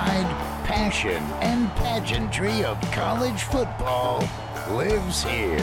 pride, 0.00 0.64
passion, 0.64 1.22
and 1.42 1.68
pageantry 1.76 2.64
of 2.64 2.80
college 2.90 3.42
football 3.42 4.26
lives 4.70 5.22
here. 5.24 5.58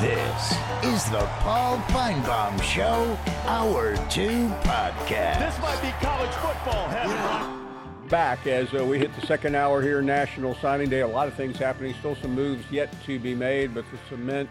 This 0.00 0.52
is 0.82 1.04
the 1.10 1.26
Paul 1.40 1.78
Finebaum 1.88 2.62
Show, 2.62 3.18
Hour 3.46 3.96
2 4.08 4.48
podcast. 4.62 5.40
This 5.40 5.58
might 5.60 5.80
be 5.82 5.90
college 6.04 6.30
football 6.30 6.88
heaven. 6.88 8.08
back 8.08 8.46
as 8.46 8.72
uh, 8.72 8.82
we 8.84 8.98
hit 8.98 9.14
the 9.20 9.26
second 9.26 9.54
hour 9.54 9.82
here, 9.82 10.00
National 10.00 10.54
Signing 10.56 10.88
Day. 10.88 11.00
A 11.00 11.08
lot 11.08 11.28
of 11.28 11.34
things 11.34 11.58
happening. 11.58 11.94
Still 11.98 12.16
some 12.16 12.34
moves 12.34 12.64
yet 12.70 12.94
to 13.04 13.18
be 13.18 13.34
made, 13.34 13.74
but 13.74 13.84
the 13.90 13.98
cement 14.08 14.48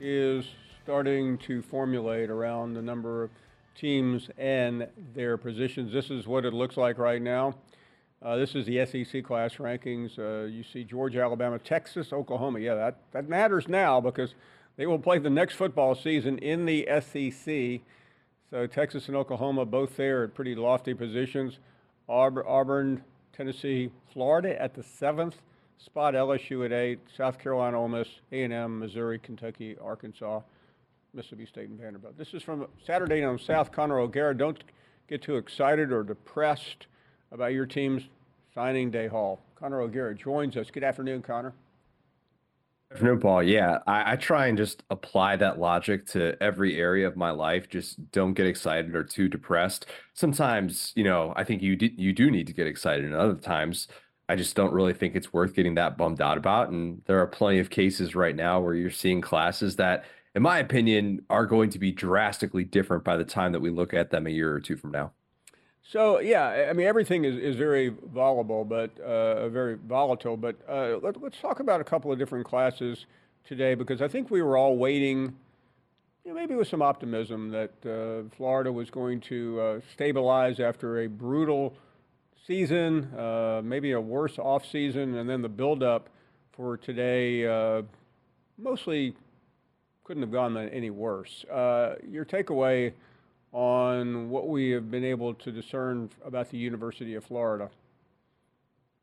is 0.00 0.46
starting 0.82 1.36
to 1.38 1.60
formulate 1.60 2.30
around 2.30 2.72
the 2.74 2.82
number 2.82 3.22
of 3.22 3.30
teams 3.74 4.30
and 4.38 4.88
their 5.14 5.36
positions. 5.36 5.92
This 5.92 6.10
is 6.10 6.26
what 6.26 6.44
it 6.44 6.52
looks 6.52 6.76
like 6.76 6.98
right 6.98 7.20
now. 7.20 7.54
Uh, 8.22 8.36
this 8.36 8.54
is 8.54 8.66
the 8.66 8.86
SEC 8.86 9.24
class 9.24 9.56
rankings. 9.56 10.16
Uh, 10.18 10.46
you 10.46 10.62
see 10.62 10.84
Georgia, 10.84 11.22
Alabama, 11.22 11.58
Texas, 11.58 12.12
Oklahoma. 12.12 12.60
Yeah, 12.60 12.74
that, 12.74 12.98
that 13.10 13.28
matters 13.28 13.66
now 13.66 14.00
because 14.00 14.34
they 14.76 14.86
will 14.86 14.98
play 14.98 15.18
the 15.18 15.30
next 15.30 15.54
football 15.54 15.94
season 15.94 16.38
in 16.38 16.64
the 16.64 16.86
SEC. 17.00 17.80
So 18.50 18.66
Texas 18.66 19.08
and 19.08 19.16
Oklahoma 19.16 19.64
both 19.64 19.96
there 19.96 20.24
at 20.24 20.34
pretty 20.34 20.54
lofty 20.54 20.94
positions. 20.94 21.58
Auburn, 22.08 23.02
Tennessee, 23.32 23.90
Florida 24.12 24.60
at 24.60 24.74
the 24.74 24.82
seventh 24.82 25.36
spot. 25.78 26.14
LSU 26.14 26.64
at 26.64 26.72
eight. 26.72 27.00
South 27.16 27.38
Carolina, 27.38 27.80
Ole 27.80 27.88
Miss, 27.88 28.08
A&M, 28.30 28.78
Missouri, 28.78 29.18
Kentucky, 29.18 29.76
Arkansas, 29.82 30.40
Mississippi 31.14 31.44
State, 31.44 31.68
and 31.68 31.78
Vanderbilt. 31.78 32.16
This 32.16 32.32
is 32.32 32.42
from 32.42 32.66
Saturday 32.86 33.20
Down 33.20 33.38
South. 33.38 33.70
Connor 33.70 33.98
O'Gara. 33.98 34.34
Don't 34.34 34.64
get 35.08 35.20
too 35.20 35.36
excited 35.36 35.92
or 35.92 36.02
depressed 36.02 36.86
about 37.30 37.52
your 37.52 37.66
team's 37.66 38.04
signing 38.54 38.90
day 38.90 39.08
haul. 39.08 39.42
Connor 39.54 39.82
O'Gara 39.82 40.14
joins 40.14 40.56
us. 40.56 40.70
Good 40.70 40.84
afternoon, 40.84 41.20
Connor. 41.20 41.52
Good 42.88 42.94
Afternoon, 42.96 43.20
Paul. 43.20 43.42
Yeah, 43.42 43.78
I, 43.86 44.12
I, 44.12 44.16
try 44.16 44.46
and 44.46 44.56
just 44.56 44.82
apply 44.90 45.36
that 45.36 45.58
logic 45.58 46.06
to 46.08 46.34
every 46.42 46.78
area 46.78 47.06
of 47.06 47.16
my 47.16 47.30
life. 47.30 47.68
Just 47.68 48.10
don't 48.10 48.32
get 48.34 48.46
excited 48.46 48.94
or 48.94 49.04
too 49.04 49.28
depressed. 49.28 49.86
Sometimes, 50.14 50.92
you 50.94 51.04
know, 51.04 51.32
I 51.36 51.44
think 51.44 51.62
you 51.62 51.76
do, 51.76 51.90
you 51.94 52.12
do 52.14 52.30
need 52.30 52.46
to 52.46 52.52
get 52.54 52.66
excited, 52.66 53.04
and 53.04 53.14
other 53.14 53.34
times, 53.34 53.88
I 54.28 54.36
just 54.36 54.56
don't 54.56 54.72
really 54.72 54.94
think 54.94 55.14
it's 55.14 55.32
worth 55.32 55.54
getting 55.54 55.74
that 55.74 55.98
bummed 55.98 56.22
out 56.22 56.38
about. 56.38 56.70
And 56.70 57.02
there 57.04 57.18
are 57.20 57.26
plenty 57.26 57.58
of 57.58 57.68
cases 57.68 58.14
right 58.14 58.36
now 58.36 58.60
where 58.60 58.74
you're 58.74 58.90
seeing 58.90 59.20
classes 59.20 59.76
that, 59.76 60.04
in 60.34 60.42
my 60.42 60.58
opinion, 60.58 61.24
are 61.28 61.46
going 61.46 61.70
to 61.70 61.78
be 61.78 61.92
drastically 61.92 62.64
different 62.64 63.04
by 63.04 63.16
the 63.16 63.24
time 63.24 63.52
that 63.52 63.60
we 63.60 63.70
look 63.70 63.92
at 63.92 64.10
them 64.10 64.26
a 64.26 64.30
year 64.30 64.52
or 64.52 64.60
two 64.60 64.76
from 64.76 64.90
now. 64.90 65.12
So 65.82 66.20
yeah, 66.20 66.68
I 66.70 66.72
mean 66.72 66.86
everything 66.86 67.24
is, 67.24 67.36
is 67.36 67.56
very 67.56 67.88
volatile, 68.14 68.64
but 68.64 68.98
uh, 69.00 69.48
very 69.48 69.74
volatile. 69.74 70.36
But 70.36 70.56
uh, 70.68 70.98
let, 71.02 71.16
us 71.22 71.32
talk 71.40 71.60
about 71.60 71.80
a 71.80 71.84
couple 71.84 72.10
of 72.12 72.18
different 72.18 72.46
classes 72.46 73.06
today 73.44 73.74
because 73.74 74.00
I 74.00 74.08
think 74.08 74.30
we 74.30 74.42
were 74.42 74.56
all 74.56 74.76
waiting, 74.76 75.36
you 76.24 76.30
know, 76.30 76.34
maybe 76.34 76.54
with 76.54 76.68
some 76.68 76.82
optimism 76.82 77.50
that 77.50 77.72
uh, 77.84 78.34
Florida 78.36 78.72
was 78.72 78.90
going 78.90 79.20
to 79.22 79.60
uh, 79.60 79.80
stabilize 79.92 80.60
after 80.60 81.00
a 81.00 81.08
brutal 81.08 81.74
season, 82.46 83.12
uh, 83.14 83.60
maybe 83.62 83.92
a 83.92 84.00
worse 84.00 84.38
off 84.38 84.64
season, 84.64 85.16
and 85.16 85.28
then 85.28 85.42
the 85.42 85.48
buildup 85.48 86.08
for 86.52 86.76
today 86.76 87.46
uh, 87.46 87.82
mostly 88.56 89.14
couldn't 90.12 90.24
have 90.24 90.30
gone 90.30 90.58
any 90.58 90.90
worse. 90.90 91.42
your 91.48 92.26
takeaway 92.26 92.92
on 93.50 94.28
what 94.28 94.46
we 94.46 94.68
have 94.68 94.90
been 94.90 95.06
able 95.06 95.32
to 95.32 95.50
discern 95.50 96.10
about 96.22 96.50
the 96.50 96.58
University 96.58 97.14
of 97.14 97.24
Florida. 97.24 97.70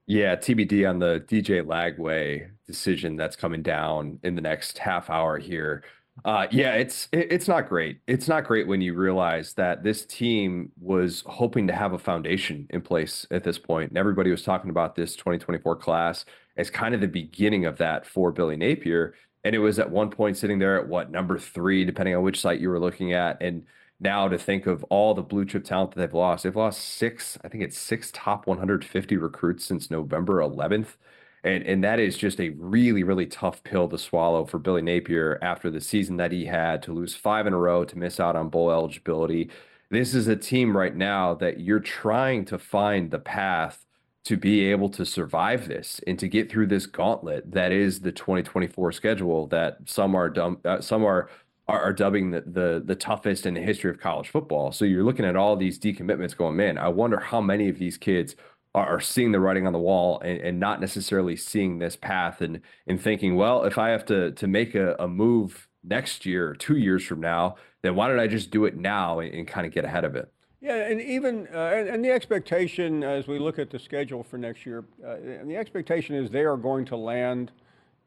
Yeah, 0.05 0.35
TBD 0.35 0.87
on 0.87 0.99
the 0.99 1.25
DJ 1.27 1.65
Lagway 1.65 2.51
decision 2.67 3.15
that's 3.15 3.35
coming 3.35 3.63
down 3.63 4.19
in 4.21 4.35
the 4.35 4.41
next 4.41 4.77
half 4.77 5.09
hour 5.09 5.39
here. 5.39 5.83
Uh, 6.25 6.45
yeah, 6.51 6.73
it's 6.73 7.07
it's 7.11 7.47
not 7.47 7.67
great. 7.67 8.01
It's 8.05 8.27
not 8.27 8.43
great 8.43 8.67
when 8.67 8.81
you 8.81 8.93
realize 8.93 9.55
that 9.55 9.81
this 9.83 10.05
team 10.05 10.71
was 10.79 11.23
hoping 11.25 11.65
to 11.65 11.73
have 11.73 11.93
a 11.93 11.99
foundation 11.99 12.67
in 12.69 12.81
place 12.81 13.25
at 13.31 13.43
this 13.43 13.57
point, 13.57 13.89
and 13.89 13.97
everybody 13.97 14.29
was 14.29 14.43
talking 14.43 14.69
about 14.69 14.95
this 14.95 15.15
2024 15.15 15.75
class 15.77 16.23
as 16.55 16.69
kind 16.69 16.93
of 16.93 17.01
the 17.01 17.07
beginning 17.07 17.65
of 17.65 17.77
that 17.77 18.05
for 18.05 18.31
Billy 18.31 18.57
Napier. 18.57 19.15
And 19.43 19.55
it 19.55 19.59
was 19.59 19.79
at 19.79 19.89
one 19.89 20.09
point 20.09 20.37
sitting 20.37 20.59
there 20.59 20.79
at 20.79 20.87
what 20.87 21.11
number 21.11 21.37
three, 21.39 21.85
depending 21.85 22.15
on 22.15 22.23
which 22.23 22.41
site 22.41 22.59
you 22.59 22.69
were 22.69 22.79
looking 22.79 23.13
at, 23.13 23.41
and 23.41 23.65
now 23.99 24.27
to 24.27 24.37
think 24.37 24.65
of 24.65 24.83
all 24.85 25.13
the 25.13 25.21
blue 25.21 25.45
chip 25.45 25.63
talent 25.63 25.91
that 25.91 25.99
they've 25.99 26.13
lost. 26.13 26.43
They've 26.43 26.55
lost 26.55 26.81
six, 26.81 27.37
I 27.43 27.49
think 27.49 27.63
it's 27.63 27.77
six 27.77 28.11
top 28.13 28.47
150 28.47 29.17
recruits 29.17 29.65
since 29.65 29.91
November 29.91 30.39
11th. 30.39 30.95
And, 31.43 31.63
and 31.63 31.83
that 31.83 31.99
is 31.99 32.17
just 32.17 32.39
a 32.39 32.49
really, 32.49 33.03
really 33.03 33.25
tough 33.25 33.63
pill 33.63 33.87
to 33.89 33.97
swallow 33.97 34.45
for 34.45 34.59
Billy 34.59 34.81
Napier 34.81 35.39
after 35.41 35.69
the 35.69 35.79
season 35.79 36.17
that 36.17 36.31
he 36.31 36.45
had 36.45 36.83
to 36.83 36.93
lose 36.93 37.15
five 37.15 37.47
in 37.47 37.53
a 37.53 37.57
row, 37.57 37.85
to 37.85 37.97
miss 37.97 38.19
out 38.19 38.35
on 38.35 38.49
bowl 38.49 38.71
eligibility. 38.71 39.49
This 39.89 40.13
is 40.13 40.27
a 40.27 40.35
team 40.35 40.75
right 40.75 40.95
now 40.95 41.33
that 41.35 41.61
you're 41.61 41.79
trying 41.79 42.45
to 42.45 42.59
find 42.59 43.09
the 43.09 43.19
path 43.19 43.85
to 44.25 44.37
be 44.37 44.65
able 44.65 44.89
to 44.89 45.05
survive 45.05 45.67
this 45.67 46.01
and 46.05 46.19
to 46.19 46.27
get 46.27 46.51
through 46.51 46.67
this 46.67 46.85
gauntlet 46.85 47.51
that 47.51 47.71
is 47.71 48.01
the 48.01 48.11
2024 48.11 48.91
schedule 48.91 49.47
that 49.47 49.77
some 49.85 50.15
are 50.15 50.29
dumb, 50.29 50.59
uh, 50.65 50.81
some 50.81 51.03
are 51.05 51.29
are, 51.67 51.81
are 51.81 51.93
dubbing 51.93 52.31
the, 52.31 52.41
the 52.41 52.81
the 52.83 52.95
toughest 52.95 53.45
in 53.45 53.53
the 53.53 53.61
history 53.61 53.91
of 53.91 53.99
college 53.99 54.29
football. 54.29 54.71
So 54.71 54.85
you're 54.85 55.03
looking 55.03 55.25
at 55.25 55.35
all 55.35 55.55
these 55.55 55.79
decommitments 55.79 56.35
going, 56.35 56.57
man, 56.57 56.77
I 56.77 56.89
wonder 56.89 57.19
how 57.19 57.41
many 57.41 57.69
of 57.69 57.77
these 57.79 57.97
kids 57.97 58.35
are, 58.75 58.87
are 58.87 58.99
seeing 58.99 59.31
the 59.31 59.39
writing 59.39 59.67
on 59.67 59.73
the 59.73 59.79
wall 59.79 60.19
and, 60.21 60.39
and 60.41 60.59
not 60.59 60.81
necessarily 60.81 61.35
seeing 61.35 61.79
this 61.79 61.95
path 61.95 62.41
and 62.41 62.61
and 62.87 63.01
thinking, 63.01 63.35
well, 63.35 63.63
if 63.63 63.77
I 63.77 63.89
have 63.89 64.05
to 64.07 64.31
to 64.31 64.47
make 64.47 64.75
a, 64.75 64.95
a 64.99 65.07
move 65.07 65.67
next 65.83 66.25
year, 66.25 66.55
two 66.55 66.77
years 66.77 67.05
from 67.05 67.21
now, 67.21 67.55
then 67.83 67.95
why 67.95 68.07
don't 68.07 68.19
I 68.19 68.27
just 68.27 68.51
do 68.51 68.65
it 68.65 68.75
now 68.75 69.19
and, 69.19 69.33
and 69.33 69.47
kind 69.47 69.65
of 69.65 69.73
get 69.73 69.85
ahead 69.85 70.03
of 70.03 70.15
it? 70.15 70.31
Yeah, 70.61 70.75
and 70.75 70.99
even 70.99 71.47
uh, 71.53 71.71
and, 71.73 71.87
and, 71.87 72.05
the 72.05 72.11
expectation 72.11 73.01
as 73.01 73.27
we 73.27 73.39
look 73.39 73.59
at 73.59 73.69
the 73.69 73.79
schedule 73.79 74.23
for 74.23 74.37
next 74.37 74.65
year, 74.65 74.83
uh, 75.05 75.15
and 75.15 75.49
the 75.49 75.55
expectation 75.55 76.15
is 76.15 76.29
they 76.29 76.43
are 76.43 76.57
going 76.57 76.83
to 76.85 76.97
land 76.97 77.51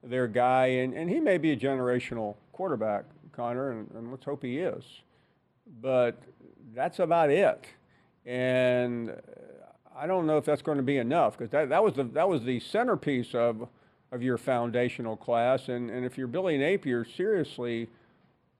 their 0.03 0.29
guy, 0.29 0.67
and, 0.67 0.93
and 0.93 1.09
he 1.09 1.19
may 1.19 1.39
be 1.39 1.53
a 1.53 1.57
generational 1.57 2.37
quarterback 2.53 3.05
Connor, 3.33 3.73
and, 3.73 3.91
and 3.93 4.11
let's 4.11 4.25
hope 4.25 4.43
he 4.43 4.59
is. 4.59 4.85
But 5.81 6.21
that's 6.75 6.99
about 6.99 7.31
it. 7.31 7.65
And 8.27 9.17
I 9.97 10.07
don't 10.07 10.27
know 10.27 10.39
if 10.39 10.45
that's 10.45 10.63
going 10.63 10.77
to 10.77 10.83
be 10.83 10.99
enough 10.99 11.37
because 11.37 11.51
that, 11.51 11.69
that 11.71 11.83
was 11.83 11.95
the 11.95 12.05
that 12.05 12.29
was 12.29 12.45
the 12.45 12.61
centerpiece 12.61 13.35
of 13.35 13.69
of 14.13 14.23
your 14.23 14.39
foundational 14.39 15.17
class. 15.17 15.69
And 15.69 15.91
and 15.91 16.05
if 16.05 16.17
you're 16.17 16.29
Billy 16.29 16.59
Napier, 16.59 17.05
seriously, 17.05 17.89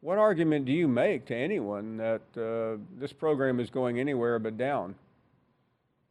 what 0.03 0.19
argument 0.19 0.67
do 0.67 0.73
you 0.73 0.87
make 0.87 1.25
to 1.27 1.35
anyone 1.35 1.97
that 1.97 2.23
uh, 2.37 2.79
this 3.01 3.13
program 3.13 3.59
is 3.59 3.71
going 3.71 3.99
anywhere 3.99 4.39
but 4.39 4.59
down? 4.59 4.95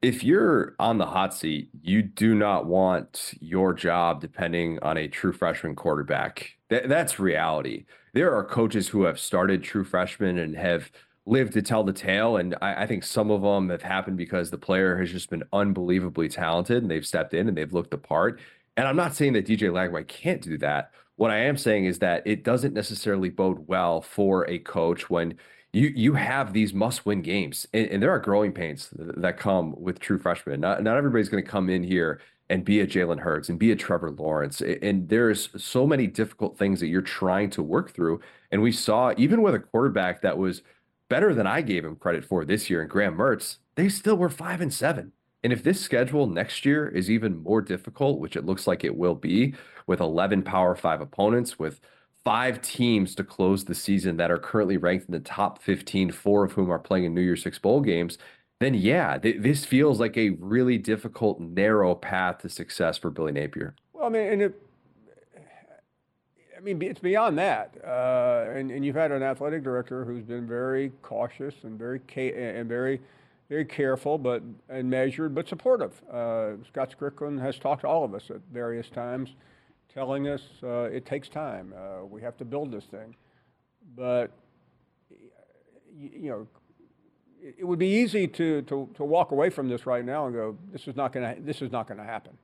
if 0.02 0.24
you're 0.24 0.76
on 0.80 0.98
the 0.98 1.06
hot 1.06 1.34
seat, 1.34 1.70
you 1.84 2.02
do 2.02 2.34
not 2.34 2.66
want 2.66 3.34
your 3.40 3.74
job 3.74 4.20
depending 4.20 4.80
on 4.82 4.98
a 4.98 5.08
true 5.08 5.32
freshman 5.32 5.76
quarterback. 5.76 6.58
Th- 6.70 6.86
that's 6.86 7.20
reality. 7.20 7.86
There 8.14 8.36
are 8.36 8.44
coaches 8.44 8.88
who 8.88 9.04
have 9.04 9.20
started 9.20 9.64
true 9.64 9.84
freshmen 9.84 10.40
and 10.40 10.56
have 10.56 10.92
lived 11.28 11.54
to 11.54 11.62
tell 11.62 11.84
the 11.84 11.94
tale. 11.94 12.38
And 12.38 12.56
I, 12.62 12.84
I, 12.84 12.88
think 12.88 13.04
some 13.04 13.30
of 13.30 13.44
them 13.44 13.70
have 13.70 13.84
happened 13.84 14.18
because 14.18 14.50
the 14.50 14.58
player 14.58 14.98
has 14.98 15.12
just 15.12 15.30
been 15.30 15.44
unbelievably 15.54 16.30
talented 16.30 16.82
and 16.82 16.90
they've 16.90 17.06
stepped 17.06 17.36
in 17.36 17.48
and 17.48 17.56
they've 17.56 17.72
looked 17.72 17.92
the 17.92 17.98
part. 18.00 18.40
And 18.76 18.88
I'm 18.88 18.96
not 18.96 19.14
saying 19.14 19.34
that 19.34 19.46
DJ 19.46 19.70
Lagway 19.70 20.08
can't 20.08 20.42
do 20.42 20.58
that. 20.58 20.92
What 21.22 21.30
I 21.30 21.38
am 21.38 21.56
saying 21.56 21.86
is 21.86 22.00
that 22.00 22.24
it 22.26 22.44
doesn't 22.44 22.74
necessarily 22.74 23.30
bode 23.30 23.68
well 23.68 24.02
for 24.02 24.50
a 24.50 24.58
coach 24.58 25.08
when 25.08 25.36
you 25.72 25.94
you 25.96 26.16
have 26.16 26.52
these 26.52 26.74
must 26.74 27.06
win 27.06 27.22
games, 27.22 27.68
and, 27.76 27.86
and, 27.92 28.02
there 28.02 28.10
are 28.10 28.18
growing 28.18 28.52
pains 28.52 28.90
that 28.98 29.38
come 29.38 29.76
with 29.78 30.00
true 30.00 30.18
freshmen. 30.18 30.60
Not 30.60 30.82
not 30.82 30.98
everybody's 30.98 31.30
going 31.30 31.44
to 31.44 31.48
come 31.48 31.70
in 31.70 31.84
here 31.84 32.22
and 32.50 32.66
be 32.66 32.80
a 32.80 32.88
Jalen 32.88 33.20
Hurts 33.20 33.50
and 33.50 33.60
be 33.60 33.72
a 33.72 33.76
Trevor 33.76 34.10
Lawrence, 34.10 34.62
and 34.62 35.08
there's 35.10 35.50
so 35.64 35.86
many 35.86 36.08
difficult 36.08 36.58
things 36.58 36.80
that 36.80 36.88
you're 36.88 37.04
trying 37.04 37.52
to 37.52 37.62
work 37.62 37.94
through. 37.94 38.20
And 38.52 38.64
we 38.64 38.72
saw 38.72 39.14
even 39.16 39.44
with 39.44 39.54
a 39.54 39.60
quarterback 39.60 40.24
that 40.24 40.40
was 40.40 40.64
better 41.08 41.36
than 41.36 41.46
I 41.46 41.62
gave 41.62 41.86
him 41.86 41.98
credit 41.98 42.26
for 42.26 42.46
this 42.46 42.68
year, 42.68 42.82
and 42.82 42.90
Graham 42.90 43.16
Mertz, 43.16 43.58
they 43.76 43.90
still 43.90 44.16
were 44.18 44.30
five 44.32 44.60
and 44.60 44.74
seven. 44.74 45.12
And 45.44 45.52
if 45.52 45.64
this 45.64 45.82
schedule 45.82 46.28
next 46.28 46.66
year 46.66 46.88
is 46.88 47.10
even 47.10 47.42
more 47.42 47.62
difficult, 47.62 48.20
which 48.20 48.36
it 48.36 48.46
looks 48.46 48.68
like 48.68 48.84
it 48.84 48.96
will 48.96 49.16
be, 49.16 49.56
with 49.88 50.00
11 50.00 50.44
Power 50.44 50.76
Five 50.76 51.02
opponents, 51.02 51.58
with 51.58 51.80
five 52.24 52.62
teams 52.62 53.16
to 53.16 53.24
close 53.24 53.66
the 53.66 53.74
season 53.76 54.18
that 54.18 54.30
are 54.30 54.38
currently 54.38 54.78
ranked 54.78 55.08
in 55.08 55.14
the 55.14 55.20
top 55.20 55.62
15, 55.62 56.12
four 56.12 56.44
of 56.44 56.52
whom 56.52 56.72
are 56.72 56.80
playing 56.80 57.06
in 57.06 57.16
New 57.16 57.22
Year's 57.22 57.42
Six 57.42 57.58
Bowl 57.58 57.82
games, 57.82 58.18
then 58.60 58.76
yeah, 58.76 59.18
th- 59.18 59.42
this 59.42 59.66
feels 59.66 60.00
like 60.00 60.16
a 60.18 60.30
really 60.32 60.78
difficult, 60.78 61.40
narrow 61.40 61.96
path 61.96 62.40
to 62.40 62.50
success 62.50 62.98
for 62.98 63.10
Billy 63.10 63.32
Napier. 63.32 63.76
Well, 63.94 64.06
I 64.06 64.10
mean, 64.10 64.34
and 64.34 64.42
it, 64.44 64.62
I 66.56 66.60
mean, 66.60 66.80
it's 66.84 67.00
beyond 67.00 67.40
that. 67.40 67.76
Uh, 67.84 68.46
and, 68.52 68.70
and 68.70 68.86
you've 68.86 68.96
had 68.96 69.12
an 69.12 69.24
athletic 69.24 69.64
director 69.64 70.06
who's 70.06 70.24
been 70.24 70.48
very 70.48 70.92
cautious 71.02 71.56
and 71.64 71.80
very 71.80 72.02
ca- 72.08 72.36
and 72.36 72.70
very 72.70 73.02
very 73.52 73.66
careful 73.66 74.18
but 74.18 74.42
and 74.70 74.90
measured 74.90 75.36
but 75.36 75.46
supportive. 75.46 76.02
Uh, 76.10 76.52
Scott 76.70 76.96
Stricklin 76.98 77.38
has 77.42 77.60
talked 77.60 77.82
to 77.82 77.88
all 77.88 78.06
of 78.06 78.16
us 78.16 78.24
at 78.30 78.40
various 78.50 78.90
times, 78.90 79.36
telling 79.94 80.30
us 80.30 80.42
uh, 80.64 80.84
it 80.84 81.06
takes 81.06 81.28
time. 81.28 81.74
Uh, 81.78 82.06
we 82.06 82.22
have 82.22 82.38
to 82.38 82.46
build 82.46 82.72
this 82.72 82.86
thing, 82.86 83.14
but 83.94 84.32
you 85.94 86.30
know, 86.30 86.48
it 87.42 87.68
would 87.68 87.78
be 87.78 87.90
easy 87.90 88.26
to, 88.26 88.62
to, 88.62 88.90
to 88.96 89.04
walk 89.04 89.32
away 89.32 89.50
from 89.50 89.68
this 89.68 89.86
right 89.86 90.06
now 90.06 90.28
and 90.28 90.34
go, 90.34 90.58
this 90.72 90.88
is 90.88 90.96
not 90.96 91.12
going 91.12 91.36
to 91.36 91.42
this 91.42 91.62
is 91.62 91.74
not 91.74 91.90
going 91.90 91.98
to 91.98 92.06
happen. 92.06 92.38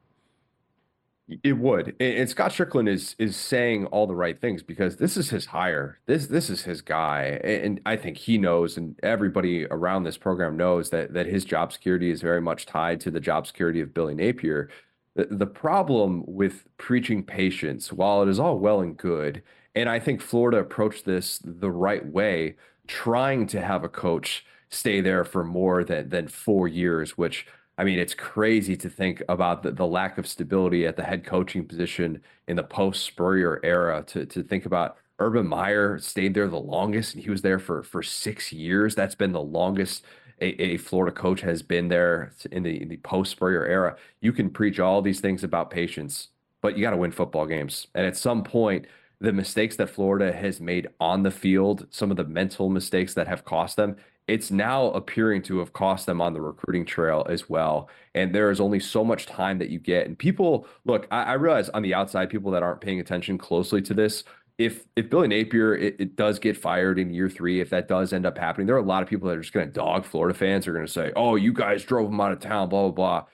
It 1.43 1.57
would, 1.57 1.93
and 1.99 2.29
Scott 2.29 2.51
Stricklin 2.51 2.87
is 2.87 3.13
is 3.19 3.35
saying 3.35 3.87
all 3.87 4.07
the 4.07 4.15
right 4.15 4.39
things 4.39 4.63
because 4.63 4.95
this 4.95 5.17
is 5.17 5.29
his 5.29 5.47
hire. 5.47 5.99
This 6.05 6.27
this 6.27 6.49
is 6.49 6.61
his 6.61 6.81
guy, 6.81 7.41
and 7.43 7.81
I 7.85 7.97
think 7.97 8.15
he 8.15 8.37
knows, 8.37 8.77
and 8.77 8.97
everybody 9.03 9.65
around 9.65 10.03
this 10.03 10.17
program 10.17 10.55
knows 10.55 10.89
that 10.91 11.13
that 11.13 11.25
his 11.25 11.43
job 11.43 11.73
security 11.73 12.11
is 12.11 12.21
very 12.21 12.39
much 12.39 12.65
tied 12.65 13.01
to 13.01 13.11
the 13.11 13.19
job 13.19 13.45
security 13.45 13.81
of 13.81 13.93
Billy 13.93 14.15
Napier. 14.15 14.69
The, 15.15 15.27
the 15.29 15.45
problem 15.45 16.23
with 16.25 16.63
preaching 16.77 17.23
patience, 17.23 17.91
while 17.91 18.23
it 18.23 18.29
is 18.29 18.39
all 18.39 18.57
well 18.57 18.79
and 18.79 18.95
good, 18.95 19.43
and 19.75 19.89
I 19.89 19.99
think 19.99 20.21
Florida 20.21 20.59
approached 20.59 21.03
this 21.03 21.41
the 21.43 21.71
right 21.71 22.05
way, 22.05 22.55
trying 22.87 23.47
to 23.47 23.61
have 23.61 23.83
a 23.83 23.89
coach 23.89 24.45
stay 24.69 25.01
there 25.01 25.25
for 25.25 25.43
more 25.43 25.83
than 25.83 26.07
than 26.07 26.29
four 26.29 26.69
years, 26.69 27.17
which 27.17 27.45
I 27.77 27.83
mean, 27.83 27.99
it's 27.99 28.15
crazy 28.15 28.75
to 28.77 28.89
think 28.89 29.21
about 29.29 29.61
the, 29.63 29.71
the 29.71 29.85
lack 29.85 30.17
of 30.17 30.27
stability 30.27 30.87
at 30.87 30.95
the 30.95 31.03
head 31.03 31.23
coaching 31.25 31.65
position 31.65 32.21
in 32.47 32.55
the 32.55 32.63
post 32.63 33.05
Spurrier 33.05 33.59
era. 33.63 34.03
To 34.07 34.25
to 34.25 34.43
think 34.43 34.65
about 34.65 34.97
Urban 35.19 35.47
Meyer 35.47 35.99
stayed 35.99 36.33
there 36.33 36.47
the 36.47 36.59
longest, 36.59 37.13
and 37.15 37.23
he 37.23 37.29
was 37.29 37.41
there 37.41 37.59
for 37.59 37.83
for 37.83 38.01
six 38.03 38.51
years. 38.51 38.95
That's 38.95 39.15
been 39.15 39.31
the 39.31 39.41
longest 39.41 40.05
a, 40.41 40.47
a 40.61 40.77
Florida 40.77 41.15
coach 41.15 41.41
has 41.41 41.61
been 41.61 41.87
there 41.87 42.33
in 42.51 42.63
the 42.63 42.81
in 42.81 42.89
the 42.89 42.97
post 42.97 43.31
Spurrier 43.31 43.65
era. 43.65 43.95
You 44.21 44.33
can 44.33 44.49
preach 44.49 44.79
all 44.79 45.01
these 45.01 45.19
things 45.19 45.43
about 45.43 45.69
patience, 45.71 46.29
but 46.61 46.77
you 46.77 46.81
got 46.83 46.91
to 46.91 46.97
win 46.97 47.11
football 47.11 47.45
games. 47.45 47.87
And 47.95 48.05
at 48.05 48.17
some 48.17 48.43
point, 48.43 48.85
the 49.19 49.33
mistakes 49.33 49.75
that 49.77 49.89
Florida 49.89 50.31
has 50.31 50.61
made 50.61 50.87
on 50.99 51.23
the 51.23 51.31
field, 51.31 51.87
some 51.89 52.11
of 52.11 52.17
the 52.17 52.23
mental 52.23 52.69
mistakes 52.69 53.13
that 53.15 53.27
have 53.27 53.45
cost 53.45 53.75
them, 53.75 53.97
it's 54.27 54.51
now 54.51 54.87
appearing 54.91 55.41
to 55.43 55.59
have 55.59 55.73
cost 55.73 56.05
them 56.05 56.19
on 56.19 56.33
the 56.33 56.41
recruiting 56.41 56.85
trail 56.85 57.25
as 57.29 57.49
well. 57.49 57.89
And 58.13 58.35
there 58.35 58.51
is 58.51 58.59
only 58.59 58.79
so 58.79 59.03
much 59.03 59.25
time 59.25 59.57
that 59.59 59.69
you 59.69 59.79
get. 59.79 60.05
And 60.05 60.17
people 60.17 60.67
look, 60.85 61.07
I, 61.11 61.23
I 61.23 61.33
realize 61.33 61.69
on 61.69 61.81
the 61.81 61.93
outside, 61.93 62.29
people 62.29 62.51
that 62.51 62.63
aren't 62.63 62.81
paying 62.81 62.99
attention 62.99 63.37
closely 63.37 63.81
to 63.83 63.93
this, 63.93 64.23
if 64.57 64.85
if 64.95 65.09
Billy 65.09 65.27
Napier 65.27 65.75
it, 65.75 65.95
it, 65.99 66.15
does 66.15 66.39
get 66.39 66.57
fired 66.57 66.97
in 66.97 67.13
year 67.13 67.29
three, 67.29 67.61
if 67.61 67.69
that 67.69 67.87
does 67.87 68.11
end 68.11 68.25
up 68.25 68.37
happening, 68.37 68.65
there 68.65 68.75
are 68.75 68.79
a 68.79 68.83
lot 68.83 69.03
of 69.03 69.09
people 69.09 69.29
that 69.29 69.37
are 69.37 69.41
just 69.41 69.53
going 69.53 69.67
to 69.67 69.71
dog 69.71 70.03
Florida 70.03 70.37
fans 70.37 70.67
are 70.67 70.73
going 70.73 70.85
to 70.85 70.91
say, 70.91 71.11
"Oh, 71.15 71.35
you 71.35 71.53
guys 71.53 71.83
drove 71.83 72.09
him 72.09 72.19
out 72.19 72.31
of 72.31 72.39
town," 72.39 72.69
blah 72.69 72.89
blah 72.89 72.91
blah. 72.91 73.25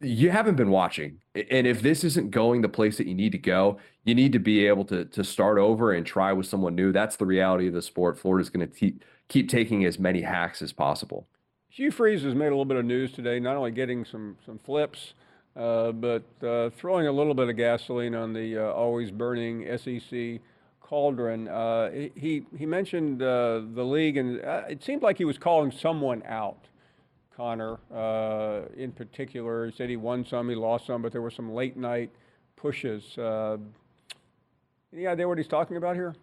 You 0.00 0.30
haven't 0.30 0.56
been 0.56 0.70
watching, 0.70 1.20
and 1.34 1.66
if 1.66 1.82
this 1.82 2.02
isn't 2.02 2.30
going 2.30 2.62
the 2.62 2.68
place 2.68 2.96
that 2.96 3.06
you 3.06 3.14
need 3.14 3.32
to 3.32 3.38
go, 3.38 3.78
you 4.04 4.14
need 4.14 4.32
to 4.32 4.38
be 4.38 4.66
able 4.66 4.86
to 4.86 5.04
to 5.04 5.22
start 5.22 5.58
over 5.58 5.92
and 5.92 6.06
try 6.06 6.32
with 6.32 6.46
someone 6.46 6.74
new. 6.74 6.92
That's 6.92 7.16
the 7.16 7.26
reality 7.26 7.68
of 7.68 7.74
the 7.74 7.82
sport. 7.82 8.18
Florida's 8.18 8.50
going 8.50 8.66
to 8.66 8.74
te- 8.74 9.00
keep 9.28 9.48
taking 9.48 9.84
as 9.84 9.98
many 9.98 10.22
hacks 10.22 10.62
as 10.62 10.72
possible. 10.72 11.26
Hugh 11.68 11.90
Freeze 11.90 12.22
has 12.22 12.34
made 12.34 12.46
a 12.46 12.50
little 12.50 12.64
bit 12.64 12.76
of 12.76 12.84
news 12.84 13.12
today, 13.12 13.40
not 13.40 13.56
only 13.56 13.72
getting 13.72 14.04
some 14.04 14.36
some 14.46 14.58
flips, 14.58 15.14
uh, 15.56 15.92
but 15.92 16.22
uh, 16.42 16.70
throwing 16.70 17.06
a 17.06 17.12
little 17.12 17.34
bit 17.34 17.48
of 17.48 17.56
gasoline 17.56 18.14
on 18.14 18.32
the 18.32 18.58
uh, 18.58 18.72
always 18.72 19.10
burning 19.10 19.66
SEC 19.78 20.40
cauldron. 20.80 21.48
Uh, 21.48 21.90
he 22.14 22.44
he 22.56 22.66
mentioned 22.66 23.22
uh, 23.22 23.62
the 23.74 23.84
league, 23.84 24.16
and 24.16 24.44
uh, 24.44 24.62
it 24.68 24.82
seemed 24.82 25.02
like 25.02 25.18
he 25.18 25.24
was 25.24 25.38
calling 25.38 25.72
someone 25.72 26.22
out. 26.26 26.68
Connor, 27.36 27.80
in 28.76 28.92
particular, 28.92 29.66
he 29.66 29.72
said 29.72 29.90
he 29.90 29.96
won 29.96 30.24
some, 30.24 30.48
he 30.48 30.54
lost 30.54 30.86
some, 30.86 31.02
but 31.02 31.10
there 31.10 31.20
were 31.20 31.32
some 31.32 31.52
late 31.52 31.76
night 31.76 32.12
pushes. 32.54 33.18
any 33.18 35.08
idea 35.08 35.26
what 35.26 35.38
he's 35.38 35.48
talking 35.48 35.76
about 35.76 35.96
here? 35.96 36.14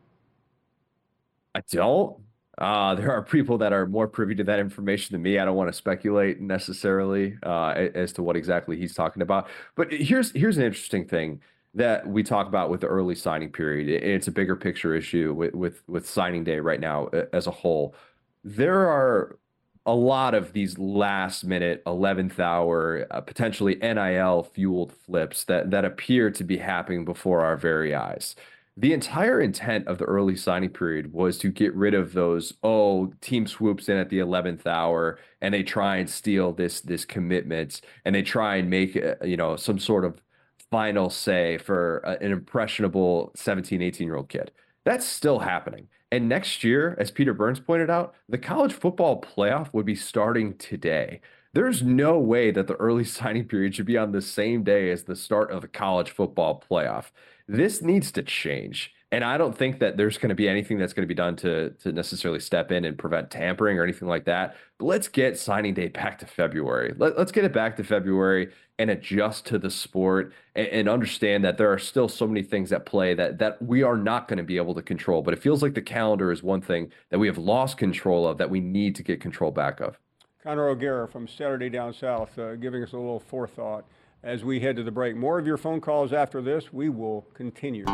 I 1.53 1.59
don't. 1.69 2.15
Uh, 2.61 2.93
there 2.93 3.11
are 3.11 3.23
people 3.23 3.57
that 3.57 3.73
are 3.73 3.87
more 3.87 4.07
privy 4.07 4.35
to 4.35 4.43
that 4.43 4.59
information 4.59 5.15
than 5.15 5.23
me. 5.23 5.39
I 5.39 5.45
don't 5.45 5.55
want 5.55 5.69
to 5.69 5.73
speculate 5.73 6.39
necessarily 6.39 7.35
uh, 7.41 7.69
as 7.95 8.13
to 8.13 8.23
what 8.23 8.35
exactly 8.35 8.77
he's 8.77 8.93
talking 8.93 9.23
about. 9.23 9.49
But 9.75 9.91
here's 9.91 10.31
here's 10.33 10.57
an 10.57 10.63
interesting 10.63 11.07
thing 11.07 11.41
that 11.73 12.05
we 12.05 12.21
talk 12.21 12.47
about 12.47 12.69
with 12.69 12.81
the 12.81 12.87
early 12.87 13.15
signing 13.15 13.49
period. 13.51 13.89
It's 13.89 14.27
a 14.27 14.31
bigger 14.31 14.55
picture 14.55 14.93
issue 14.93 15.33
with 15.33 15.55
with 15.55 15.81
with 15.87 16.07
signing 16.07 16.43
day 16.43 16.59
right 16.59 16.79
now 16.79 17.07
as 17.33 17.47
a 17.47 17.51
whole. 17.51 17.95
There 18.43 18.87
are 18.87 19.39
a 19.87 19.95
lot 19.95 20.35
of 20.35 20.53
these 20.53 20.77
last 20.77 21.43
minute 21.43 21.83
11th 21.85 22.39
hour 22.39 23.07
uh, 23.09 23.21
potentially 23.21 23.73
NIL 23.77 24.43
fueled 24.43 24.93
flips 24.93 25.45
that 25.45 25.71
that 25.71 25.83
appear 25.83 26.29
to 26.29 26.43
be 26.43 26.57
happening 26.57 27.05
before 27.05 27.41
our 27.41 27.57
very 27.57 27.95
eyes 27.95 28.35
the 28.77 28.93
entire 28.93 29.41
intent 29.41 29.87
of 29.87 29.97
the 29.97 30.05
early 30.05 30.35
signing 30.35 30.69
period 30.69 31.11
was 31.11 31.37
to 31.37 31.49
get 31.49 31.75
rid 31.75 31.93
of 31.93 32.13
those 32.13 32.53
oh 32.63 33.11
team 33.21 33.45
swoops 33.45 33.89
in 33.89 33.97
at 33.97 34.09
the 34.09 34.19
11th 34.19 34.65
hour 34.65 35.19
and 35.41 35.53
they 35.53 35.63
try 35.63 35.97
and 35.97 36.09
steal 36.09 36.53
this 36.53 36.81
this 36.81 37.03
commitment 37.03 37.81
and 38.05 38.15
they 38.15 38.21
try 38.21 38.55
and 38.55 38.69
make 38.69 38.95
uh, 38.95 39.15
you 39.23 39.35
know 39.35 39.55
some 39.55 39.77
sort 39.77 40.05
of 40.05 40.21
final 40.69 41.09
say 41.09 41.57
for 41.57 41.97
an 42.21 42.31
impressionable 42.31 43.31
17 43.35 43.81
18 43.81 44.07
year 44.07 44.15
old 44.15 44.29
kid. 44.29 44.51
That's 44.85 45.05
still 45.05 45.39
happening. 45.39 45.87
And 46.13 46.29
next 46.29 46.63
year 46.63 46.95
as 46.97 47.11
peter 47.11 47.33
burns 47.33 47.59
pointed 47.59 47.89
out 47.89 48.15
the 48.29 48.37
college 48.37 48.73
football 48.73 49.21
playoff 49.21 49.73
would 49.73 49.85
be 49.85 49.95
starting 49.95 50.57
today. 50.57 51.19
There's 51.53 51.83
no 51.83 52.17
way 52.17 52.51
that 52.51 52.67
the 52.67 52.75
early 52.75 53.03
signing 53.17 53.45
period 53.49 53.75
should 53.75 53.85
be 53.85 53.97
on 53.97 54.13
the 54.13 54.21
same 54.21 54.63
day 54.63 54.91
as 54.91 55.03
the 55.03 55.15
start 55.15 55.51
of 55.51 55.61
the 55.61 55.67
college 55.67 56.11
football 56.11 56.63
playoff 56.69 57.11
this 57.51 57.81
needs 57.81 58.11
to 58.13 58.23
change. 58.23 58.93
And 59.13 59.25
I 59.25 59.37
don't 59.37 59.57
think 59.57 59.79
that 59.79 59.97
there's 59.97 60.17
going 60.17 60.29
to 60.29 60.35
be 60.35 60.47
anything 60.47 60.77
that's 60.77 60.93
going 60.93 61.03
to 61.03 61.07
be 61.07 61.13
done 61.13 61.35
to 61.37 61.71
to 61.81 61.91
necessarily 61.91 62.39
step 62.39 62.71
in 62.71 62.85
and 62.85 62.97
prevent 62.97 63.29
tampering 63.29 63.77
or 63.77 63.83
anything 63.83 64.07
like 64.07 64.23
that. 64.25 64.55
But 64.77 64.85
let's 64.85 65.09
get 65.09 65.37
signing 65.37 65.73
day 65.73 65.89
back 65.89 66.17
to 66.19 66.25
February. 66.25 66.93
Let, 66.97 67.17
us 67.17 67.29
get 67.29 67.43
it 67.43 67.51
back 67.51 67.75
to 67.75 67.83
February 67.83 68.51
and 68.79 68.89
adjust 68.89 69.45
to 69.47 69.59
the 69.59 69.69
sport 69.69 70.33
and, 70.55 70.67
and, 70.67 70.89
understand 70.89 71.43
that 71.43 71.57
there 71.57 71.71
are 71.71 71.77
still 71.77 72.07
so 72.07 72.25
many 72.25 72.41
things 72.41 72.71
at 72.71 72.85
play 72.85 73.13
that 73.13 73.37
that 73.39 73.61
we 73.61 73.83
are 73.83 73.97
not 73.97 74.29
going 74.29 74.37
to 74.37 74.43
be 74.43 74.55
able 74.55 74.73
to 74.75 74.81
control. 74.81 75.21
But 75.21 75.33
it 75.33 75.41
feels 75.41 75.61
like 75.61 75.73
the 75.73 75.81
calendar 75.81 76.31
is 76.31 76.41
one 76.41 76.61
thing 76.61 76.89
that 77.09 77.19
we 77.19 77.27
have 77.27 77.37
lost 77.37 77.77
control 77.77 78.25
of 78.25 78.37
that 78.37 78.49
we 78.49 78.61
need 78.61 78.95
to 78.95 79.03
get 79.03 79.19
control 79.19 79.51
back 79.51 79.81
of. 79.81 79.99
Connor 80.41 80.69
O'Gara 80.69 81.07
from 81.07 81.27
Saturday 81.27 81.69
Down 81.69 81.93
South 81.93 82.39
uh, 82.39 82.55
giving 82.55 82.81
us 82.81 82.93
a 82.93 82.97
little 82.97 83.19
forethought 83.19 83.83
as 84.23 84.43
we 84.43 84.59
head 84.59 84.75
to 84.75 84.83
the 84.83 84.91
break. 84.91 85.15
More 85.15 85.39
of 85.39 85.47
your 85.47 85.57
phone 85.57 85.81
calls 85.81 86.13
after 86.13 86.41
this. 86.41 86.71
We 86.71 86.89
will 86.89 87.27
continue. 87.33 87.85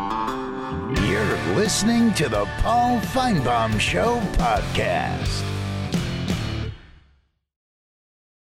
You're 1.03 1.55
listening 1.55 2.13
to 2.15 2.29
the 2.29 2.45
Paul 2.59 2.99
Finebaum 2.99 3.79
Show 3.79 4.19
podcast. 4.33 5.43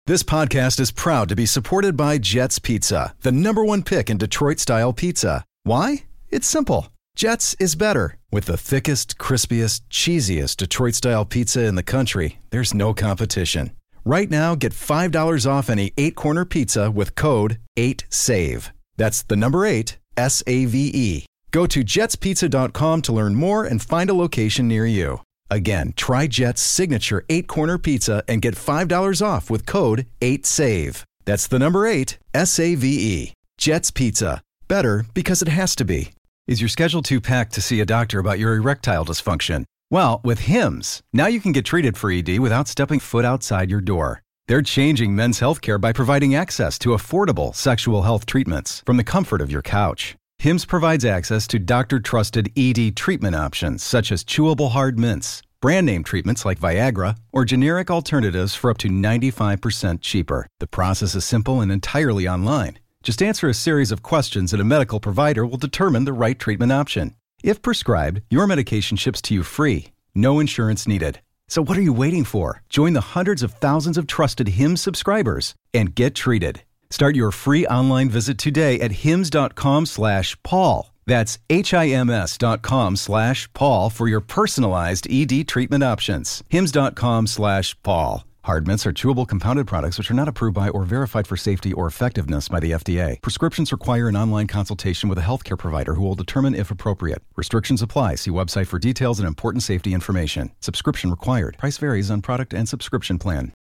This 0.07 0.23
podcast 0.23 0.79
is 0.79 0.93
proud 0.93 1.29
to 1.31 1.37
be 1.37 1.47
supported 1.47 1.97
by 1.97 2.19
Jets 2.19 2.61
Pizza, 2.61 3.17
the 3.23 3.33
number 3.33 3.65
one 3.65 3.83
pick 3.83 4.09
in 4.09 4.19
Detroit 4.19 4.61
style 4.61 4.93
pizza. 4.93 5.45
Why? 5.65 6.05
It's 6.29 6.47
simple. 6.47 6.89
Jets 7.17 7.57
is 7.59 7.75
better. 7.75 8.17
With 8.31 8.45
the 8.45 8.57
thickest, 8.57 9.19
crispiest, 9.19 9.81
cheesiest 9.91 10.59
Detroit 10.59 10.95
style 10.95 11.25
pizza 11.25 11.65
in 11.65 11.75
the 11.75 11.83
country, 11.83 12.39
there's 12.51 12.73
no 12.73 12.95
competition. 12.95 13.73
Right 14.07 14.31
now, 14.31 14.55
get 14.55 14.73
$5 14.73 15.51
off 15.51 15.69
any 15.69 15.93
eight 15.99 16.15
corner 16.15 16.45
pizza 16.45 16.93
with 16.93 17.17
code 17.17 17.59
8SAVE. 17.77 18.71
That's 18.97 19.25
the 19.25 19.35
number 19.35 19.67
eight, 19.67 19.99
S 20.17 20.45
A 20.47 20.65
V 20.67 20.93
E. 20.95 21.27
Go 21.51 21.67
to 21.67 21.83
jetspizza.com 21.83 23.03
to 23.03 23.13
learn 23.13 23.35
more 23.35 23.65
and 23.65 23.83
find 23.83 24.09
a 24.09 24.15
location 24.15 24.69
near 24.69 24.87
you. 24.87 25.23
Again, 25.51 25.93
try 25.97 26.29
Jet's 26.29 26.63
signature 26.63 27.25
eight 27.29 27.49
corner 27.49 27.79
pizza 27.79 28.23
and 28.29 28.41
get 28.41 28.55
$5 28.55 29.27
off 29.27 29.51
with 29.51 29.67
code 29.67 30.07
8SAVE. 30.21 31.03
That's 31.25 31.49
the 31.49 31.59
number 31.59 31.85
eight, 31.85 32.19
S 32.33 32.61
A 32.61 32.77
V 32.77 32.87
E. 32.87 33.33
Jet's 33.59 33.91
Pizza. 33.91 34.41
Better 34.69 35.05
because 35.15 35.43
it 35.43 35.49
has 35.49 35.75
to 35.75 35.85
be. 35.85 36.11
Is 36.47 36.61
your 36.61 36.69
schedule 36.69 37.03
too 37.03 37.21
packed 37.21 37.55
to 37.55 37.61
see 37.61 37.81
a 37.81 37.85
doctor 37.85 38.21
about 38.21 38.39
your 38.39 38.55
erectile 38.55 39.05
dysfunction? 39.05 39.65
Well, 39.89 40.21
with 40.25 40.41
HIMS, 40.41 41.03
now 41.13 41.29
you 41.29 41.41
can 41.41 41.53
get 41.53 41.65
treated 41.65 41.97
for 41.97 42.11
ED 42.11 42.41
without 42.41 42.67
stepping 42.67 42.99
foot 42.99 43.25
outside 43.25 43.71
your 43.71 43.81
door. 43.81 44.21
They're 44.49 44.63
changing 44.63 45.15
men's 45.15 45.39
healthcare 45.39 45.81
by 45.81 45.93
providing 45.93 46.35
access 46.35 46.77
to 46.81 46.91
affordable 46.91 47.55
sexual 47.55 48.03
health 48.03 48.27
treatments 48.27 48.83
from 48.85 48.97
the 48.97 49.05
comfort 49.05 49.41
of 49.41 49.51
your 49.51 49.63
couch. 49.63 50.17
HIMS 50.39 50.65
provides 50.65 51.05
access 51.05 51.47
to 51.49 51.61
doctor 51.61 52.01
trusted 52.01 52.51
ED 52.57 52.97
treatment 52.97 53.37
options 53.37 53.85
such 53.85 54.11
as 54.11 54.25
chewable 54.25 54.73
hard 54.73 54.99
mints, 54.99 55.41
brand 55.61 55.87
name 55.87 56.03
treatments 56.03 56.45
like 56.45 56.59
Viagra, 56.59 57.17
or 57.33 57.45
generic 57.45 57.89
alternatives 57.89 58.57
for 58.57 58.71
up 58.71 58.79
to 58.79 58.89
95% 58.89 60.01
cheaper. 60.01 60.49
The 60.59 60.67
process 60.67 61.15
is 61.15 61.25
simple 61.25 61.61
and 61.61 61.71
entirely 61.71 62.27
online. 62.27 62.81
Just 63.05 63.23
answer 63.23 63.49
a 63.49 63.55
series 63.55 63.93
of 63.93 64.03
questions 64.03 64.53
and 64.53 64.61
a 64.61 64.65
medical 64.65 64.99
provider 64.99 65.47
will 65.47 65.59
determine 65.59 66.07
the 66.07 66.13
right 66.13 66.39
treatment 66.39 66.73
option. 66.73 67.15
If 67.43 67.63
prescribed, 67.63 68.23
your 68.31 68.47
medication 68.47 68.97
ships 68.97 69.23
to 69.23 69.35
you 69.35 69.43
free, 69.43 69.93
no 70.15 70.41
insurance 70.41 70.87
needed. 70.89 71.21
So 71.49 71.63
what 71.63 71.79
are 71.79 71.83
you 71.83 71.93
waiting 71.93 72.25
for? 72.25 72.63
Join 72.69 72.93
the 72.95 73.13
hundreds 73.15 73.43
of 73.43 73.53
thousands 73.53 73.97
of 73.97 74.07
trusted 74.07 74.49
Hims 74.49 74.81
subscribers 74.81 75.55
and 75.73 75.95
get 75.95 76.15
treated. 76.15 76.63
Start 76.91 77.15
your 77.15 77.31
free 77.31 77.67
online 77.67 78.09
visit 78.11 78.39
today 78.39 78.81
at 78.81 79.05
hims.com 79.05 79.87
slash 79.87 80.37
Paul. 80.43 80.93
That's 81.07 81.39
H-I-M-S 81.49 82.37
dot 82.39 82.63
com 82.63 82.97
slash 82.97 83.53
Paul 83.53 83.91
for 83.91 84.09
your 84.09 84.21
personalized 84.21 85.07
ED 85.11 85.47
treatment 85.47 85.85
options. 85.85 86.43
Hims.com 86.49 87.29
slash 87.29 87.81
Paul. 87.83 88.25
Hard 88.47 88.69
mints 88.69 88.87
are 88.87 88.93
chewable 88.93 89.27
compounded 89.27 89.67
products 89.67 89.99
which 89.99 90.09
are 90.09 90.15
not 90.15 90.29
approved 90.29 90.55
by 90.55 90.69
or 90.69 90.85
verified 90.85 91.27
for 91.27 91.37
safety 91.37 91.73
or 91.73 91.89
effectiveness 91.89 92.49
by 92.49 92.61
the 92.61 92.71
FDA. 92.71 93.21
Prescriptions 93.21 93.73
require 93.73 94.07
an 94.07 94.15
online 94.15 94.47
consultation 94.47 95.09
with 95.09 95.19
a 95.19 95.23
healthcare 95.23 95.59
provider 95.59 95.95
who 95.95 96.05
will 96.05 96.15
determine 96.15 96.55
if 96.55 96.71
appropriate. 96.71 97.25
Restrictions 97.35 97.83
apply. 97.83 98.15
See 98.15 98.31
website 98.31 98.69
for 98.69 98.79
details 98.79 99.19
and 99.19 99.27
important 99.27 99.65
safety 99.65 99.93
information. 99.93 100.53
Subscription 100.61 101.11
required. 101.11 101.59
Price 101.59 101.77
varies 101.79 102.09
on 102.09 102.23
product 102.23 102.55
and 102.55 102.69
subscription 102.69 103.19
plan. 103.19 103.53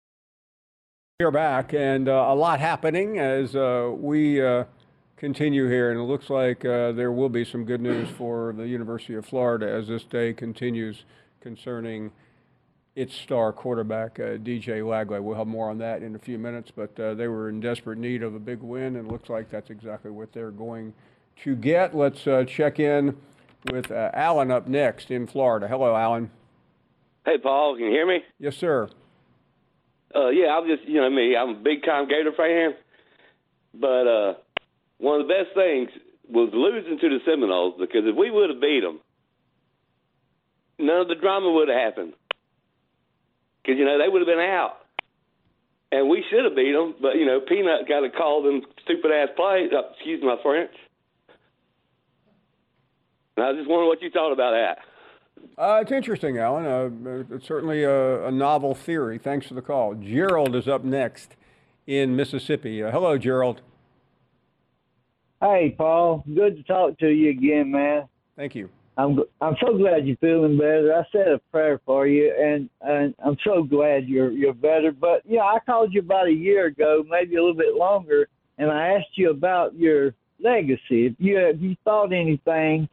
We're 1.20 1.32
back, 1.32 1.74
and 1.74 2.08
uh, 2.08 2.28
a 2.28 2.36
lot 2.36 2.60
happening 2.60 3.18
as 3.18 3.56
uh, 3.56 3.92
we 3.92 4.40
uh, 4.40 4.66
continue 5.18 5.68
here, 5.68 5.90
and 5.90 6.00
it 6.00 6.04
looks 6.04 6.30
like 6.30 6.64
uh, 6.64 6.92
there 6.92 7.12
will 7.12 7.30
be 7.30 7.44
some 7.44 7.66
good 7.66 7.82
news 7.82 8.08
for 8.08 8.54
the 8.56 8.68
University 8.68 9.16
of 9.16 9.26
Florida 9.26 9.68
as 9.68 9.88
this 9.88 10.04
day 10.04 10.32
continues 10.32 11.06
concerning 11.42 12.12
its 12.96 13.14
star 13.14 13.52
quarterback, 13.52 14.20
uh, 14.20 14.38
DJ 14.38 14.82
Lagway. 14.82 15.22
We'll 15.22 15.38
have 15.38 15.48
more 15.48 15.70
on 15.70 15.78
that 15.80 16.02
in 16.02 16.16
a 16.16 16.20
few 16.20 16.38
minutes, 16.38 16.72
but 16.74 16.98
uh, 17.00 17.14
they 17.14 17.28
were 17.28 17.50
in 17.50 17.60
desperate 17.60 17.98
need 17.98 18.24
of 18.24 18.36
a 18.36 18.40
big 18.40 18.62
win, 18.62 18.96
and 18.96 19.08
it 19.08 19.12
looks 19.12 19.30
like 19.30 19.50
that's 19.50 19.70
exactly 19.70 20.12
what 20.12 20.32
they're 20.32 20.52
going 20.52 20.94
to 21.44 21.56
get. 21.56 21.96
Let's 21.96 22.26
uh, 22.26 22.46
check 22.48 22.80
in 22.80 23.18
with 23.72 23.92
uh, 23.92 24.12
Alan 24.14 24.50
up 24.50 24.68
next 24.68 25.12
in 25.12 25.28
Florida. 25.28 25.68
Hello, 25.68 25.96
Alan. 25.96 26.32
Hey, 27.26 27.38
Paul, 27.38 27.76
can 27.76 27.86
you 27.86 27.92
hear 27.92 28.08
me? 28.08 28.20
Yes, 28.40 28.56
sir. 28.56 28.88
Uh, 30.16 30.30
yeah, 30.30 30.56
I'm 30.56 30.66
just, 30.68 30.88
you 30.88 31.02
know 31.02 31.10
me, 31.10 31.36
I'm 31.36 31.50
a 31.50 31.60
big 31.60 31.84
time 31.84 32.08
Gator 32.08 32.32
fan. 32.32 32.76
But 33.74 34.08
uh, 34.08 34.34
one 35.00 35.20
of 35.20 35.28
the 35.28 35.34
best 35.34 35.54
things 35.54 35.90
was 36.30 36.50
losing 36.54 36.98
to 36.98 37.10
the 37.10 37.20
Seminoles 37.26 37.74
because 37.78 38.04
if 38.06 38.16
we 38.16 38.32
would 38.32 38.50
have 38.50 38.62
beat 38.62 38.82
them, 38.82 39.02
none 40.80 41.02
of 41.02 41.08
the 41.10 41.16
drama 41.16 41.52
would 41.52 41.68
have 41.68 41.78
happened 41.78 42.14
because 43.66 43.80
you 43.80 43.86
know 43.86 43.98
they 43.98 44.08
would 44.08 44.22
have 44.22 44.28
been 44.28 44.40
out, 44.40 44.78
and 45.92 46.10
we 46.10 46.24
should 46.30 46.46
have 46.46 46.56
beat 46.56 46.74
them. 46.74 46.96
But 47.02 47.16
you 47.16 47.26
know, 47.26 47.40
Peanut 47.40 47.88
got 47.88 48.02
to 48.02 48.10
call 48.10 48.44
them 48.44 48.62
stupid 48.84 49.12
ass 49.12 49.30
plays. 49.36 49.72
Uh, 49.74 49.90
excuse 49.94 50.22
my 50.24 50.38
French. 50.44 50.72
And 53.38 53.46
I 53.46 53.54
just 53.54 53.70
wonder 53.70 53.86
what 53.86 54.02
you 54.02 54.10
thought 54.10 54.32
about 54.32 54.52
that. 54.52 55.62
Uh, 55.62 55.80
it's 55.82 55.92
interesting, 55.92 56.38
Alan. 56.38 56.66
Uh, 56.66 57.36
it's 57.36 57.46
certainly 57.46 57.84
a, 57.84 58.28
a, 58.28 58.32
novel 58.32 58.74
theory. 58.74 59.18
Thanks 59.18 59.48
for 59.48 59.54
the 59.54 59.62
call. 59.62 59.94
Gerald 59.94 60.56
is 60.56 60.68
up 60.68 60.84
next 60.84 61.36
in 61.86 62.16
Mississippi. 62.16 62.82
Uh, 62.82 62.92
hello, 62.92 63.18
Gerald. 63.18 63.62
Hey, 65.42 65.76
Paul. 65.78 66.24
Good 66.34 66.58
to 66.58 66.64
talk 66.64 66.98
to 67.00 67.10
you 67.10 67.30
again, 67.30 67.72
man. 67.72 68.08
Thank 68.38 68.56
you. 68.56 68.70
I'm 68.98 69.20
I'm 69.42 69.56
so 69.60 69.78
glad 69.78 70.08
you're 70.08 70.16
feeling 70.18 70.58
better. 70.58 70.94
I 70.94 71.04
said 71.12 71.28
a 71.28 71.40
prayer 71.52 71.82
for 71.86 72.08
you, 72.08 72.34
and 72.40 72.70
and 72.82 73.14
I'm 73.24 73.38
so 73.44 73.64
glad 73.64 74.08
you're 74.08 74.32
you're 74.32 74.54
better. 74.54 74.92
But 74.92 75.22
yeah, 75.26 75.42
I 75.42 75.58
called 75.66 75.94
you 75.94 76.00
about 76.00 76.28
a 76.28 76.34
year 76.34 76.68
ago, 76.68 77.04
maybe 77.10 77.36
a 77.36 77.40
little 77.40 77.58
bit 77.58 77.76
longer, 77.76 78.30
and 78.58 78.72
I 78.72 78.94
asked 78.94 79.18
you 79.18 79.32
about 79.32 79.76
your 79.76 80.14
legacy. 80.42 81.08
If 81.08 81.14
you 81.18 81.38
if 81.40 81.60
you 81.60 81.76
thought 81.84 82.14
anything, 82.14 82.88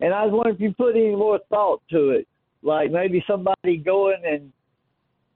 and 0.00 0.12
I 0.12 0.24
was 0.24 0.32
wondering 0.32 0.56
if 0.56 0.60
you 0.60 0.74
put 0.74 0.94
any 0.94 1.16
more 1.16 1.40
thought 1.48 1.80
to 1.90 2.10
it, 2.10 2.28
like 2.62 2.90
maybe 2.90 3.24
somebody 3.26 3.78
going 3.78 4.22
and 4.28 4.52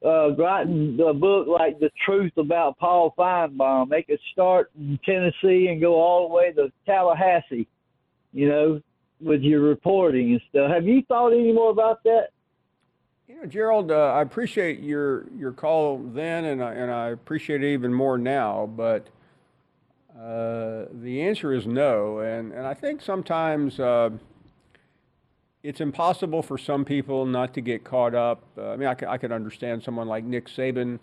uh, 0.04 0.34
writing 0.36 0.98
a 1.06 1.14
book 1.14 1.46
like 1.46 1.78
The 1.78 1.90
Truth 2.04 2.32
About 2.36 2.78
Paul 2.78 3.14
Finebaum. 3.18 3.88
They 3.88 4.02
could 4.02 4.20
start 4.32 4.70
in 4.78 4.98
Tennessee 5.04 5.68
and 5.70 5.80
go 5.80 5.94
all 5.94 6.28
the 6.28 6.34
way 6.34 6.52
to 6.52 6.70
Tallahassee. 6.86 7.66
You 8.32 8.48
know, 8.48 8.82
with 9.20 9.42
your 9.42 9.60
reporting 9.60 10.32
and 10.32 10.40
stuff. 10.48 10.70
Have 10.70 10.86
you 10.86 11.02
thought 11.02 11.32
any 11.32 11.52
more 11.52 11.70
about 11.70 12.02
that? 12.04 12.28
You 13.28 13.36
know, 13.36 13.46
Gerald, 13.46 13.90
uh, 13.90 14.12
I 14.12 14.22
appreciate 14.22 14.80
your 14.80 15.26
your 15.36 15.52
call 15.52 15.98
then, 15.98 16.46
and 16.46 16.62
I, 16.62 16.72
and 16.74 16.90
I 16.90 17.08
appreciate 17.08 17.62
it 17.62 17.72
even 17.72 17.94
more 17.94 18.18
now. 18.18 18.66
But 18.66 19.06
uh, 20.18 20.86
the 20.92 21.22
answer 21.22 21.52
is 21.52 21.66
no, 21.66 22.18
and 22.18 22.52
and 22.52 22.66
I 22.66 22.74
think 22.74 23.00
sometimes 23.00 23.78
uh, 23.78 24.10
it's 25.62 25.80
impossible 25.80 26.42
for 26.42 26.58
some 26.58 26.84
people 26.84 27.26
not 27.26 27.54
to 27.54 27.60
get 27.60 27.84
caught 27.84 28.14
up. 28.14 28.42
Uh, 28.58 28.70
I 28.70 28.76
mean, 28.76 28.88
I 28.88 28.94
can, 28.94 29.08
I 29.08 29.16
could 29.16 29.32
understand 29.32 29.82
someone 29.82 30.08
like 30.08 30.24
Nick 30.24 30.48
Saban 30.48 30.98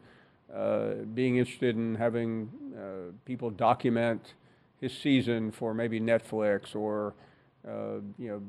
uh, 0.54 0.96
being 1.14 1.38
interested 1.38 1.76
in 1.76 1.96
having 1.96 2.50
uh, 2.76 3.12
people 3.26 3.52
document 3.52 4.34
his 4.82 4.92
season 4.92 5.52
for 5.52 5.74
maybe 5.74 6.00
Netflix 6.00 6.76
or 6.76 7.14
uh, 7.68 8.00
you 8.18 8.30
know, 8.30 8.42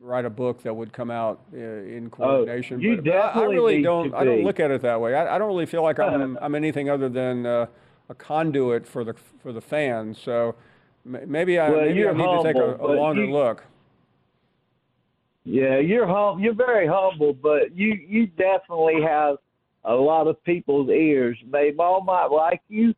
write 0.00 0.24
a 0.24 0.30
book 0.30 0.62
that 0.62 0.74
would 0.74 0.92
come 0.92 1.10
out 1.10 1.40
uh, 1.52 1.56
in 1.56 2.10
oh, 2.12 2.16
coordination. 2.16 2.76
Oh, 2.76 2.80
you 2.80 2.96
but, 2.96 3.04
definitely 3.04 3.42
I, 3.42 3.44
I 3.44 3.48
really 3.48 3.82
don't. 3.82 4.14
I 4.14 4.24
don't 4.24 4.44
look 4.44 4.60
at 4.60 4.70
it 4.70 4.82
that 4.82 5.00
way. 5.00 5.14
I, 5.14 5.34
I 5.34 5.38
don't 5.38 5.48
really 5.48 5.66
feel 5.66 5.82
like 5.82 5.98
I'm, 5.98 6.38
I'm 6.42 6.54
anything 6.54 6.90
other 6.90 7.08
than 7.08 7.46
uh, 7.46 7.66
a 8.08 8.14
conduit 8.14 8.86
for 8.86 9.04
the 9.04 9.14
for 9.42 9.52
the 9.52 9.60
fans. 9.60 10.18
So 10.24 10.54
maybe 11.04 11.58
I 11.58 11.70
well, 11.70 11.80
maybe 11.80 12.06
I 12.06 12.12
need 12.12 12.18
humble, 12.18 12.42
to 12.42 12.52
take 12.52 12.62
a, 12.62 12.76
a 12.76 12.92
longer 12.92 13.24
you, 13.24 13.32
look. 13.32 13.64
Yeah, 15.44 15.78
you're 15.78 16.06
hum- 16.06 16.40
You're 16.40 16.54
very 16.54 16.86
humble, 16.86 17.32
but 17.32 17.74
you 17.76 17.98
you 18.06 18.26
definitely 18.26 19.02
have 19.02 19.36
a 19.84 19.94
lot 19.94 20.26
of 20.26 20.42
people's 20.44 20.88
ears. 20.90 21.38
They 21.50 21.72
all 21.78 22.02
might 22.02 22.26
like 22.26 22.62
you, 22.68 22.94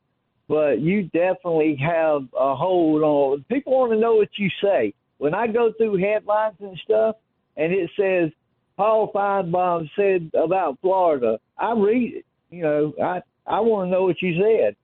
but 0.49 0.81
you 0.81 1.05
definitely 1.05 1.77
have 1.77 2.23
a 2.39 2.55
hold 2.55 3.03
on. 3.03 3.45
People 3.49 3.79
want 3.79 3.93
to 3.93 3.99
know 3.99 4.15
what 4.15 4.29
you 4.37 4.49
say 4.63 4.93
when 5.19 5.35
I 5.35 5.47
go 5.47 5.73
through 5.73 5.97
headlines 5.97 6.57
and 6.61 6.79
stuff, 6.85 7.17
and 7.57 7.73
it 7.73 7.91
says 7.99 8.31
Paul 8.77 9.11
Finebaum 9.13 9.89
said 9.97 10.31
about 10.39 10.79
Florida, 10.81 11.39
I 11.59 11.73
read 11.73 12.15
it. 12.15 12.27
You 12.51 12.63
know, 12.63 12.95
I 13.03 13.23
I 13.47 13.61
want 13.61 13.87
to 13.87 13.91
know 13.91 14.05
what 14.05 14.21
you 14.21 14.41
said. 14.41 14.77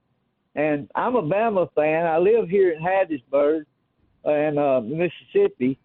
And 0.55 0.91
I'm 0.95 1.17
a 1.17 1.23
Bama 1.23 1.73
fan. 1.75 2.07
I 2.07 2.19
live 2.19 2.49
here 2.49 2.73
in 2.73 2.83
Hattiesburg, 2.83 3.65
and 4.25 4.59
uh, 4.59 4.81
Mississippi, 4.81 5.79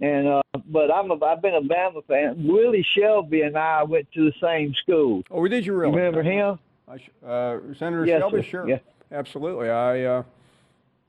and 0.00 0.26
uh, 0.26 0.42
but 0.66 0.90
I'm 0.90 1.10
a, 1.10 1.24
I've 1.24 1.42
been 1.42 1.54
a 1.54 1.60
Bama 1.60 2.04
fan. 2.06 2.46
Willie 2.46 2.86
Shelby 2.96 3.42
and 3.42 3.56
I 3.56 3.82
went 3.82 4.10
to 4.12 4.24
the 4.24 4.32
same 4.40 4.74
school. 4.82 5.22
Oh, 5.30 5.46
did 5.46 5.66
you 5.66 5.74
really? 5.74 5.94
Remember 5.94 6.22
him? 6.22 6.58
Uh, 6.88 7.58
Senator 7.78 8.06
yes, 8.06 8.20
Shelby, 8.20 8.42
sir. 8.42 8.48
sure, 8.48 8.80
absolutely. 9.12 9.70
I 9.70 10.04
uh, 10.04 10.22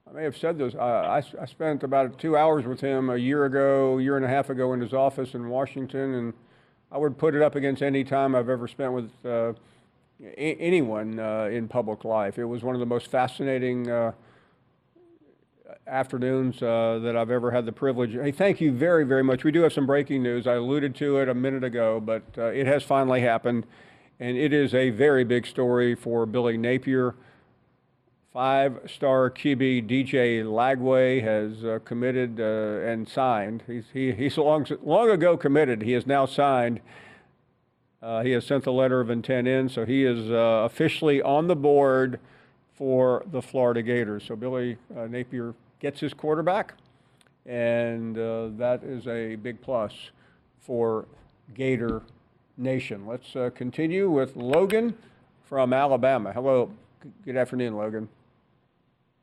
I 0.09 0.13
may 0.13 0.23
have 0.23 0.37
said 0.37 0.57
this. 0.57 0.73
I, 0.75 1.21
I 1.39 1.45
spent 1.45 1.83
about 1.83 2.17
two 2.17 2.37
hours 2.37 2.65
with 2.65 2.79
him 2.79 3.09
a 3.09 3.17
year 3.17 3.45
ago, 3.45 3.97
year 3.97 4.15
and 4.15 4.25
a 4.25 4.29
half 4.29 4.49
ago 4.49 4.73
in 4.73 4.79
his 4.79 4.93
office 4.93 5.33
in 5.33 5.49
Washington, 5.49 6.13
and 6.13 6.33
I 6.91 6.97
would 6.97 7.17
put 7.17 7.35
it 7.35 7.41
up 7.41 7.55
against 7.55 7.81
any 7.81 8.03
time 8.03 8.33
I've 8.33 8.49
ever 8.49 8.67
spent 8.67 8.93
with 8.93 9.11
uh, 9.25 9.53
a- 10.21 10.55
anyone 10.55 11.19
uh, 11.19 11.49
in 11.51 11.67
public 11.67 12.05
life. 12.05 12.39
It 12.39 12.45
was 12.45 12.63
one 12.63 12.73
of 12.73 12.79
the 12.79 12.85
most 12.85 13.11
fascinating 13.11 13.89
uh, 13.89 14.13
afternoons 15.85 16.61
uh, 16.63 16.99
that 17.03 17.17
I've 17.17 17.31
ever 17.31 17.51
had 17.51 17.65
the 17.65 17.73
privilege. 17.73 18.13
Hey, 18.13 18.31
thank 18.31 18.61
you 18.61 18.71
very, 18.71 19.03
very 19.03 19.23
much. 19.23 19.43
We 19.43 19.51
do 19.51 19.61
have 19.63 19.73
some 19.73 19.85
breaking 19.85 20.23
news. 20.23 20.47
I 20.47 20.53
alluded 20.53 20.95
to 20.95 21.17
it 21.17 21.27
a 21.27 21.33
minute 21.33 21.65
ago, 21.65 21.99
but 21.99 22.23
uh, 22.37 22.45
it 22.45 22.65
has 22.65 22.81
finally 22.81 23.19
happened, 23.21 23.65
and 24.21 24.37
it 24.37 24.53
is 24.53 24.73
a 24.73 24.89
very 24.91 25.25
big 25.25 25.45
story 25.45 25.95
for 25.95 26.25
Billy 26.25 26.55
Napier. 26.57 27.15
Five-star 28.37 29.31
QB 29.31 29.89
DJ 29.89 30.43
Lagway 30.43 31.23
has 31.23 31.65
uh, 31.65 31.79
committed 31.83 32.39
uh, 32.39 32.87
and 32.87 33.09
signed. 33.09 33.63
He's, 33.65 33.85
he, 33.91 34.11
he's 34.11 34.37
long, 34.37 34.63
long 34.83 35.09
ago 35.09 35.35
committed. 35.37 35.81
He 35.81 35.93
has 35.93 36.05
now 36.05 36.27
signed. 36.27 36.79
Uh, 37.99 38.21
he 38.21 38.29
has 38.33 38.45
sent 38.45 38.63
the 38.63 38.71
letter 38.71 39.01
of 39.01 39.09
intent 39.09 39.47
in, 39.47 39.69
so 39.69 39.87
he 39.87 40.05
is 40.05 40.29
uh, 40.29 40.61
officially 40.65 41.19
on 41.19 41.47
the 41.47 41.55
board 41.55 42.19
for 42.75 43.25
the 43.31 43.41
Florida 43.41 43.81
Gators. 43.81 44.25
So 44.25 44.35
Billy 44.35 44.77
uh, 44.95 45.07
Napier 45.07 45.55
gets 45.79 45.99
his 45.99 46.13
quarterback, 46.13 46.75
and 47.47 48.19
uh, 48.19 48.49
that 48.55 48.83
is 48.83 49.07
a 49.07 49.33
big 49.37 49.59
plus 49.63 50.11
for 50.59 51.07
Gator 51.55 52.03
Nation. 52.55 53.07
Let's 53.07 53.35
continue 53.55 54.11
with 54.11 54.35
Logan 54.35 54.95
from 55.49 55.73
Alabama. 55.73 56.31
Hello. 56.33 56.69
Good 57.25 57.37
afternoon, 57.37 57.75
Logan. 57.75 58.07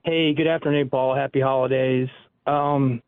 Hey, 0.05 0.35
good 0.35 0.47
afternoon, 0.47 0.91
Paul. 0.91 1.17
Happy 1.17 1.41
holidays. 1.41 2.11
Um, 2.47 3.03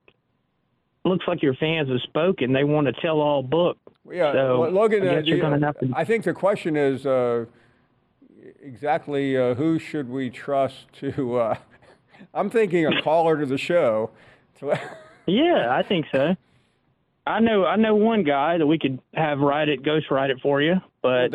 looks 1.04 1.26
like 1.28 1.42
your 1.42 1.52
fans 1.54 1.90
have 1.90 2.00
spoken. 2.00 2.54
They 2.54 2.64
want 2.64 2.88
a 2.88 2.92
tell-all 2.94 3.42
book. 3.42 3.76
Yeah, 4.10 4.32
so 4.32 4.68
Logan. 4.72 5.06
I, 5.06 5.16
uh, 5.16 5.20
you, 5.20 5.38
to... 5.38 5.92
I 5.94 6.04
think 6.04 6.24
the 6.24 6.32
question 6.32 6.74
is 6.74 7.04
uh, 7.04 7.44
exactly 8.62 9.36
uh, 9.36 9.54
who 9.54 9.78
should 9.78 10.08
we 10.08 10.30
trust 10.30 10.90
to. 11.00 11.36
Uh, 11.36 11.58
I'm 12.34 12.48
thinking 12.48 12.86
a 12.86 13.02
caller 13.02 13.36
to 13.36 13.44
the 13.44 13.58
show. 13.58 14.10
yeah, 15.26 15.68
I 15.70 15.82
think 15.82 16.06
so. 16.10 16.34
I 17.26 17.40
know 17.40 17.66
I 17.66 17.76
know 17.76 17.94
one 17.94 18.22
guy 18.22 18.56
that 18.56 18.66
we 18.66 18.78
could 18.78 19.00
have 19.12 19.40
write 19.40 19.68
it, 19.68 19.82
ghost 19.82 20.10
write 20.10 20.30
it 20.30 20.38
for 20.42 20.62
you, 20.62 20.76
but? 21.02 21.28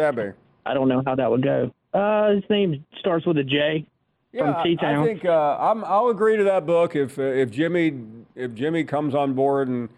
I 0.66 0.74
don't 0.74 0.88
know 0.88 1.04
how 1.06 1.14
that 1.14 1.30
would 1.30 1.44
go. 1.44 1.72
Uh, 1.94 2.32
his 2.32 2.44
name 2.50 2.84
starts 3.00 3.28
with 3.28 3.38
a 3.38 3.44
J. 3.44 3.86
Yeah, 4.34 4.46
From 4.46 4.56
I- 4.56 4.60
I 4.60 4.64
T-Town. 4.64 5.06
think 5.06 5.26
uh, 5.26 5.58
I'm, 5.60 5.84
I'll 5.84 6.08
agree 6.08 6.38
to 6.38 6.44
that 6.46 6.66
book 6.66 6.96
if 6.96 7.20
uh, 7.20 7.24
if 7.24 7.52
Jimmy 7.52 7.94
if 8.36 8.54
Jimmy 8.54 8.84
comes 8.86 9.14
on 9.14 9.34
board 9.34 9.68
and 9.68 9.90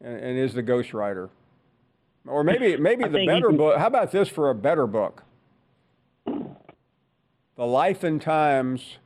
and, 0.00 0.18
and 0.18 0.38
is 0.38 0.54
the 0.54 0.62
ghostwriter, 0.62 1.28
or 2.26 2.42
maybe 2.42 2.76
maybe 2.76 3.04
the 3.04 3.26
better 3.26 3.48
can- 3.48 3.56
book. 3.56 3.78
How 3.78 3.86
about 3.86 4.10
this 4.10 4.28
for 4.28 4.50
a 4.50 4.54
better 4.54 4.86
book? 4.86 5.22
The 6.26 7.64
Life 7.64 8.02
and 8.04 8.20
Times 8.20 8.98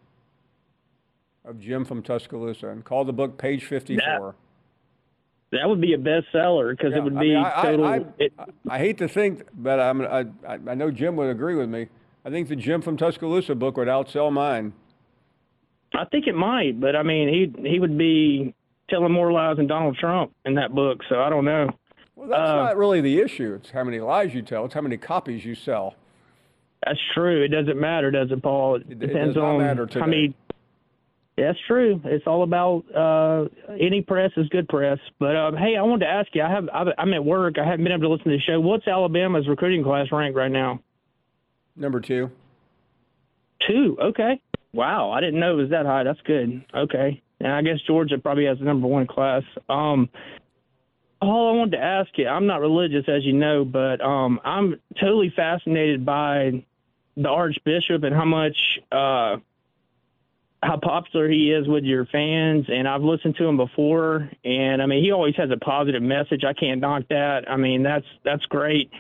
of 1.45 1.61
Jim 1.61 1.85
from 1.85 2.03
Tuscaloosa, 2.03 2.69
and 2.69 2.85
call 2.85 3.05
the 3.05 3.13
book 3.13 3.37
Page 3.39 3.65
Fifty 3.65 3.99
Four. 3.99 4.35
That 5.53 5.69
would 5.69 5.81
be 5.81 5.93
a 5.95 5.99
bestseller 5.99 6.71
because 6.77 6.93
Yeah, 6.93 6.99
it 6.99 7.05
would 7.05 7.17
I 7.17 7.21
be 7.21 7.29
mean, 7.35 7.37
I- 7.37 7.59
I- 7.61 7.63
total. 7.63 7.85
I- 7.87 8.05
it, 8.19 8.33
I 8.69 8.79
hate 8.79 8.99
to 8.99 9.09
think, 9.09 9.43
but 9.55 9.79
I'm, 9.81 10.01
I, 10.03 10.21
I 10.49 10.59
I 10.69 10.75
know 10.75 10.91
Jim 10.91 11.17
would 11.17 11.29
agree 11.29 11.55
with 11.57 11.69
me. 11.69 11.89
I 12.25 12.31
think 12.31 12.49
the 12.49 12.57
Jim 12.57 12.83
from 12.83 12.97
Tuscaloosa 12.97 13.55
book 13.55 13.77
would 13.77 13.89
outsell 13.89 14.33
mine. 14.33 14.73
I 15.95 16.05
think 16.05 16.27
it 16.27 16.35
might, 16.35 16.79
but 16.81 16.95
I 16.95 17.03
mean, 17.03 17.29
he 17.29 17.69
he 17.69 17.81
would 17.81 17.97
be 17.99 18.55
telling 18.89 19.13
more 19.13 19.33
lies 19.33 19.57
than 19.57 19.67
Donald 19.67 19.97
Trump 19.99 20.33
in 20.45 20.55
that 20.55 20.75
book. 20.75 21.01
So 21.09 21.21
I 21.21 21.31
don't 21.31 21.45
know. 21.45 21.71
Well, 22.15 22.29
that's 22.29 22.51
Uh, 22.51 22.57
not 22.57 22.77
really 22.77 23.01
the 23.01 23.21
issue. 23.21 23.55
It's 23.55 23.71
how 23.71 23.85
many 23.85 23.99
lies 24.01 24.35
you 24.35 24.43
tell. 24.43 24.65
It's 24.67 24.75
how 24.75 24.83
many 24.83 24.97
copies 24.97 25.45
you 25.45 25.55
sell. 25.55 25.95
That's 26.85 26.99
true. 27.15 27.43
It 27.43 27.49
doesn't 27.49 27.79
matter, 27.79 28.11
does 28.11 28.31
it, 28.31 28.43
Paul? 28.43 28.77
It, 28.77 28.83
It- 28.83 28.93
it 28.93 28.99
depends 29.01 29.35
does 29.35 29.43
not 29.43 29.55
on 29.55 29.59
matter 29.59 29.89
how 29.93 30.07
many. 30.07 30.35
That's 31.37 31.59
true. 31.67 32.01
It's 32.05 32.27
all 32.27 32.43
about 32.43 32.85
uh, 32.95 33.49
any 33.79 34.03
press 34.03 34.31
is 34.37 34.47
good 34.49 34.69
press. 34.69 34.99
But 35.19 35.37
um, 35.37 35.57
hey, 35.57 35.77
I 35.77 35.83
wanted 35.83 36.05
to 36.05 36.11
ask 36.11 36.29
you. 36.35 36.43
I 36.43 36.51
have 36.51 36.69
I've- 36.73 36.93
I'm 36.99 37.15
at 37.15 37.25
work. 37.25 37.59
I 37.59 37.65
haven't 37.65 37.83
been 37.85 37.93
able 37.93 38.03
to 38.03 38.09
listen 38.11 38.31
to 38.31 38.37
the 38.37 38.43
show. 38.43 38.61
What's 38.61 38.87
Alabama's 38.87 39.49
recruiting 39.49 39.83
class 39.83 40.07
rank 40.13 40.37
right 40.37 40.53
now? 40.53 40.81
Number 41.77 42.01
two. 42.01 42.31
Two. 43.67 43.97
Okay. 44.01 44.41
Wow. 44.73 45.11
I 45.11 45.21
didn't 45.21 45.41
know 45.41 45.53
it 45.53 45.63
was 45.63 45.71
that 45.71 45.87
high. 45.87 46.05
That's 46.05 46.21
good. 46.23 46.65
Okay. 46.75 47.23
And 47.41 47.53
I 47.53 47.63
guess 47.63 47.81
Georgia 47.87 48.19
probably 48.19 48.45
has 48.47 48.59
the 48.59 48.65
number 48.65 48.87
one 48.87 49.07
class. 49.07 49.43
Um, 49.69 50.09
all 51.23 51.55
I 51.55 51.57
wanted 51.57 51.73
to 51.73 51.83
ask 51.83 52.11
you, 52.17 52.27
I'm 52.27 52.47
not 52.47 52.61
religious, 52.61 53.05
as 53.09 53.25
you 53.25 53.33
know, 53.33 53.65
but 53.65 54.01
um, 54.01 54.41
I'm 54.45 54.81
totally 54.99 55.33
fascinated 55.35 56.05
by 56.05 56.65
the 57.17 57.29
Archbishop 57.29 58.03
and 58.05 58.15
how 58.15 58.25
much 58.25 58.57
uh, 58.91 59.37
how 60.63 60.77
popular 60.83 61.29
he 61.29 61.53
is 61.53 61.67
with 61.67 61.85
your 61.85 62.07
fans. 62.07 62.67
And 62.69 62.89
I've 62.89 63.03
listened 63.03 63.37
to 63.37 63.47
him 63.47 63.57
before, 63.57 64.31
and 64.45 64.83
I 64.83 64.87
mean, 64.87 65.03
he 65.03 65.11
always 65.11 65.37
has 65.37 65.51
a 65.51 65.59
positive 65.59 66.03
message. 66.03 66.43
I 66.45 66.53
can't 66.53 66.81
knock 66.81 67.05
that. 67.11 67.51
I 67.51 67.57
mean, 67.57 67.83
that's 67.83 68.07
that's 68.25 68.45
great. 68.47 68.91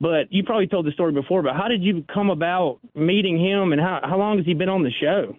But 0.00 0.30
you 0.30 0.44
probably 0.44 0.66
told 0.66 0.84
the 0.86 0.92
story 0.92 1.12
before, 1.12 1.42
but 1.42 1.54
how 1.56 1.68
did 1.68 1.82
you 1.82 2.04
come 2.12 2.28
about 2.28 2.80
meeting 2.94 3.38
him, 3.38 3.72
and 3.72 3.80
how 3.80 4.00
how 4.02 4.18
long 4.18 4.36
has 4.36 4.44
he 4.46 4.52
been 4.54 4.68
on 4.68 4.82
the 4.82 4.90
show? 4.90 5.36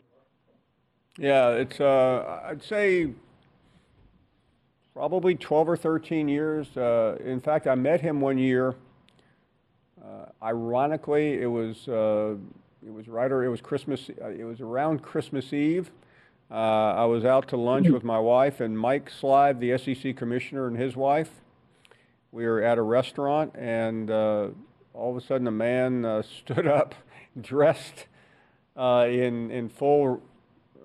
Yeah, 1.20 1.50
it's 1.52 1.80
uh, 1.80 2.42
I'd 2.46 2.64
say 2.64 3.10
probably 4.94 5.36
12 5.36 5.70
or 5.70 5.78
13 5.78 6.28
years. 6.28 6.76
Uh, 6.76 7.18
in 7.24 7.40
fact, 7.40 7.68
I 7.68 7.76
met 7.76 8.02
him 8.02 8.20
one 8.20 8.38
year. 8.40 8.74
Uh, 10.04 10.26
ironically, 10.42 11.40
it 11.42 11.46
was 11.48 11.88
uh, 11.88 12.36
it 12.86 12.92
was 12.92 13.08
right 13.08 13.32
or 13.32 13.44
it 13.44 13.50
was 13.50 13.62
Christmas. 13.62 14.10
uh, 14.22 14.30
It 14.30 14.44
was 14.44 14.60
around 14.60 15.04
Christmas 15.04 15.54
Eve. 15.54 15.92
Uh, 16.50 16.54
I 16.54 17.06
was 17.06 17.26
out 17.26 17.48
to 17.50 17.58
lunch 17.58 17.90
with 17.90 18.04
my 18.06 18.18
wife 18.20 18.62
and 18.62 18.80
Mike 18.80 19.12
Slive, 19.12 19.60
the 19.60 19.78
SEC 19.78 20.16
commissioner, 20.16 20.66
and 20.68 20.78
his 20.78 20.96
wife. 20.96 21.30
We 22.32 22.46
were 22.46 22.62
at 22.62 22.78
a 22.78 22.82
restaurant, 22.82 23.56
and 23.56 24.12
uh, 24.12 24.48
all 24.94 25.12
of 25.12 25.18
a 25.18 25.26
sudden, 25.26 25.48
a 25.48 25.52
man 25.52 26.06
uh, 26.06 26.22
stood 26.40 26.68
up, 26.68 26.96
dressed 27.40 28.08
uh, 28.76 29.08
in 29.10 29.50
in 29.52 29.70
full 29.70 30.22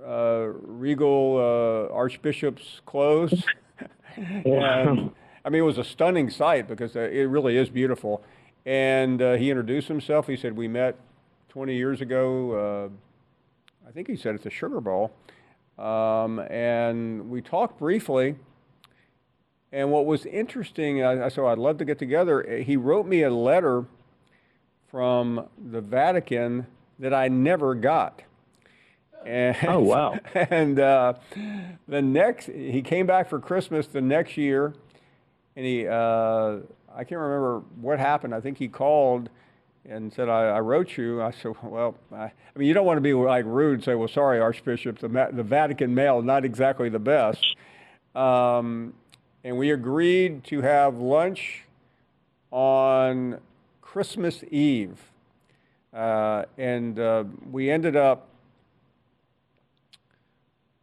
uh, 0.06 0.48
regal 0.62 1.36
uh, 1.36 1.94
archbishop's 1.94 2.80
clothes. 2.86 3.44
and, 4.16 5.10
I 5.44 5.50
mean, 5.50 5.60
it 5.60 5.64
was 5.64 5.78
a 5.78 5.84
stunning 5.84 6.30
sight 6.30 6.68
because 6.68 6.94
it 6.94 7.28
really 7.28 7.56
is 7.56 7.68
beautiful. 7.68 8.22
And 8.64 9.20
uh, 9.20 9.32
he 9.34 9.50
introduced 9.50 9.88
himself. 9.88 10.28
He 10.28 10.36
said, 10.36 10.56
"We 10.56 10.68
met 10.68 10.96
20 11.48 11.74
years 11.74 12.00
ago. 12.00 12.90
Uh, 13.84 13.88
I 13.88 13.90
think 13.90 14.06
he 14.06 14.16
said 14.16 14.36
it's 14.36 14.46
a 14.46 14.50
Sugar 14.50 14.80
Bowl." 14.80 15.12
Um, 15.78 16.38
and 16.38 17.28
we 17.28 17.42
talked 17.42 17.78
briefly. 17.78 18.36
And 19.72 19.90
what 19.90 20.04
was 20.04 20.26
interesting, 20.26 21.02
I, 21.02 21.26
I 21.26 21.28
so 21.28 21.46
I'd 21.46 21.58
love 21.58 21.78
to 21.78 21.84
get 21.84 21.98
together. 21.98 22.46
uh, 22.48 22.62
He 22.62 22.76
wrote 22.76 23.06
me 23.06 23.22
a 23.22 23.30
letter 23.30 23.86
from 24.90 25.48
the 25.70 25.80
Vatican 25.80 26.66
that 26.98 27.14
I 27.14 27.28
never 27.28 27.74
got. 27.74 28.22
And, 29.24 29.56
Oh, 29.66 29.80
wow. 29.80 30.18
And 30.34 30.78
uh, 30.78 31.14
the 31.88 32.02
next, 32.02 32.46
he 32.46 32.82
came 32.82 33.06
back 33.06 33.30
for 33.30 33.38
Christmas 33.40 33.86
the 33.86 34.00
next 34.02 34.36
year, 34.36 34.74
and 35.56 35.64
he, 35.64 35.86
uh, 35.86 36.58
I 36.94 37.04
can't 37.04 37.20
remember 37.20 37.60
what 37.80 37.98
happened. 37.98 38.34
I 38.34 38.40
think 38.40 38.58
he 38.58 38.68
called 38.68 39.30
and 39.88 40.12
said, 40.12 40.28
I, 40.28 40.48
I 40.48 40.60
wrote 40.60 40.96
you. 40.98 41.22
I 41.22 41.30
said, 41.30 41.52
well, 41.62 41.96
I, 42.12 42.24
I 42.24 42.32
mean, 42.56 42.68
you 42.68 42.74
don't 42.74 42.84
want 42.86 42.98
to 42.98 43.02
be 43.02 43.14
like 43.14 43.46
rude 43.46 43.74
and 43.74 43.84
say, 43.84 43.94
well, 43.94 44.08
sorry, 44.08 44.38
Archbishop, 44.38 44.98
the, 44.98 45.08
the 45.32 45.42
Vatican 45.42 45.94
mail, 45.94 46.20
not 46.20 46.44
exactly 46.44 46.88
the 46.90 46.98
best. 46.98 47.56
Um, 48.14 48.92
and 49.44 49.56
we 49.58 49.70
agreed 49.70 50.44
to 50.44 50.60
have 50.62 50.98
lunch 50.98 51.64
on 52.50 53.40
Christmas 53.80 54.42
Eve. 54.50 54.98
Uh, 55.92 56.44
and 56.56 56.98
uh, 56.98 57.24
we 57.50 57.70
ended 57.70 57.96
up, 57.96 58.28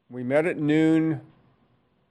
we 0.09 0.23
met 0.23 0.45
at 0.45 0.57
noon, 0.57 1.21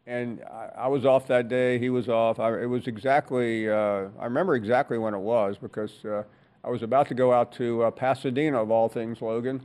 and 0.07 0.43
I, 0.51 0.71
I 0.77 0.89
was 0.89 1.05
off 1.05 1.27
that 1.29 1.49
day. 1.49 1.79
He 1.79 1.91
was 1.91 2.09
off. 2.09 2.41
I, 2.41 2.63
it 2.63 2.67
was 2.67 2.87
exactly, 2.87 3.69
uh, 3.69 4.07
I 4.19 4.25
remember 4.25 4.55
exactly 4.55 4.99
when 4.99 5.15
it 5.15 5.19
was 5.21 5.59
because 5.59 6.05
uh, 6.05 6.23
I 6.65 6.71
was 6.71 6.83
about 6.83 7.09
to 7.09 7.15
go 7.15 7.33
out 7.33 7.53
to 7.53 7.85
uh, 7.85 7.91
Pasadena, 7.91 8.61
of 8.63 8.71
all 8.71 8.89
things, 8.89 9.21
Logan, 9.23 9.61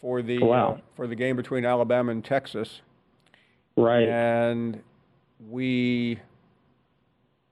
for 0.00 0.20
the, 0.22 0.40
Wow. 0.40 0.72
uh, 0.72 0.78
for 0.96 1.06
the 1.06 1.14
game 1.14 1.36
between 1.36 1.64
Alabama 1.64 2.12
and 2.12 2.24
Texas 2.24 2.82
Right. 3.76 4.08
and 4.08 4.82
we 5.48 6.18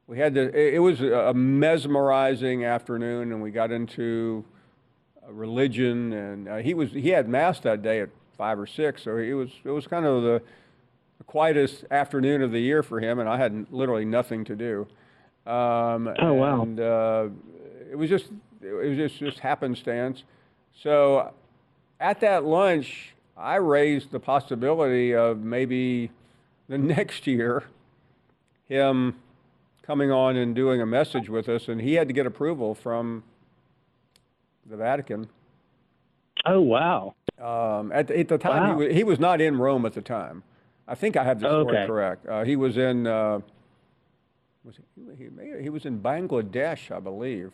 we 0.06 0.18
had 0.18 0.34
to 0.34 0.42
it, 0.56 0.74
it 0.74 0.78
was 0.78 1.00
a 1.00 1.32
mesmerizing 1.34 2.64
afternoon 2.64 3.32
and 3.32 3.42
we 3.42 3.50
got 3.50 3.70
into 3.70 4.44
uh, 5.26 5.32
religion 5.32 6.12
and 6.12 6.48
uh, 6.48 6.56
he 6.56 6.74
was 6.74 6.90
he 6.92 7.10
had 7.10 7.28
mass 7.28 7.60
that 7.60 7.82
day 7.82 8.00
at 8.00 8.10
five 8.36 8.58
or 8.58 8.66
six 8.66 9.02
so 9.02 9.16
it 9.16 9.32
was 9.32 9.50
it 9.64 9.70
was 9.70 9.86
kind 9.86 10.04
of 10.06 10.22
the, 10.22 10.42
the 11.18 11.24
quietest 11.24 11.84
afternoon 11.90 12.42
of 12.42 12.52
the 12.52 12.60
year 12.60 12.82
for 12.82 13.00
him 13.00 13.18
and 13.18 13.28
i 13.28 13.36
had 13.36 13.66
literally 13.70 14.04
nothing 14.04 14.44
to 14.44 14.54
do 14.54 14.86
um, 15.50 16.08
Oh, 16.18 16.34
wow. 16.34 16.62
and 16.62 16.78
uh, 16.78 17.28
it 17.90 17.96
was 17.96 18.10
just 18.10 18.26
it 18.62 18.72
was 18.72 18.96
just 18.96 19.18
just 19.18 19.38
happenstance 19.40 20.24
so 20.82 21.32
at 22.00 22.20
that 22.20 22.44
lunch, 22.44 23.12
I 23.36 23.56
raised 23.56 24.12
the 24.12 24.20
possibility 24.20 25.12
of 25.16 25.38
maybe 25.40 26.12
the 26.68 26.78
next 26.96 27.26
year 27.26 27.64
him 28.68 29.16
coming 29.82 30.10
on 30.10 30.36
and 30.36 30.54
doing 30.54 30.80
a 30.80 30.86
message 30.86 31.28
with 31.28 31.48
us, 31.48 31.68
and 31.68 31.80
he 31.80 31.94
had 31.94 32.08
to 32.08 32.14
get 32.14 32.26
approval 32.26 32.74
from 32.74 33.24
the 34.68 34.76
Vatican. 34.76 35.28
Oh 36.44 36.60
wow. 36.60 37.14
Um, 37.40 37.92
at, 37.92 38.08
the, 38.08 38.18
at 38.18 38.28
the 38.28 38.38
time, 38.38 38.62
Wow. 38.76 38.80
he, 38.80 38.86
was, 38.86 38.96
he 38.96 39.04
was 39.04 39.18
not 39.20 39.40
in 39.40 39.58
Rome 39.58 39.86
at 39.86 39.94
the 39.94 40.02
time. 40.02 40.42
I 40.86 40.94
think 40.94 41.16
I 41.16 41.24
have 41.24 41.40
the 41.40 41.46
story 41.48 41.76
Okay. 41.76 41.86
correct. 41.86 42.26
Uh, 42.26 42.44
he 42.44 42.56
was 42.56 42.76
in 42.76 43.06
uh, 43.06 43.40
was 44.64 44.76
he, 44.94 45.24
he, 45.24 45.28
may- 45.30 45.62
he 45.62 45.70
was 45.70 45.84
in 45.86 46.00
Bangladesh, 46.00 46.90
I 46.94 47.00
believe. 47.00 47.52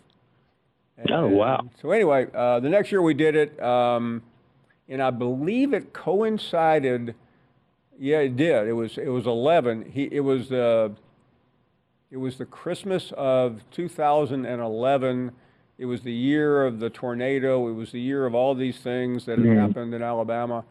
Oh, 1.10 1.26
wow. 1.26 1.60
So 1.82 1.90
anyway, 1.90 2.28
uh, 2.32 2.60
the 2.60 2.68
next 2.68 2.92
year 2.92 3.02
we 3.02 3.14
did 3.14 3.34
it, 3.34 3.60
um, 3.60 4.22
and 4.88 5.02
I 5.02 5.10
believe 5.10 5.74
it 5.74 5.92
coincided. 5.92 7.16
Yeah, 7.98 8.18
it 8.18 8.36
did. 8.36 8.68
It 8.68 8.72
was 8.74 8.96
it 8.98 9.08
was 9.08 9.26
eleven. 9.26 9.90
He 9.90 10.04
it 10.04 10.20
was 10.20 10.52
uh, 10.52 10.90
it 12.14 12.18
was 12.18 12.36
the 12.38 12.44
Christmas 12.44 13.12
of 13.16 13.60
2011. 13.72 15.32
It 15.78 15.84
was 15.86 16.02
the 16.02 16.12
year 16.12 16.64
of 16.64 16.78
the 16.78 16.88
tornado. 16.88 17.66
It 17.68 17.72
was 17.72 17.90
the 17.90 17.98
year 18.00 18.24
of 18.24 18.36
all 18.36 18.54
these 18.54 18.78
things 18.78 19.26
that 19.26 19.36
had 19.40 19.48
Mhm. 19.48 19.56
happened 19.56 19.92
in 19.94 20.00
Alabama, 20.00 20.64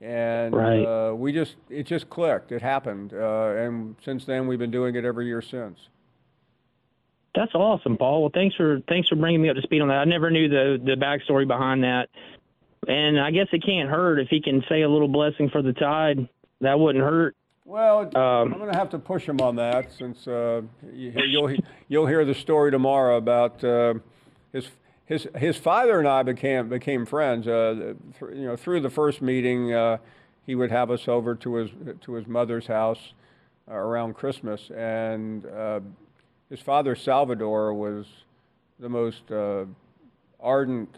and 0.00 0.52
Right. 0.52 0.84
uh, 0.84 1.14
we 1.14 1.32
just 1.32 1.54
it 1.68 1.84
just 1.86 2.10
clicked. 2.10 2.50
It 2.50 2.60
happened, 2.60 3.14
uh, 3.14 3.54
and 3.56 3.94
since 4.02 4.24
then 4.24 4.48
we've 4.48 4.58
been 4.58 4.72
doing 4.72 4.96
it 4.96 5.04
every 5.04 5.26
year 5.26 5.40
since. 5.40 5.88
That's 7.36 7.54
awesome, 7.54 7.96
Paul. 7.96 8.22
Well, 8.22 8.32
thanks 8.34 8.56
for 8.56 8.80
thanks 8.88 9.08
for 9.08 9.14
bringing 9.14 9.42
me 9.42 9.48
up 9.48 9.54
to 9.54 9.62
speed 9.62 9.82
on 9.82 9.88
that. 9.88 9.98
I 9.98 10.04
never 10.06 10.28
knew 10.28 10.48
the 10.48 10.80
the 10.84 10.96
backstory 10.96 11.46
behind 11.46 11.84
that, 11.84 12.08
and 12.88 13.20
I 13.20 13.30
guess 13.30 13.46
it 13.52 13.62
can't 13.62 13.88
hurt 13.88 14.18
if 14.18 14.26
he 14.28 14.40
can 14.40 14.64
say 14.68 14.82
a 14.82 14.88
little 14.88 15.06
blessing 15.06 15.50
for 15.50 15.62
the 15.62 15.72
tide. 15.72 16.28
That 16.62 16.80
wouldn't 16.80 17.04
hurt. 17.04 17.36
Well, 17.70 18.00
Um, 18.16 18.52
I'm 18.52 18.58
going 18.58 18.72
to 18.72 18.76
have 18.76 18.90
to 18.90 18.98
push 18.98 19.28
him 19.28 19.40
on 19.40 19.54
that 19.54 19.92
since 19.92 20.26
uh, 20.26 20.62
you, 20.92 21.12
you'll 21.14 21.54
you'll 21.86 22.06
hear 22.08 22.24
the 22.24 22.34
story 22.34 22.72
tomorrow 22.72 23.16
about 23.16 23.62
uh, 23.62 23.94
his 24.52 24.66
his 25.06 25.28
his 25.36 25.56
father 25.56 26.00
and 26.00 26.08
I 26.08 26.24
became 26.24 26.68
became 26.68 27.06
friends. 27.06 27.46
Uh, 27.46 27.94
th- 28.18 28.36
you 28.36 28.46
know, 28.46 28.56
through 28.56 28.80
the 28.80 28.90
first 28.90 29.22
meeting, 29.22 29.72
uh, 29.72 29.98
he 30.46 30.56
would 30.56 30.72
have 30.72 30.90
us 30.90 31.06
over 31.06 31.36
to 31.36 31.54
his 31.54 31.70
to 32.00 32.14
his 32.14 32.26
mother's 32.26 32.66
house 32.66 33.12
uh, 33.70 33.74
around 33.74 34.14
Christmas, 34.14 34.68
and 34.76 35.46
uh, 35.46 35.78
his 36.50 36.58
father 36.58 36.96
Salvador 36.96 37.72
was 37.72 38.04
the 38.80 38.88
most 38.88 39.30
uh, 39.30 39.64
ardent 40.40 40.96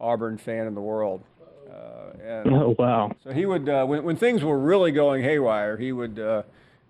Auburn 0.00 0.38
fan 0.38 0.66
in 0.66 0.74
the 0.74 0.80
world. 0.80 1.22
Uh, 1.72 2.12
and 2.22 2.52
Oh 2.54 2.74
wow. 2.78 3.12
so 3.24 3.32
he 3.32 3.46
would, 3.46 3.68
uh, 3.68 3.84
when, 3.86 4.02
when 4.02 4.16
things 4.16 4.44
were 4.44 4.58
really 4.58 4.92
going 4.92 5.22
haywire, 5.22 5.76
he 5.76 5.92
would, 5.92 6.18
uh, 6.18 6.42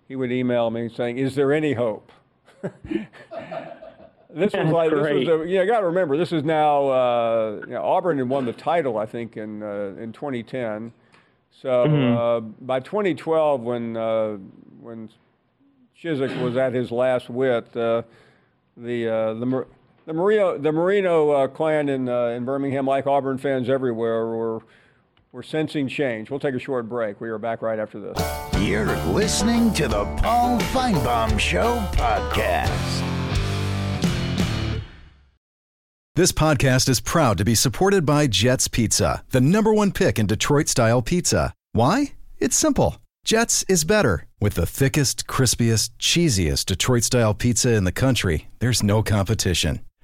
he 0.07 0.15
would 0.15 0.31
email 0.31 0.69
me 0.69 0.89
saying, 0.89 1.17
"Is 1.17 1.35
there 1.35 1.53
any 1.53 1.73
hope?" 1.73 2.11
this 2.61 4.53
was 4.53 4.71
like 4.71 4.89
this 4.91 4.99
was, 4.99 5.27
a, 5.27 5.47
you 5.47 5.59
know, 5.59 5.65
got 5.65 5.79
to 5.81 5.85
remember, 5.87 6.17
this 6.17 6.31
is 6.31 6.43
now 6.43 6.87
uh, 6.89 7.61
you 7.65 7.73
know, 7.73 7.83
Auburn 7.83 8.17
had 8.17 8.27
won 8.27 8.45
the 8.45 8.53
title, 8.53 8.97
I 8.97 9.05
think, 9.05 9.37
in 9.37 9.63
uh, 9.63 9.95
in 9.99 10.11
2010. 10.11 10.91
So 11.61 11.83
uh, 11.83 12.39
by 12.39 12.79
2012, 12.79 13.61
when 13.61 13.95
uh, 13.95 14.37
when 14.81 15.09
Chizik 16.01 16.41
was 16.41 16.57
at 16.57 16.73
his 16.73 16.91
last 16.91 17.29
wit, 17.29 17.75
uh, 17.77 18.03
the 18.75 19.07
uh, 19.07 19.33
the 19.35 19.65
the 20.05 20.13
Marino 20.13 20.57
the 20.57 20.71
Marino 20.71 21.31
uh, 21.31 21.47
clan 21.47 21.89
in 21.89 22.09
uh, 22.09 22.27
in 22.27 22.45
Birmingham, 22.45 22.85
like 22.85 23.07
Auburn 23.07 23.37
fans 23.37 23.69
everywhere, 23.69 24.25
were 24.25 24.59
were 25.31 25.43
sensing 25.43 25.87
change. 25.87 26.29
We'll 26.29 26.39
take 26.39 26.55
a 26.55 26.59
short 26.59 26.87
break. 26.87 27.19
We 27.19 27.29
are 27.29 27.37
back 27.37 27.61
right 27.61 27.79
after 27.79 27.99
this. 27.99 28.17
You're 28.61 28.95
listening 29.07 29.73
to 29.73 29.87
the 29.87 30.05
Paul 30.17 30.59
Finebaum 30.59 31.39
Show 31.39 31.79
podcast. 31.93 33.09
This 36.15 36.31
podcast 36.31 36.89
is 36.89 36.99
proud 36.99 37.39
to 37.39 37.45
be 37.45 37.55
supported 37.55 38.05
by 38.05 38.27
Jets 38.27 38.67
Pizza, 38.67 39.23
the 39.31 39.41
number 39.41 39.73
one 39.73 39.91
pick 39.91 40.19
in 40.19 40.27
Detroit 40.27 40.67
style 40.67 41.01
pizza. 41.01 41.53
Why? 41.71 42.13
It's 42.37 42.55
simple. 42.55 42.97
Jets 43.25 43.63
is 43.67 43.83
better. 43.83 44.27
With 44.39 44.53
the 44.53 44.67
thickest, 44.67 45.25
crispiest, 45.25 45.91
cheesiest 45.97 46.65
Detroit 46.65 47.03
style 47.03 47.33
pizza 47.33 47.73
in 47.73 47.85
the 47.85 47.91
country, 47.91 48.47
there's 48.59 48.83
no 48.83 49.01
competition. 49.01 49.79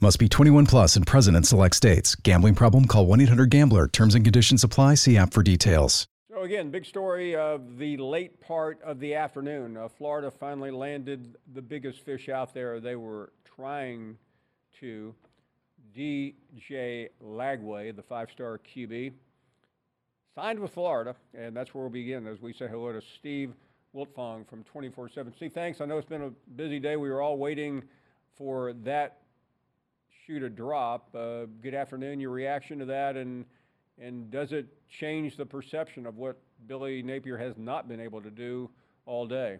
Must 0.00 0.18
be 0.18 0.28
21 0.28 0.66
plus 0.66 0.96
and 0.96 1.06
present 1.06 1.36
in 1.36 1.44
select 1.44 1.76
states. 1.76 2.14
Gambling 2.14 2.54
problem? 2.56 2.86
Call 2.86 3.06
1 3.06 3.20
800 3.20 3.48
Gambler. 3.48 3.88
Terms 3.88 4.14
and 4.14 4.24
conditions 4.24 4.64
apply. 4.64 4.94
See 4.94 5.16
app 5.16 5.32
for 5.32 5.42
details. 5.42 6.06
So 6.30 6.42
again, 6.42 6.70
big 6.70 6.84
story 6.84 7.36
of 7.36 7.78
the 7.78 7.96
late 7.96 8.40
part 8.40 8.82
of 8.82 8.98
the 8.98 9.14
afternoon. 9.14 9.76
Uh, 9.76 9.88
Florida 9.88 10.30
finally 10.30 10.72
landed 10.72 11.36
the 11.54 11.62
biggest 11.62 12.00
fish 12.00 12.28
out 12.28 12.52
there. 12.52 12.80
They 12.80 12.96
were 12.96 13.32
trying 13.44 14.18
to. 14.80 15.14
DJ 15.96 17.10
Lagway, 17.22 17.94
the 17.94 18.02
five-star 18.02 18.58
QB, 18.58 19.12
signed 20.34 20.58
with 20.58 20.72
Florida, 20.72 21.14
and 21.34 21.56
that's 21.56 21.72
where 21.72 21.82
we'll 21.82 21.90
begin 21.90 22.26
as 22.26 22.40
we 22.40 22.52
say 22.52 22.66
hello 22.66 22.92
to 22.92 23.00
Steve 23.00 23.54
Wiltfong 23.94 24.44
from 24.48 24.64
24/7. 24.64 25.32
Steve, 25.36 25.52
thanks. 25.52 25.80
I 25.80 25.84
know 25.84 25.96
it's 25.96 26.08
been 26.08 26.22
a 26.22 26.30
busy 26.56 26.80
day. 26.80 26.96
We 26.96 27.10
were 27.10 27.22
all 27.22 27.38
waiting 27.38 27.84
for 28.36 28.72
that 28.82 29.20
shoot 30.26 30.42
a 30.42 30.48
drop. 30.48 31.14
Uh, 31.14 31.46
good 31.62 31.74
afternoon. 31.74 32.20
Your 32.20 32.30
reaction 32.30 32.78
to 32.78 32.84
that, 32.86 33.16
and 33.16 33.44
and 33.98 34.30
does 34.30 34.52
it 34.52 34.66
change 34.88 35.36
the 35.36 35.46
perception 35.46 36.06
of 36.06 36.16
what 36.16 36.40
Billy 36.66 37.02
Napier 37.02 37.36
has 37.36 37.56
not 37.56 37.88
been 37.88 38.00
able 38.00 38.20
to 38.22 38.30
do 38.30 38.70
all 39.06 39.26
day? 39.26 39.58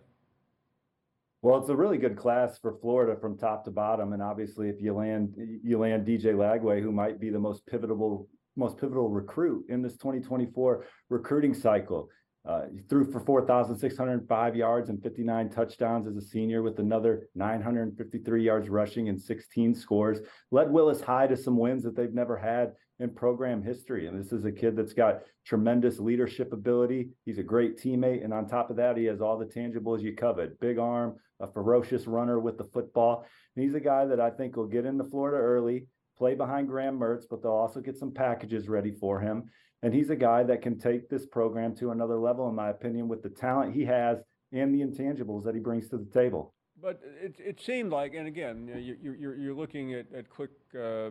Well, 1.42 1.59
it's 1.61 1.68
a 1.68 1.77
really 1.77 1.98
good 1.98 2.16
class 2.16 2.59
for 2.59 2.79
Florida 2.81 3.20
from 3.20 3.37
top 3.37 3.64
to 3.66 3.70
bottom, 3.70 4.12
and 4.12 4.22
obviously, 4.22 4.68
if 4.68 4.81
you 4.81 4.94
land 4.94 5.35
you 5.62 5.79
land 5.79 6.07
DJ 6.07 6.35
Lagway, 6.35 6.83
who 6.83 6.92
might 6.92 7.20
be 7.20 7.31
the 7.31 7.38
most 7.38 7.66
pivotal 7.66 8.29
most 8.57 8.79
pivotal 8.79 9.09
recruit 9.09 9.66
in 9.68 9.83
this 9.83 9.94
2024 9.94 10.87
recruiting 11.11 11.53
cycle. 11.53 12.09
Uh, 12.47 12.63
he 12.71 12.81
threw 12.83 13.11
for 13.11 13.21
4,605 13.21 14.57
yards 14.57 14.91
and 14.91 15.03
59 15.03 15.49
touchdowns 15.49 16.07
as 16.07 16.17
a 16.17 16.21
senior, 16.21 16.63
with 16.63 16.79
another 16.79 17.29
953 17.35 18.45
yards 18.45 18.69
rushing 18.69 19.09
and 19.09 19.21
16 19.21 19.75
scores. 19.75 20.19
Led 20.51 20.71
Willis 20.71 21.01
High 21.01 21.27
to 21.27 21.37
some 21.37 21.57
wins 21.57 21.83
that 21.85 21.97
they've 21.97 22.13
never 22.13 22.37
had 22.37 22.73
in 23.01 23.11
program 23.11 23.63
history. 23.63 24.07
And 24.07 24.19
this 24.19 24.33
is 24.33 24.45
a 24.45 24.53
kid 24.53 24.77
that's 24.77 24.93
got 24.93 25.23
tremendous 25.45 25.99
leadership 25.99 26.53
ability. 26.53 27.09
He's 27.25 27.39
a 27.39 27.43
great 27.43 27.79
teammate. 27.79 28.23
And 28.23 28.33
on 28.33 28.47
top 28.47 28.71
of 28.71 28.77
that, 28.77 28.97
he 28.97 29.05
has 29.07 29.21
all 29.21 29.39
the 29.39 29.47
tangibles 29.47 30.03
you 30.03 30.15
covet 30.15 30.61
big 30.61 30.79
arm, 30.79 31.17
a 31.41 31.51
ferocious 31.51 32.07
runner 32.07 32.39
with 32.39 32.59
the 32.59 32.69
football. 32.73 33.27
And 33.57 33.65
he's 33.65 33.75
a 33.75 33.81
guy 33.81 34.05
that 34.05 34.21
I 34.21 34.31
think 34.31 34.57
will 34.57 34.67
get 34.67 34.85
into 34.85 35.05
Florida 35.05 35.39
early, 35.39 35.87
play 36.17 36.35
behind 36.35 36.69
Graham 36.69 36.99
Mertz, 36.99 37.25
but 37.29 37.43
they'll 37.43 37.53
also 37.53 37.81
get 37.81 37.97
some 37.97 38.13
packages 38.13 38.69
ready 38.69 38.93
for 38.93 39.19
him. 39.19 39.51
And 39.85 39.92
he's 39.92 40.09
a 40.09 40.16
guy 40.16 40.42
that 40.44 40.62
can 40.62 40.79
take 40.79 41.11
this 41.11 41.27
program 41.27 41.77
to 41.77 41.90
another 41.90 42.16
level, 42.16 42.49
in 42.49 42.55
my 42.55 42.70
opinion, 42.70 43.07
with 43.07 43.23
the 43.23 43.29
talent 43.29 43.75
he 43.75 43.85
has 43.85 44.16
and 44.51 44.75
the 44.75 44.83
intangibles 44.83 45.44
that 45.44 45.55
he 45.55 45.61
brings 45.61 45.90
to 45.90 45.99
the 45.99 46.07
table. 46.07 46.55
But 46.81 47.03
it, 47.23 47.35
it 47.38 47.61
seemed 47.61 47.92
like, 47.92 48.14
and 48.14 48.27
again, 48.27 48.66
you, 48.79 48.97
you, 49.03 49.12
you're, 49.12 49.37
you're 49.37 49.55
looking 49.55 49.92
at, 49.92 50.07
at 50.16 50.31
quick 50.31 50.53
uh, 50.75 51.11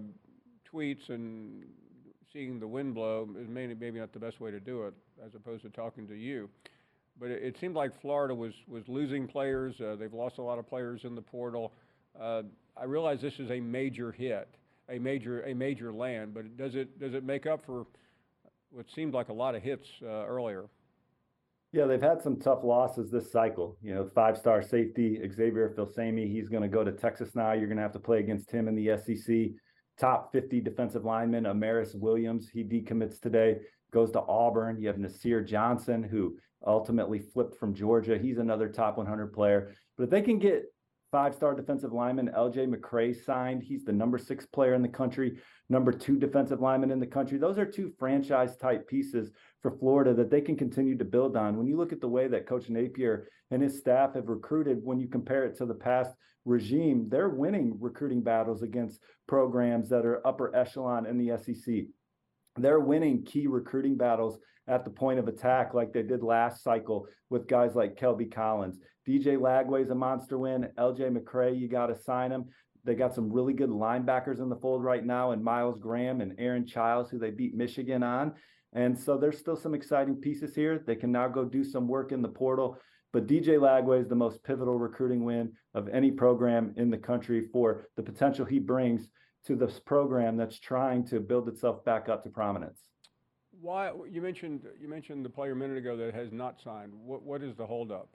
tweets 0.68 1.10
and 1.10 1.66
seeing 2.32 2.60
the 2.60 2.68
wind 2.68 2.96
blow 2.96 3.30
is 3.40 3.48
maybe, 3.48 3.76
maybe 3.76 4.00
not 4.00 4.12
the 4.12 4.18
best 4.18 4.42
way 4.42 4.50
to 4.50 4.60
do 4.60 4.88
it, 4.88 4.96
as 5.24 5.36
opposed 5.36 5.62
to 5.62 5.70
talking 5.70 6.08
to 6.08 6.16
you. 6.16 6.50
But 7.20 7.30
it, 7.30 7.44
it 7.44 7.60
seemed 7.60 7.76
like 7.76 8.02
Florida 8.02 8.34
was, 8.34 8.56
was 8.68 8.88
losing 8.88 9.28
players. 9.28 9.80
Uh, 9.80 9.98
they've 10.00 10.16
lost 10.16 10.40
a 10.40 10.42
lot 10.42 10.58
of 10.58 10.68
players 10.68 11.02
in 11.04 11.14
the 11.14 11.22
portal. 11.22 11.74
Uh, 12.20 12.42
I 12.76 12.86
realize 12.86 13.22
this 13.22 13.40
is 13.40 13.52
a 13.52 13.60
major 13.60 14.12
hit, 14.12 14.48
a 14.90 14.98
major 14.98 15.44
a 15.44 15.54
major 15.54 15.94
land, 15.94 16.34
but 16.34 16.58
does 16.58 16.74
it 16.74 17.00
does 17.00 17.14
it 17.14 17.24
make 17.24 17.46
up 17.46 17.64
for 17.64 17.86
what 18.74 18.90
seemed 18.90 19.14
like 19.14 19.30
a 19.30 19.34
lot 19.34 19.56
of 19.56 19.62
hits 19.62 19.88
uh, 20.02 20.26
earlier? 20.26 20.66
Yeah, 21.72 21.86
they've 21.86 22.02
had 22.02 22.22
some 22.22 22.40
tough 22.40 22.64
losses 22.64 23.10
this 23.10 23.32
cycle. 23.32 23.78
You 23.82 23.96
know, 23.96 24.10
five-star 24.14 24.62
safety 24.62 25.20
Xavier 25.32 25.74
Filsaime, 25.78 26.32
he's 26.32 26.50
going 26.50 26.62
to 26.62 26.68
go 26.68 26.84
to 26.84 26.92
Texas 26.92 27.36
now. 27.36 27.54
You're 27.54 27.68
going 27.68 27.78
to 27.78 27.84
have 27.84 27.94
to 27.94 28.00
play 28.00 28.20
against 28.20 28.52
him 28.52 28.68
in 28.68 28.76
the 28.76 28.98
SEC. 28.98 29.52
Top 30.00 30.32
50 30.32 30.62
defensive 30.62 31.06
lineman 31.06 31.46
Amaris 31.46 31.96
Williams, 31.96 32.50
he 32.50 32.64
decommits 32.64 33.20
today, 33.20 33.58
goes 33.92 34.12
to 34.12 34.22
Auburn. 34.22 34.80
You 34.80 34.88
have 34.88 34.98
Nasir 34.98 35.44
Johnson, 35.44 36.04
who 36.04 36.36
ultimately 36.66 37.20
flipped 37.20 37.58
from 37.58 37.74
Georgia. 37.76 38.18
He's 38.18 38.38
another 38.38 38.70
top 38.70 38.98
100 38.98 39.34
player. 39.34 39.74
But 39.98 40.06
if 40.06 40.10
they 40.10 40.22
can 40.22 40.40
get 40.40 40.64
five-star 41.14 41.54
defensive 41.54 41.94
lineman 41.94 42.32
LJ 42.36 42.68
McCray 42.68 43.16
signed, 43.16 43.62
he's 43.62 43.86
the 43.86 43.94
number 43.94 44.18
six 44.18 44.48
player 44.48 44.74
in 44.74 44.82
the 44.82 44.88
country, 44.88 45.38
number 45.70 45.92
two 45.92 46.18
defensive 46.18 46.60
lineman 46.60 46.90
in 46.90 47.00
the 47.00 47.06
country. 47.06 47.38
Those 47.38 47.60
are 47.60 47.68
two 47.68 47.94
franchise-type 48.00 48.88
pieces 48.88 49.32
for 49.62 49.78
Florida 49.78 50.16
that 50.16 50.32
they 50.32 50.42
can 50.42 50.58
continue 50.58 50.98
to 50.98 51.06
build 51.06 51.38
on. 51.38 51.56
When 51.56 51.68
you 51.68 51.78
look 51.78 51.94
at 51.94 52.02
the 52.02 52.08
way 52.08 52.28
that 52.30 52.48
Coach 52.48 52.68
Napier 52.68 53.28
and 53.52 53.62
his 53.62 53.78
staff 53.78 54.16
have 54.16 54.28
recruited, 54.28 54.80
when 54.84 55.00
you 55.00 55.08
compare 55.08 55.46
it 55.46 55.56
to 55.60 55.68
the 55.68 55.76
past 55.76 56.16
regime, 56.46 57.08
they're 57.10 57.30
winning 57.30 57.78
recruiting 57.80 58.24
battles 58.24 58.64
against 58.64 59.00
programs 59.28 59.90
that 59.90 60.08
are 60.08 60.26
upper 60.26 60.54
echelon 60.56 61.06
in 61.06 61.20
the 61.20 61.38
SEC. 61.38 61.86
They're 62.58 62.80
winning 62.80 63.24
key 63.24 63.46
recruiting 63.46 63.98
battles 63.98 64.40
at 64.68 64.84
the 64.84 64.90
point 64.90 65.20
of 65.20 65.28
attack, 65.28 65.74
like 65.74 65.94
they 65.94 66.04
did 66.04 66.24
last 66.24 66.64
cycle 66.64 67.08
with 67.30 67.48
guys 67.48 67.76
like 67.76 68.00
Kelby 68.00 68.34
Collins. 68.34 68.80
DJ 69.08 69.38
Lagway's 69.38 69.90
a 69.90 69.96
monster 69.96 70.38
win. 70.38 70.70
LJ 70.78 71.18
McCray, 71.18 71.60
you 71.60 71.68
got 71.68 71.88
to 71.88 71.96
sign 71.96 72.32
him. 72.32 72.46
They 72.86 72.96
got 72.96 73.16
some 73.16 73.32
really 73.32 73.54
good 73.54 73.70
linebackers 73.70 74.40
in 74.40 74.50
the 74.50 74.56
fold 74.56 74.84
right 74.84 75.06
now, 75.06 75.32
and 75.32 75.44
Myles 75.44 75.80
Graham 75.80 76.22
and 76.22 76.36
Aaron 76.38 76.66
Childs, 76.66 77.10
who 77.10 77.18
they 77.18 77.32
beat 77.32 77.56
Michigan 77.56 78.04
on. 78.04 78.34
And 78.74 78.98
so 78.98 79.18
there's 79.18 79.38
still 79.38 79.56
some 79.56 79.74
exciting 79.74 80.16
pieces 80.16 80.56
here. 80.56 80.84
They 80.86 80.96
can 80.96 81.12
now 81.12 81.28
go 81.28 81.46
do 81.46 81.64
some 81.64 81.88
work 81.88 82.12
in 82.12 82.22
the 82.22 82.28
portal. 82.30 82.78
But 83.14 83.28
DJ 83.28 83.60
Lagway 83.60 84.02
is 84.02 84.10
the 84.10 84.16
most 84.16 84.44
pivotal 84.44 84.80
recruiting 84.80 85.24
win 85.24 85.54
of 85.76 85.88
any 85.90 86.12
program 86.12 86.74
in 86.78 86.90
the 86.90 86.98
country 86.98 87.48
for 87.54 87.88
the 87.96 88.02
potential 88.04 88.46
he 88.46 88.58
brings 88.58 89.08
to 89.46 89.56
this 89.56 89.80
program 89.80 90.36
that's 90.36 90.60
trying 90.60 91.06
to 91.08 91.20
build 91.20 91.48
itself 91.48 91.86
back 91.86 92.10
up 92.10 92.24
to 92.24 92.30
prominence. 92.30 92.80
Why 93.62 93.92
you 94.10 94.22
mentioned 94.22 94.64
you 94.80 94.90
mentioned 94.90 95.24
the 95.24 95.30
player 95.30 95.52
a 95.52 95.56
minute 95.56 95.78
ago 95.78 95.96
that 95.96 96.14
has 96.16 96.32
not 96.32 96.60
signed. 96.60 96.92
What 96.94 97.22
what 97.22 97.44
is 97.44 97.56
the 97.56 97.66
holdup? 97.66 98.10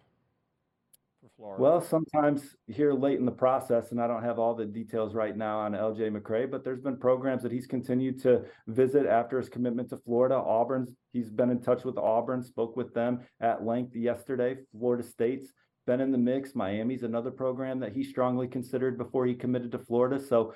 For 1.36 1.56
Florida? 1.56 1.62
Well, 1.62 1.80
sometimes 1.80 2.56
here 2.66 2.92
late 2.92 3.18
in 3.18 3.24
the 3.24 3.32
process, 3.32 3.90
and 3.90 4.00
I 4.00 4.06
don't 4.06 4.22
have 4.22 4.38
all 4.38 4.54
the 4.54 4.64
details 4.64 5.14
right 5.14 5.36
now 5.36 5.60
on 5.60 5.72
LJ 5.72 6.10
McCray, 6.10 6.50
but 6.50 6.64
there's 6.64 6.80
been 6.80 6.96
programs 6.96 7.42
that 7.42 7.52
he's 7.52 7.66
continued 7.66 8.20
to 8.22 8.42
visit 8.66 9.06
after 9.06 9.38
his 9.38 9.48
commitment 9.48 9.90
to 9.90 9.96
Florida. 9.96 10.36
Auburn's, 10.36 10.90
he's 11.12 11.30
been 11.30 11.50
in 11.50 11.60
touch 11.60 11.84
with 11.84 11.98
Auburn, 11.98 12.42
spoke 12.42 12.76
with 12.76 12.94
them 12.94 13.20
at 13.40 13.64
length 13.64 13.94
yesterday. 13.94 14.56
Florida 14.72 15.02
State's 15.02 15.52
been 15.86 16.00
in 16.00 16.12
the 16.12 16.18
mix. 16.18 16.54
Miami's 16.54 17.02
another 17.02 17.30
program 17.30 17.80
that 17.80 17.92
he 17.92 18.02
strongly 18.02 18.48
considered 18.48 18.98
before 18.98 19.26
he 19.26 19.34
committed 19.34 19.72
to 19.72 19.78
Florida. 19.78 20.18
So, 20.18 20.54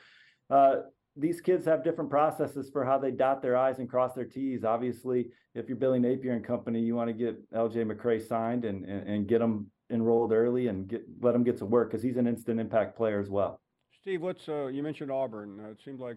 uh, 0.50 0.76
these 1.16 1.40
kids 1.40 1.66
have 1.66 1.84
different 1.84 2.10
processes 2.10 2.70
for 2.70 2.84
how 2.84 2.98
they 2.98 3.10
dot 3.10 3.42
their 3.42 3.56
I's 3.56 3.78
and 3.78 3.88
cross 3.88 4.14
their 4.14 4.24
T's. 4.24 4.64
Obviously, 4.64 5.28
if 5.54 5.68
you're 5.68 5.76
Billy 5.76 5.98
Napier 5.98 6.32
and 6.32 6.44
company, 6.44 6.80
you 6.80 6.94
want 6.94 7.08
to 7.08 7.12
get 7.14 7.50
LJ 7.52 7.84
McCray 7.84 8.26
signed 8.26 8.64
and, 8.64 8.84
and, 8.84 9.08
and 9.08 9.28
get 9.28 9.42
him 9.42 9.70
enrolled 9.92 10.32
early 10.32 10.68
and 10.68 10.88
get 10.88 11.04
let 11.20 11.34
him 11.34 11.44
get 11.44 11.58
to 11.58 11.66
work 11.66 11.90
because 11.90 12.02
he's 12.02 12.16
an 12.16 12.26
instant 12.26 12.58
impact 12.58 12.96
player 12.96 13.20
as 13.20 13.28
well. 13.28 13.60
Steve, 14.00 14.22
what's 14.22 14.48
uh, 14.48 14.66
you 14.66 14.82
mentioned 14.82 15.12
Auburn? 15.12 15.60
Uh, 15.64 15.70
it 15.70 15.78
seemed 15.84 16.00
like 16.00 16.16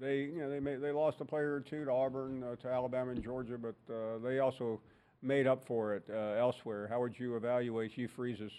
they 0.00 0.18
you 0.18 0.38
know 0.38 0.50
they 0.50 0.60
made, 0.60 0.80
they 0.80 0.92
lost 0.92 1.20
a 1.20 1.24
player 1.24 1.54
or 1.54 1.60
two 1.60 1.84
to 1.84 1.90
Auburn, 1.90 2.44
uh, 2.44 2.54
to 2.56 2.68
Alabama 2.68 3.10
and 3.10 3.22
Georgia, 3.22 3.58
but 3.58 3.74
uh, 3.92 4.18
they 4.22 4.38
also 4.38 4.80
made 5.22 5.46
up 5.46 5.64
for 5.64 5.94
it 5.94 6.04
uh, 6.10 6.38
elsewhere. 6.38 6.86
How 6.86 7.00
would 7.00 7.18
you 7.18 7.36
evaluate 7.36 7.92
Hugh 7.92 8.08
Freeze's 8.08 8.52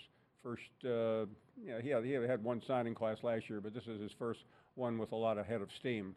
first? 0.43 0.63
Uh, 0.83 1.25
yeah, 1.63 1.79
he 1.81 1.89
had, 1.89 2.03
he 2.03 2.11
had 2.11 2.43
one 2.43 2.61
signing 2.61 2.93
class 2.93 3.23
last 3.23 3.49
year, 3.49 3.61
but 3.61 3.73
this 3.73 3.87
is 3.87 4.01
his 4.01 4.11
first 4.11 4.41
one 4.73 4.97
with 4.97 5.13
a 5.13 5.15
lot 5.15 5.37
of 5.37 5.45
head 5.45 5.61
of 5.61 5.69
steam. 5.71 6.15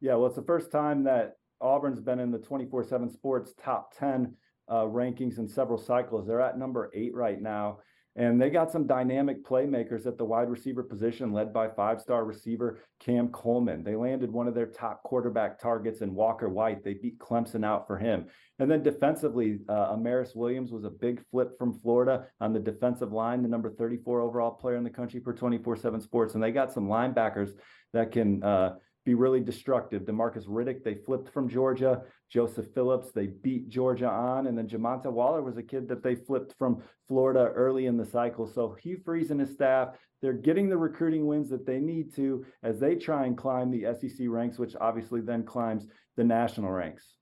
Yeah, 0.00 0.14
well, 0.14 0.26
it's 0.26 0.36
the 0.36 0.42
first 0.42 0.72
time 0.72 1.04
that 1.04 1.36
Auburn's 1.60 2.00
been 2.00 2.18
in 2.18 2.30
the 2.30 2.38
24/7 2.38 3.12
Sports 3.12 3.54
top 3.62 3.96
10 3.96 4.34
uh, 4.68 4.84
rankings 4.84 5.38
in 5.38 5.48
several 5.48 5.78
cycles. 5.78 6.26
They're 6.26 6.40
at 6.40 6.58
number 6.58 6.90
eight 6.94 7.14
right 7.14 7.40
now. 7.40 7.78
And 8.18 8.42
they 8.42 8.50
got 8.50 8.72
some 8.72 8.88
dynamic 8.88 9.44
playmakers 9.44 10.04
at 10.04 10.18
the 10.18 10.24
wide 10.24 10.50
receiver 10.50 10.82
position, 10.82 11.32
led 11.32 11.52
by 11.52 11.68
five 11.68 12.00
star 12.00 12.24
receiver 12.24 12.80
Cam 12.98 13.28
Coleman. 13.28 13.84
They 13.84 13.94
landed 13.94 14.32
one 14.32 14.48
of 14.48 14.56
their 14.56 14.66
top 14.66 15.04
quarterback 15.04 15.60
targets 15.60 16.00
in 16.00 16.12
Walker 16.12 16.48
White. 16.48 16.82
They 16.82 16.94
beat 16.94 17.20
Clemson 17.20 17.64
out 17.64 17.86
for 17.86 17.96
him. 17.96 18.26
And 18.58 18.68
then 18.68 18.82
defensively, 18.82 19.60
uh, 19.68 19.94
Amaris 19.94 20.34
Williams 20.34 20.72
was 20.72 20.82
a 20.82 20.90
big 20.90 21.22
flip 21.30 21.56
from 21.58 21.78
Florida 21.78 22.26
on 22.40 22.52
the 22.52 22.58
defensive 22.58 23.12
line, 23.12 23.40
the 23.40 23.48
number 23.48 23.70
34 23.70 24.20
overall 24.20 24.50
player 24.50 24.76
in 24.76 24.82
the 24.82 24.90
country 24.90 25.20
for 25.20 25.32
24 25.32 25.76
7 25.76 26.00
sports. 26.00 26.34
And 26.34 26.42
they 26.42 26.50
got 26.50 26.72
some 26.72 26.88
linebackers 26.88 27.52
that 27.92 28.10
can. 28.10 28.42
Uh, 28.42 28.74
be 29.08 29.14
really 29.14 29.40
destructive. 29.40 30.02
Demarcus 30.02 30.46
Riddick, 30.46 30.84
they 30.84 30.94
flipped 30.94 31.32
from 31.32 31.48
Georgia. 31.48 32.02
Joseph 32.28 32.66
Phillips, 32.74 33.10
they 33.10 33.28
beat 33.28 33.70
Georgia 33.70 34.06
on. 34.06 34.48
And 34.48 34.58
then 34.58 34.68
Jamonta 34.68 35.10
Waller 35.10 35.40
was 35.40 35.56
a 35.56 35.62
kid 35.62 35.88
that 35.88 36.02
they 36.02 36.14
flipped 36.14 36.54
from 36.58 36.82
Florida 37.06 37.50
early 37.54 37.86
in 37.86 37.96
the 37.96 38.04
cycle. 38.04 38.46
So 38.46 38.76
Hugh 38.82 39.00
Freeze 39.02 39.30
and 39.30 39.40
his 39.40 39.50
staff, 39.50 39.94
they're 40.20 40.34
getting 40.34 40.68
the 40.68 40.76
recruiting 40.76 41.26
wins 41.26 41.48
that 41.48 41.64
they 41.64 41.78
need 41.78 42.14
to 42.16 42.44
as 42.62 42.78
they 42.78 42.96
try 42.96 43.24
and 43.24 43.34
climb 43.34 43.70
the 43.70 43.86
SEC 43.98 44.26
ranks, 44.28 44.58
which 44.58 44.76
obviously 44.78 45.22
then 45.22 45.42
climbs 45.42 45.86
the 46.16 46.24
national 46.24 46.70
ranks. 46.70 47.14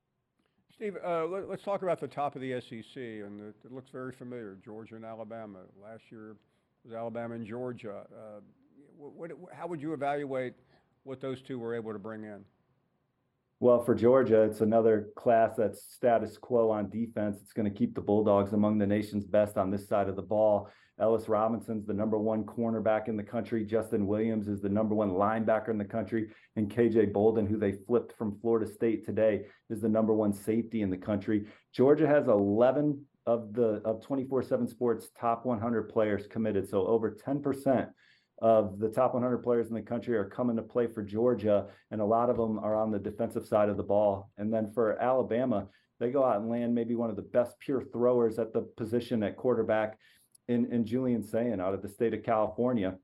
Steve, 0.75 0.97
uh, 1.07 1.25
let, 1.27 1.49
us 1.49 1.63
talk 1.65 1.83
about 1.83 2.01
the 2.01 2.09
top 2.09 2.35
of 2.35 2.43
the 2.43 2.61
SEC, 2.61 2.97
and 2.97 3.41
it, 3.41 3.55
it, 3.65 3.71
looks 3.73 3.91
very 3.91 4.13
familiar. 4.13 4.59
Georgia 4.65 4.97
and 4.97 5.05
Alabama. 5.05 5.61
Last 5.81 6.03
year 6.11 6.37
was 6.85 6.93
Alabama 6.93 7.37
and 7.37 7.47
Georgia. 7.47 8.03
Uh, 8.13 8.41
what, 8.99 9.39
what, 9.39 9.55
how 9.55 9.69
would 9.69 9.81
you 9.81 9.93
evaluate 9.93 10.55
what 11.07 11.21
those 11.21 11.41
two 11.41 11.59
were 11.59 11.75
able 11.75 11.93
to 11.93 11.99
bring 11.99 12.25
in? 12.25 12.45
Well, 13.61 13.83
for 13.83 13.95
Georgia, 13.95 14.43
it's 14.43 14.61
another 14.61 15.09
class 15.17 15.55
that's 15.57 15.95
status 15.95 16.37
quo 16.37 16.71
on 16.71 16.91
defense. 16.91 17.39
It's 17.41 17.55
going 17.55 17.73
to 17.73 17.79
keep 17.79 17.95
the 17.95 18.03
Bulldogs 18.03 18.53
among 18.53 18.77
the 18.77 18.87
nation's 18.87 19.25
best 19.25 19.57
on 19.57 19.71
this 19.71 19.89
side 19.89 20.09
of 20.09 20.17
the 20.17 20.23
ball. 20.23 20.69
Ellis 20.99 21.29
Robinson's 21.29 21.87
the 21.87 21.95
number 21.95 22.19
one 22.19 22.45
cornerback 22.45 23.09
in 23.09 23.17
the 23.17 23.23
country. 23.23 23.65
Justin 23.65 24.07
Williams 24.07 24.49
is 24.49 24.61
the 24.61 24.69
number 24.69 24.95
one 24.95 25.11
linebacker 25.11 25.69
in 25.69 25.79
the 25.79 25.85
country. 25.85 26.31
And 26.57 26.71
KJ 26.71 27.13
Bolden, 27.13 27.47
who 27.47 27.59
they 27.59 27.73
flipped 27.73 28.17
from 28.19 28.39
Florida 28.41 28.67
State 28.71 29.05
today, 29.05 29.47
is 29.71 29.81
the 29.81 29.89
number 29.89 30.13
one 30.13 30.33
safety 30.33 30.83
in 30.83 30.91
the 30.91 30.97
country. 30.97 31.47
Georgia 31.73 32.07
has 32.07 32.29
11 32.29 33.07
of 33.27 33.53
the 33.55 33.81
of 33.85 34.01
24/7 34.01 34.69
Sports 34.69 35.11
top 35.19 35.47
100 35.47 35.89
players 35.89 36.27
committed, 36.27 36.69
so 36.69 36.87
over 36.87 37.11
10% 37.11 37.91
of 38.39 38.79
the 38.79 38.89
top 38.89 39.15
100 39.15 39.39
players 39.39 39.69
in 39.69 39.75
the 39.75 39.83
country 39.83 40.17
are 40.17 40.25
coming 40.25 40.57
to 40.57 40.63
play 40.63 40.87
for 40.87 41.03
Georgia, 41.03 41.67
and 41.91 42.01
a 42.01 42.05
lot 42.05 42.29
of 42.29 42.37
them 42.37 42.59
are 42.59 42.75
on 42.75 42.91
the 42.91 42.99
defensive 42.99 43.47
side 43.47 43.69
of 43.69 43.77
the 43.77 43.83
ball. 43.83 44.31
And 44.37 44.53
then 44.53 44.71
for 44.73 45.01
Alabama, 45.01 45.69
they 45.99 46.11
go 46.11 46.25
out 46.25 46.41
and 46.41 46.51
land 46.51 46.75
maybe 46.75 46.95
one 46.95 47.09
of 47.09 47.17
the 47.17 47.23
best 47.23 47.59
pure 47.59 47.83
throwers 47.83 48.39
at 48.39 48.53
the 48.53 48.61
position 48.61 49.23
at 49.23 49.37
quarterback 49.37 49.99
in, 50.49 50.71
in 50.71 50.85
Julian 50.85 51.23
Sayin 51.23 51.61
out 51.61 51.73
of 51.73 51.81
the 51.81 51.89
state 51.89 52.13
of 52.13 52.23
California. 52.23 52.97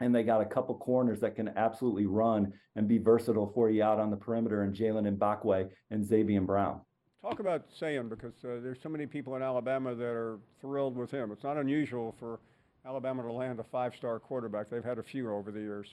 And 0.00 0.14
they 0.14 0.22
got 0.22 0.40
a 0.40 0.46
couple 0.46 0.76
corners 0.76 1.20
that 1.20 1.36
can 1.36 1.48
absolutely 1.56 2.06
run 2.06 2.52
and 2.76 2.86
be 2.86 2.98
versatile 2.98 3.50
for 3.52 3.70
you 3.70 3.82
out 3.82 3.98
on 3.98 4.10
the 4.10 4.16
perimeter 4.16 4.62
and 4.62 4.74
Jaylen 4.74 5.16
Mbakwe 5.16 5.68
and 5.90 6.04
Zabien 6.04 6.46
Brown. 6.46 6.80
Talk 7.22 7.40
about 7.40 7.64
Sayin 7.76 8.08
because 8.08 8.34
uh, 8.44 8.58
there's 8.62 8.80
so 8.80 8.88
many 8.88 9.06
people 9.06 9.34
in 9.34 9.42
Alabama 9.42 9.94
that 9.94 10.04
are 10.04 10.38
thrilled 10.60 10.96
with 10.96 11.10
him. 11.10 11.32
It's 11.32 11.44
not 11.44 11.56
unusual 11.56 12.14
for– 12.18 12.40
Alabama 12.88 13.22
to 13.22 13.32
land 13.32 13.60
a 13.60 13.64
five-star 13.64 14.18
quarterback. 14.18 14.70
They've 14.70 14.82
had 14.82 14.98
a 14.98 15.02
few 15.02 15.30
over 15.30 15.52
the 15.52 15.60
years. 15.60 15.88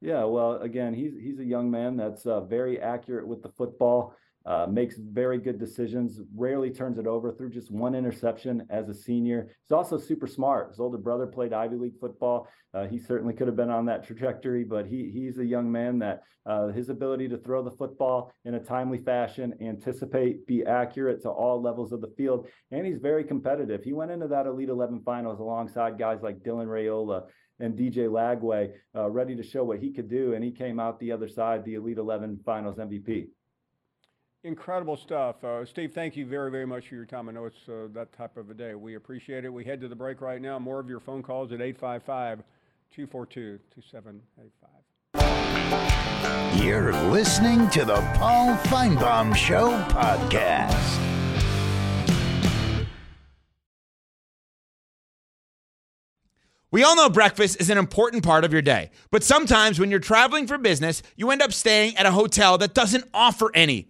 Yeah, 0.00 0.24
well, 0.24 0.56
again, 0.56 0.92
he's 0.94 1.12
he's 1.20 1.38
a 1.38 1.44
young 1.44 1.70
man 1.70 1.96
that's 1.96 2.26
uh, 2.26 2.40
very 2.40 2.80
accurate 2.80 3.26
with 3.26 3.42
the 3.42 3.50
football 3.50 4.16
uh, 4.46 4.66
makes 4.68 4.96
very 4.96 5.38
good 5.38 5.58
decisions, 5.58 6.20
rarely 6.34 6.70
turns 6.70 6.98
it 6.98 7.06
over 7.06 7.30
through 7.30 7.50
just 7.50 7.70
one 7.70 7.94
interception 7.94 8.66
as 8.70 8.88
a 8.88 8.94
senior. 8.94 9.48
He's 9.64 9.72
also 9.72 9.98
super 9.98 10.26
smart. 10.26 10.70
His 10.70 10.80
older 10.80 10.98
brother 10.98 11.26
played 11.26 11.52
Ivy 11.52 11.76
League 11.76 11.98
football. 12.00 12.48
Uh, 12.72 12.86
he 12.86 12.98
certainly 12.98 13.34
could 13.34 13.48
have 13.48 13.56
been 13.56 13.70
on 13.70 13.86
that 13.86 14.06
trajectory, 14.06 14.64
but 14.64 14.86
he 14.86 15.10
he's 15.12 15.38
a 15.38 15.44
young 15.44 15.70
man 15.70 15.98
that 15.98 16.22
uh, 16.46 16.68
his 16.68 16.88
ability 16.88 17.28
to 17.28 17.36
throw 17.36 17.62
the 17.62 17.70
football 17.70 18.32
in 18.44 18.54
a 18.54 18.60
timely 18.60 18.98
fashion, 18.98 19.54
anticipate, 19.60 20.46
be 20.46 20.64
accurate 20.64 21.20
to 21.22 21.28
all 21.28 21.60
levels 21.60 21.92
of 21.92 22.00
the 22.00 22.12
field, 22.16 22.48
and 22.70 22.86
he's 22.86 22.98
very 22.98 23.24
competitive. 23.24 23.82
He 23.84 23.92
went 23.92 24.10
into 24.10 24.28
that 24.28 24.46
Elite 24.46 24.70
11 24.70 25.02
finals 25.04 25.40
alongside 25.40 25.98
guys 25.98 26.22
like 26.22 26.38
Dylan 26.38 26.66
Raiola 26.66 27.24
and 27.58 27.78
DJ 27.78 28.08
Lagway, 28.08 28.72
uh, 28.96 29.10
ready 29.10 29.36
to 29.36 29.42
show 29.42 29.64
what 29.64 29.80
he 29.80 29.92
could 29.92 30.08
do, 30.08 30.32
and 30.32 30.42
he 30.42 30.50
came 30.50 30.80
out 30.80 30.98
the 30.98 31.12
other 31.12 31.28
side, 31.28 31.62
the 31.64 31.74
Elite 31.74 31.98
11 31.98 32.40
finals 32.44 32.78
MVP. 32.78 33.28
Incredible 34.42 34.96
stuff. 34.96 35.44
Uh, 35.44 35.66
Steve, 35.66 35.92
thank 35.92 36.16
you 36.16 36.24
very, 36.24 36.50
very 36.50 36.66
much 36.66 36.88
for 36.88 36.94
your 36.94 37.04
time. 37.04 37.28
I 37.28 37.32
know 37.32 37.44
it's 37.44 37.68
uh, 37.68 37.88
that 37.92 38.10
type 38.14 38.38
of 38.38 38.48
a 38.48 38.54
day. 38.54 38.74
We 38.74 38.94
appreciate 38.94 39.44
it. 39.44 39.52
We 39.52 39.64
head 39.64 39.82
to 39.82 39.88
the 39.88 39.94
break 39.94 40.22
right 40.22 40.40
now. 40.40 40.58
More 40.58 40.80
of 40.80 40.88
your 40.88 41.00
phone 41.00 41.22
calls 41.22 41.52
at 41.52 41.60
855 41.60 42.42
242 42.90 43.58
2785. 43.74 46.64
You're 46.64 46.94
listening 47.10 47.68
to 47.70 47.84
the 47.84 48.00
Paul 48.14 48.54
Finebaum 48.56 49.36
Show 49.36 49.72
podcast. 49.88 50.98
We 56.70 56.82
all 56.82 56.96
know 56.96 57.10
breakfast 57.10 57.60
is 57.60 57.68
an 57.68 57.76
important 57.76 58.24
part 58.24 58.44
of 58.44 58.54
your 58.54 58.62
day, 58.62 58.90
but 59.10 59.22
sometimes 59.22 59.78
when 59.78 59.90
you're 59.90 59.98
traveling 59.98 60.46
for 60.46 60.56
business, 60.56 61.02
you 61.16 61.30
end 61.30 61.42
up 61.42 61.52
staying 61.52 61.98
at 61.98 62.06
a 62.06 62.12
hotel 62.12 62.56
that 62.58 62.72
doesn't 62.72 63.04
offer 63.12 63.50
any. 63.54 63.89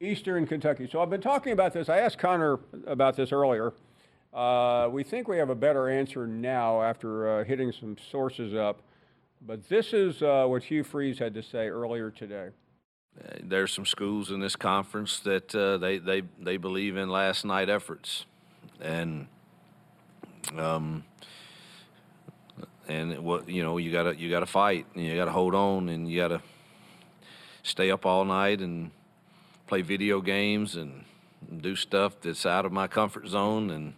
Eastern 0.00 0.46
Kentucky. 0.46 0.88
So 0.90 1.02
I've 1.02 1.10
been 1.10 1.20
talking 1.20 1.52
about 1.52 1.74
this. 1.74 1.88
I 1.90 1.98
asked 1.98 2.18
Connor 2.18 2.58
about 2.86 3.16
this 3.16 3.32
earlier. 3.32 3.74
Uh, 4.32 4.88
we 4.90 5.02
think 5.02 5.28
we 5.28 5.36
have 5.36 5.50
a 5.50 5.54
better 5.54 5.88
answer 5.88 6.26
now 6.26 6.80
after 6.82 7.40
uh, 7.40 7.44
hitting 7.44 7.70
some 7.72 7.96
sources 8.10 8.54
up. 8.54 8.80
But 9.46 9.68
this 9.68 9.92
is 9.92 10.22
uh, 10.22 10.46
what 10.46 10.62
Hugh 10.62 10.84
Freeze 10.84 11.18
had 11.18 11.34
to 11.34 11.42
say 11.42 11.68
earlier 11.68 12.10
today. 12.10 12.48
there's 13.42 13.72
some 13.72 13.84
schools 13.84 14.30
in 14.30 14.40
this 14.40 14.56
conference 14.56 15.20
that 15.20 15.54
uh, 15.54 15.78
they 15.78 15.98
they 15.98 16.22
they 16.38 16.56
believe 16.56 16.96
in 16.96 17.08
last 17.08 17.44
night 17.44 17.70
efforts, 17.70 18.26
and 18.80 19.26
um, 20.56 21.04
and 22.86 23.18
what 23.20 23.48
you 23.48 23.62
know 23.62 23.78
you 23.78 23.90
gotta 23.90 24.14
you 24.14 24.28
gotta 24.30 24.46
fight 24.46 24.86
and 24.94 25.04
you 25.04 25.16
gotta 25.16 25.32
hold 25.32 25.54
on 25.54 25.88
and 25.88 26.10
you 26.10 26.20
gotta 26.20 26.42
stay 27.62 27.90
up 27.90 28.04
all 28.04 28.26
night 28.26 28.60
and 28.60 28.90
play 29.70 29.82
video 29.82 30.20
games 30.20 30.74
and 30.74 31.04
do 31.62 31.76
stuff 31.76 32.20
that's 32.20 32.44
out 32.44 32.66
of 32.66 32.72
my 32.72 32.88
comfort 32.88 33.24
zone 33.28 33.70
and 33.70 33.94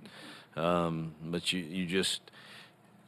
um, 0.62 1.14
but 1.24 1.50
you 1.50 1.60
you 1.60 1.86
just 1.86 2.20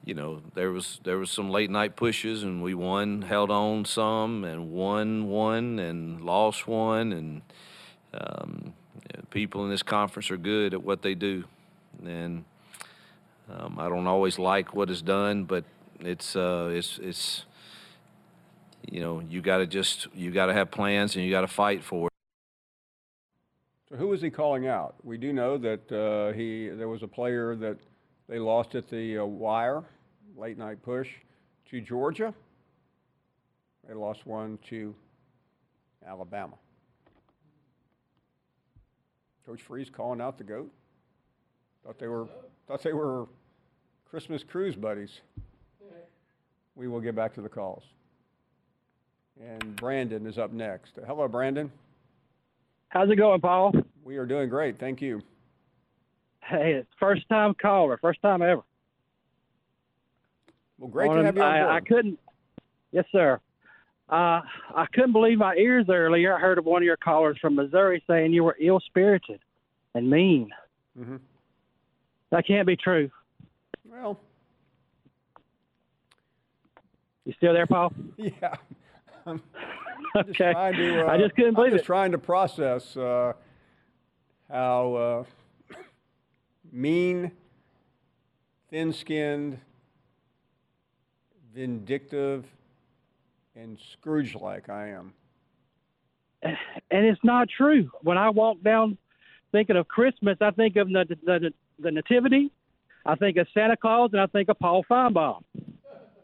you 0.02 0.14
know 0.14 0.40
there 0.54 0.72
was 0.72 0.98
there 1.04 1.18
was 1.18 1.30
some 1.30 1.50
late 1.50 1.68
night 1.68 1.94
pushes 1.94 2.42
and 2.42 2.62
we 2.62 2.72
won 2.72 3.20
held 3.20 3.50
on 3.50 3.84
some 3.84 4.44
and 4.44 4.72
won 4.72 5.28
one 5.28 5.78
and 5.78 6.22
lost 6.22 6.66
one 6.66 7.12
and 7.12 7.42
um, 8.14 8.72
people 9.28 9.62
in 9.64 9.70
this 9.70 9.82
conference 9.82 10.30
are 10.30 10.38
good 10.38 10.72
at 10.72 10.82
what 10.82 11.02
they 11.02 11.14
do 11.14 11.44
and 12.02 12.46
um, 13.52 13.76
I 13.78 13.90
don't 13.90 14.06
always 14.06 14.38
like 14.38 14.74
what 14.74 14.88
is 14.88 15.02
done 15.02 15.44
but 15.44 15.64
it's 16.00 16.34
uh, 16.34 16.70
it's 16.72 16.98
it's 17.02 17.44
you 18.90 19.02
know 19.02 19.20
you 19.20 19.42
got 19.42 19.58
to 19.58 19.66
just 19.66 20.06
you 20.14 20.30
got 20.30 20.46
to 20.46 20.54
have 20.54 20.70
plans 20.70 21.14
and 21.14 21.26
you 21.26 21.30
got 21.30 21.42
to 21.42 21.46
fight 21.46 21.84
for 21.84 22.06
it. 22.06 22.13
Who 23.96 24.12
is 24.12 24.20
he 24.20 24.30
calling 24.30 24.66
out? 24.66 24.96
We 25.04 25.16
do 25.16 25.32
know 25.32 25.56
that 25.58 25.92
uh, 25.92 26.32
he 26.32 26.68
there 26.68 26.88
was 26.88 27.02
a 27.02 27.08
player 27.08 27.54
that 27.56 27.78
they 28.28 28.38
lost 28.38 28.74
at 28.74 28.88
the 28.88 29.18
uh, 29.18 29.24
wire, 29.24 29.84
late 30.36 30.58
night 30.58 30.82
push, 30.82 31.08
to 31.70 31.80
Georgia. 31.80 32.34
They 33.86 33.94
lost 33.94 34.26
one 34.26 34.58
to 34.70 34.94
Alabama. 36.06 36.54
Coach 39.46 39.62
Freeze 39.62 39.90
calling 39.90 40.20
out 40.20 40.38
the 40.38 40.44
goat. 40.44 40.72
Thought 41.84 41.98
they 41.98 42.08
were 42.08 42.26
thought 42.66 42.82
they 42.82 42.94
were 42.94 43.26
Christmas 44.10 44.42
cruise 44.42 44.74
buddies. 44.74 45.20
We 46.74 46.88
will 46.88 47.00
get 47.00 47.14
back 47.14 47.32
to 47.34 47.40
the 47.40 47.48
calls. 47.48 47.84
And 49.40 49.76
Brandon 49.76 50.26
is 50.26 50.38
up 50.38 50.52
next. 50.52 50.98
Hello, 51.06 51.28
Brandon. 51.28 51.70
How's 52.94 53.10
it 53.10 53.16
going, 53.16 53.40
Paul? 53.40 53.72
We 54.04 54.16
are 54.18 54.24
doing 54.24 54.48
great. 54.48 54.78
Thank 54.78 55.02
you. 55.02 55.20
Hey, 56.40 56.74
it's 56.74 56.88
first 57.00 57.28
time 57.28 57.54
caller, 57.60 57.98
first 58.00 58.22
time 58.22 58.40
ever. 58.40 58.62
Well, 60.78 60.88
great 60.90 61.10
to 61.10 61.24
have 61.24 61.36
you 61.36 61.42
on 61.42 61.52
I, 61.52 61.60
board. 61.60 61.72
I 61.72 61.80
couldn't. 61.80 62.18
Yes, 62.92 63.04
sir. 63.10 63.40
Uh, 64.08 64.42
I 64.76 64.86
couldn't 64.92 65.12
believe 65.12 65.38
my 65.38 65.56
ears 65.56 65.86
earlier. 65.88 66.36
I 66.36 66.40
heard 66.40 66.58
of 66.58 66.66
one 66.66 66.82
of 66.82 66.84
your 66.86 66.96
callers 66.96 67.36
from 67.40 67.56
Missouri 67.56 68.02
saying 68.06 68.32
you 68.32 68.44
were 68.44 68.56
ill 68.60 68.78
spirited 68.86 69.40
and 69.94 70.08
mean. 70.08 70.50
hmm 70.96 71.16
That 72.30 72.46
can't 72.46 72.66
be 72.66 72.76
true. 72.76 73.10
Well, 73.90 74.20
You 77.24 77.32
still 77.38 77.54
there, 77.54 77.66
Paul? 77.66 77.92
yeah. 78.16 78.54
I'm 80.14 80.26
just 80.26 80.40
Okay. 80.40 80.52
trying 80.52 80.74
to, 80.74 81.06
uh, 81.06 81.10
I 81.10 81.18
just 81.18 81.34
couldn't 81.34 81.58
I'm 81.58 81.70
just 81.70 81.82
it. 81.84 81.86
trying 81.86 82.12
to 82.12 82.18
process 82.18 82.96
uh, 82.96 83.32
how 84.50 84.94
uh, 84.94 85.76
mean, 86.72 87.32
thin-skinned, 88.70 89.58
vindictive, 91.54 92.44
and 93.56 93.78
Scrooge-like 93.92 94.68
I 94.68 94.88
am. 94.88 95.12
and 96.42 96.56
it's 96.90 97.22
not 97.24 97.48
true. 97.48 97.90
When 98.02 98.18
I 98.18 98.30
walk 98.30 98.58
down 98.62 98.98
thinking 99.52 99.76
of 99.76 99.88
Christmas, 99.88 100.36
I 100.40 100.50
think 100.52 100.76
of 100.76 100.88
the 100.88 101.16
the, 101.24 101.52
the 101.78 101.90
Nativity, 101.90 102.50
I 103.06 103.14
think 103.16 103.36
of 103.36 103.46
Santa 103.54 103.76
Claus, 103.76 104.10
and 104.12 104.20
I 104.20 104.26
think 104.26 104.48
of 104.48 104.58
Paul 104.58 104.84
Finebaum. 104.90 105.42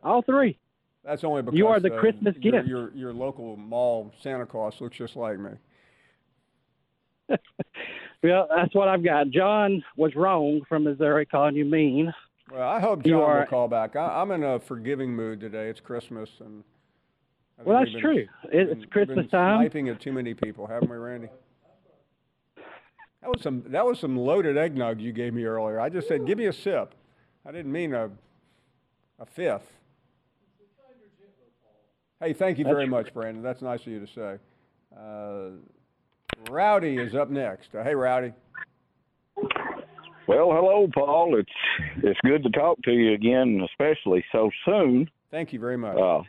All 0.03 0.23
three. 0.23 0.59
That's 1.05 1.25
only 1.25 1.43
because 1.43 1.57
You 1.59 1.67
are 1.69 1.81
the 1.81 1.95
uh, 1.95 2.01
Christmas 2.01 2.37
your, 2.41 2.53
gift. 2.53 2.69
Your, 2.69 2.91
your 2.95 3.13
local 3.13 3.57
mall 3.57 4.13
Santa 4.23 4.45
Claus 4.47 4.81
looks 4.81 4.97
just 4.97 5.17
like 5.17 5.39
me. 5.39 5.51
Well, 8.23 8.49
that's 8.55 8.75
what 8.75 8.87
I've 8.87 9.03
got. 9.03 9.31
John 9.31 9.83
was 9.97 10.15
wrong 10.15 10.61
from 10.69 10.85
Missouri 10.85 11.25
calling 11.25 11.57
you 11.57 11.65
mean. 11.65 12.13
Well, 12.53 12.69
I 12.69 12.79
hope 12.79 13.03
John 13.03 13.15
are- 13.23 13.39
will 13.41 13.47
call 13.47 13.67
back. 13.67 13.97
I, 13.97 14.21
I'm 14.21 14.31
in 14.33 14.43
a 14.45 14.61
forgiving 14.61 15.17
mood 15.17 15.41
today. 15.41 15.71
It's 15.71 15.81
Christmas, 15.81 16.29
and 16.41 16.63
Well, 17.65 17.79
that's 17.79 17.93
been- 17.93 18.01
true. 18.03 18.15
We've 18.45 18.53
it's 18.53 18.81
been- 18.81 18.91
Christmas 18.91 19.17
been 19.17 19.29
time. 19.29 19.61
Sniping 19.63 19.89
at 19.89 20.01
too 20.01 20.13
many 20.13 20.35
people, 20.35 20.67
haven't 20.67 20.91
we, 20.91 20.99
Randy? 20.99 21.29
That 23.23 23.31
was 23.31 23.41
some. 23.41 23.63
That 23.69 23.87
was 23.87 23.99
some 23.99 24.19
loaded 24.19 24.59
eggnog 24.59 25.01
you 25.01 25.13
gave 25.13 25.33
me 25.33 25.45
earlier. 25.45 25.81
I 25.81 25.89
just 25.89 26.07
said, 26.07 26.27
"Give 26.27 26.37
me 26.37 26.45
a 26.45 26.53
sip." 26.53 26.95
I 27.47 27.53
didn't 27.53 27.73
mean 27.73 27.95
a 27.95 28.11
a 29.19 29.25
fifth. 29.25 29.73
Hey, 32.21 32.35
thank 32.35 32.59
you 32.59 32.65
That's 32.65 32.75
very 32.75 32.87
much, 32.87 33.15
Brandon. 33.15 33.43
That's 33.43 33.63
nice 33.63 33.81
of 33.81 33.87
you 33.87 34.01
to 34.01 34.13
say. 34.13 34.37
Uh, 34.97 36.51
Rowdy 36.51 36.99
is 36.99 37.15
up 37.15 37.31
next. 37.31 37.75
Uh, 37.75 37.83
hey, 37.83 37.95
Rowdy. 37.95 38.33
Well, 40.27 40.53
hello, 40.53 40.87
Paul. 40.93 41.39
It's 41.39 42.05
it's 42.05 42.21
good 42.25 42.43
to 42.43 42.51
talk 42.51 42.81
to 42.83 42.93
you 42.93 43.15
again, 43.15 43.67
especially 43.71 44.23
so 44.33 44.51
soon. 44.67 45.11
Thank 45.31 45.53
you 45.53 45.59
very 45.59 45.79
much. 45.79 45.97
Uh, 45.97 46.23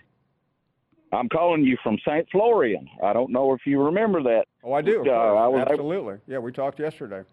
I'm 1.14 1.28
calling 1.28 1.64
you 1.64 1.78
from 1.84 1.98
St. 2.08 2.26
Florian. 2.32 2.88
I 3.04 3.12
don't 3.12 3.32
know 3.32 3.54
if 3.54 3.62
you 3.66 3.84
remember 3.84 4.24
that. 4.24 4.46
oh, 4.64 4.74
I 4.74 4.82
do. 4.82 5.02
Of 5.02 5.08
uh. 5.08 5.12
I 5.12 5.48
was 5.48 5.62
able- 5.62 5.72
Absolutely. 5.74 6.16
Yeah, 6.26 6.40
we 6.40 6.54
talked 6.54 6.80
yesterday. 6.80 7.24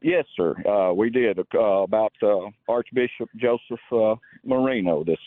Yes, 0.00 0.24
sir. 0.34 0.54
Uh, 0.66 0.94
we 0.94 1.10
did 1.10 1.38
uh, 1.38 1.58
about 1.58 2.12
uh, 2.22 2.48
Archbishop 2.68 3.28
Joseph 3.36 3.80
uh, 3.92 4.14
Marino. 4.44 5.04
This 5.04 5.18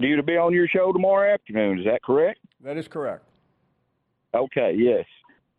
due 0.00 0.16
to 0.16 0.22
be 0.22 0.36
on 0.36 0.52
your 0.52 0.68
show 0.68 0.92
tomorrow 0.92 1.32
afternoon. 1.32 1.78
Is 1.78 1.84
that 1.86 2.02
correct? 2.02 2.40
That 2.62 2.76
is 2.76 2.88
correct. 2.88 3.24
Okay. 4.34 4.74
Yes. 4.76 5.04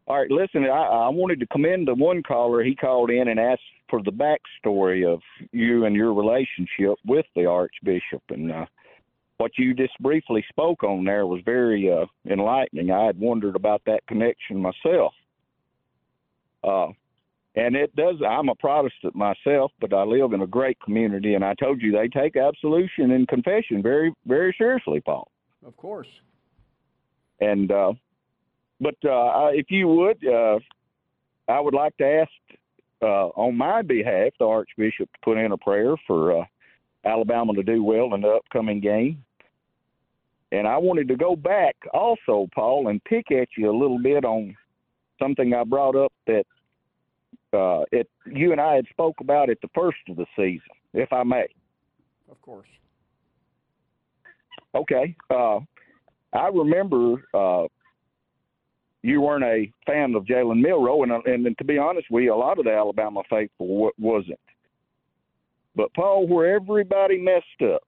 All 0.07 0.19
right. 0.19 0.29
Listen, 0.29 0.65
I, 0.65 0.67
I 0.67 1.09
wanted 1.09 1.39
to 1.39 1.47
commend 1.47 1.87
the 1.87 1.95
one 1.95 2.21
caller. 2.23 2.63
He 2.63 2.75
called 2.75 3.09
in 3.09 3.27
and 3.27 3.39
asked 3.39 3.61
for 3.89 4.01
the 4.03 4.11
backstory 4.11 5.07
of 5.11 5.21
you 5.51 5.85
and 5.85 5.95
your 5.95 6.13
relationship 6.13 6.97
with 7.05 7.25
the 7.35 7.45
Archbishop, 7.45 8.23
and 8.29 8.51
uh, 8.51 8.65
what 9.37 9.51
you 9.57 9.73
just 9.73 9.93
briefly 9.99 10.43
spoke 10.49 10.83
on 10.83 11.03
there 11.03 11.25
was 11.25 11.41
very 11.45 11.91
uh, 11.91 12.05
enlightening. 12.29 12.91
I 12.91 13.05
had 13.05 13.19
wondered 13.19 13.55
about 13.55 13.81
that 13.85 14.05
connection 14.07 14.61
myself. 14.61 15.13
Uh, 16.63 16.87
and 17.55 17.75
it 17.75 17.95
does. 17.95 18.15
I'm 18.27 18.49
a 18.49 18.55
Protestant 18.55 19.15
myself, 19.15 19.71
but 19.79 19.93
I 19.93 20.03
live 20.03 20.33
in 20.33 20.41
a 20.41 20.47
great 20.47 20.79
community, 20.81 21.35
and 21.35 21.43
I 21.43 21.53
told 21.55 21.81
you 21.81 21.91
they 21.91 22.07
take 22.07 22.35
absolution 22.35 23.11
and 23.11 23.27
confession 23.27 23.81
very, 23.81 24.13
very 24.25 24.53
seriously, 24.57 25.01
Paul. 25.01 25.29
Of 25.65 25.75
course. 25.77 26.07
And 27.39 27.71
uh, 27.71 27.93
but 28.79 28.95
uh, 29.03 29.09
I- 29.09 29.53
if 29.55 29.69
you 29.69 29.87
would, 29.87 30.25
uh, 30.25 30.59
I 31.47 31.59
would 31.59 31.73
like 31.73 31.95
to 31.97 32.05
ask 32.05 32.31
uh, 33.01 33.27
on 33.35 33.55
my 33.57 33.81
behalf 33.81 34.33
the 34.39 34.45
Archbishop 34.45 35.11
to 35.11 35.19
put 35.23 35.37
in 35.37 35.51
a 35.51 35.57
prayer 35.57 35.95
for 36.07 36.41
uh, 36.41 36.45
Alabama 37.05 37.53
to 37.53 37.63
do 37.63 37.83
well 37.83 38.13
in 38.15 38.21
the 38.21 38.29
upcoming 38.29 38.79
game. 38.79 39.23
And 40.51 40.67
I 40.67 40.77
wanted 40.77 41.07
to 41.09 41.15
go 41.15 41.35
back 41.35 41.75
also, 41.93 42.47
Paul, 42.53 42.87
and 42.87 43.03
pick 43.03 43.31
at 43.31 43.49
you 43.57 43.69
a 43.69 43.77
little 43.77 43.99
bit 43.99 44.23
on 44.23 44.55
something 45.19 45.53
I 45.53 45.63
brought 45.63 45.95
up 45.95 46.13
that 46.27 46.45
uh, 47.55 47.85
it 47.91 48.09
you 48.25 48.51
and 48.51 48.61
I 48.61 48.75
had 48.75 48.85
spoke 48.89 49.15
about 49.19 49.49
at 49.49 49.59
the 49.61 49.69
first 49.73 49.97
of 50.09 50.17
the 50.17 50.25
season, 50.35 50.61
if 50.93 51.11
I 51.11 51.23
may. 51.23 51.47
Of 52.29 52.41
course. 52.41 52.67
Okay. 54.75 55.15
Uh, 55.29 55.59
I 56.33 56.49
remember 56.53 57.23
uh, 57.33 57.67
you 59.01 59.21
weren't 59.21 59.43
a 59.43 59.71
fan 59.85 60.15
of 60.15 60.25
Jalen 60.25 60.61
Milroe, 60.61 61.03
and, 61.03 61.11
and, 61.11 61.45
and 61.45 61.57
to 61.57 61.63
be 61.63 61.77
honest 61.77 62.07
with 62.11 62.23
you, 62.23 62.33
a 62.33 62.35
lot 62.35 62.59
of 62.59 62.65
the 62.65 62.71
Alabama 62.71 63.21
faithful 63.29 63.67
w- 63.67 63.91
wasn't. 63.99 64.39
But 65.75 65.93
Paul, 65.93 66.27
where 66.27 66.55
everybody 66.55 67.17
messed 67.17 67.61
up 67.73 67.83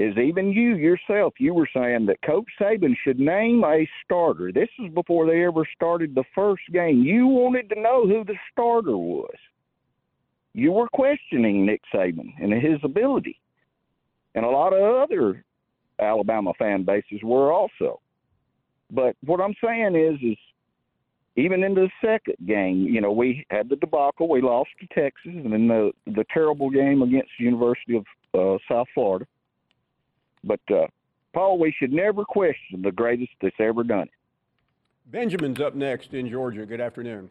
is 0.00 0.16
even 0.16 0.50
you 0.50 0.76
yourself. 0.76 1.34
You 1.38 1.52
were 1.52 1.68
saying 1.76 2.06
that 2.06 2.22
Coach 2.22 2.46
Saban 2.58 2.94
should 3.04 3.20
name 3.20 3.62
a 3.64 3.86
starter. 4.02 4.50
This 4.50 4.70
is 4.78 4.90
before 4.94 5.26
they 5.26 5.44
ever 5.44 5.68
started 5.76 6.14
the 6.14 6.24
first 6.34 6.62
game. 6.72 7.02
You 7.02 7.26
wanted 7.26 7.68
to 7.68 7.78
know 7.78 8.08
who 8.08 8.24
the 8.24 8.36
starter 8.50 8.96
was. 8.96 9.36
You 10.54 10.72
were 10.72 10.88
questioning 10.88 11.66
Nick 11.66 11.82
Saban 11.94 12.32
and 12.40 12.50
his 12.50 12.80
ability, 12.82 13.38
and 14.34 14.46
a 14.46 14.48
lot 14.48 14.72
of 14.72 15.02
other 15.02 15.44
Alabama 16.00 16.54
fan 16.58 16.82
bases 16.82 17.20
were 17.22 17.52
also. 17.52 18.00
But 18.90 19.16
what 19.22 19.42
I'm 19.42 19.54
saying 19.62 19.96
is, 19.96 20.18
is 20.22 20.38
even 21.36 21.62
in 21.62 21.74
the 21.74 21.90
second 22.02 22.36
game, 22.48 22.86
you 22.88 23.02
know, 23.02 23.12
we 23.12 23.44
had 23.50 23.68
the 23.68 23.76
debacle. 23.76 24.30
We 24.30 24.40
lost 24.40 24.70
to 24.80 24.86
Texas, 24.86 25.32
and 25.34 25.52
then 25.52 25.68
the 25.68 25.92
the 26.06 26.24
terrible 26.32 26.70
game 26.70 27.02
against 27.02 27.32
the 27.38 27.44
University 27.44 27.96
of 27.98 28.04
uh, 28.34 28.58
South 28.66 28.88
Florida. 28.94 29.26
But 30.44 30.60
uh, 30.70 30.86
Paul, 31.32 31.58
we 31.58 31.74
should 31.78 31.92
never 31.92 32.24
question 32.24 32.82
the 32.82 32.92
greatest 32.92 33.32
that's 33.40 33.56
ever 33.58 33.84
done 33.84 34.02
it. 34.02 34.10
Benjamin's 35.06 35.60
up 35.60 35.74
next 35.74 36.14
in 36.14 36.28
Georgia. 36.28 36.64
Good 36.66 36.80
afternoon. 36.80 37.30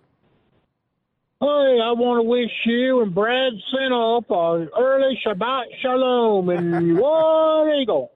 Hey, 1.41 1.45
I 1.81 1.93
want 1.93 2.19
to 2.19 2.23
wish 2.23 2.51
you 2.65 3.01
and 3.01 3.15
Brad 3.15 3.53
Sinoff 3.73 4.25
an 4.29 4.69
early 4.77 5.17
Shabbat 5.25 5.63
Shalom 5.81 6.49
and 6.49 6.97
War 6.99 7.73
Eagle. 7.75 8.11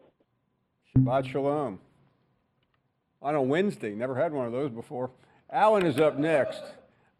Shabbat 0.93 1.31
Shalom. 1.31 1.79
On 3.21 3.35
a 3.35 3.41
Wednesday. 3.41 3.95
Never 3.95 4.15
had 4.15 4.33
one 4.33 4.45
of 4.45 4.51
those 4.51 4.71
before. 4.71 5.09
Alan 5.49 5.85
is 5.85 5.99
up 5.99 6.17
next 6.17 6.61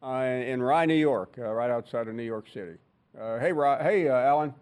uh, 0.04 0.24
in 0.24 0.62
Rye, 0.62 0.86
New 0.86 0.94
York, 0.94 1.36
uh, 1.38 1.44
right 1.54 1.72
outside 1.72 2.10
of 2.10 2.16
New 2.16 2.24
York 2.24 2.48
City. 2.54 2.76
Uh, 3.18 3.40
hey, 3.40 3.54
Rye, 3.54 3.82
hey, 3.82 4.10
uh, 4.10 4.16
Alan. 4.16 4.54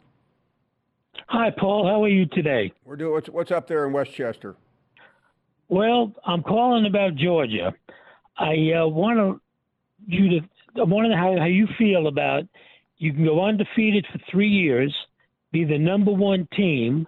Hi, 1.32 1.50
Paul. 1.50 1.88
How 1.88 2.04
are 2.04 2.10
you 2.10 2.26
today? 2.26 2.74
We're 2.84 2.98
doing 2.98 3.14
what's, 3.14 3.30
what's 3.30 3.52
up 3.52 3.66
there 3.66 3.88
in 3.88 3.94
Westchester. 3.94 4.58
Well, 5.70 6.12
I'm 6.26 6.44
calling 6.44 6.86
about 6.86 7.16
Georgia. 7.16 7.74
I 8.38 8.74
uh, 8.78 8.88
want 8.88 9.18
to 9.18 9.42
you 10.06 10.42
to. 10.42 10.50
I 10.76 10.84
want 10.84 11.06
to 11.06 11.10
know 11.12 11.16
how, 11.16 11.38
how 11.40 11.46
you 11.46 11.70
feel 11.78 12.08
about. 12.08 12.44
You 12.98 13.14
can 13.14 13.24
go 13.24 13.46
undefeated 13.46 14.06
for 14.12 14.20
three 14.30 14.50
years, 14.50 14.94
be 15.54 15.64
the 15.64 15.78
number 15.78 16.12
one 16.12 16.50
team, 16.54 17.08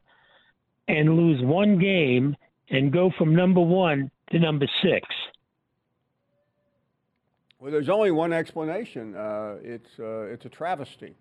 and 0.87 1.17
lose 1.17 1.43
one 1.43 1.77
game, 1.77 2.37
and 2.69 2.93
go 2.93 3.11
from 3.17 3.35
number 3.35 3.59
one 3.59 4.09
to 4.31 4.39
number 4.39 4.67
six. 4.81 5.05
Well, 7.59 7.73
there's 7.73 7.89
only 7.89 8.11
one 8.11 8.31
explanation. 8.31 9.17
Uh, 9.17 9.57
it's 9.61 9.99
uh, 9.99 10.27
it's 10.31 10.45
a 10.45 10.49
travesty. 10.49 11.13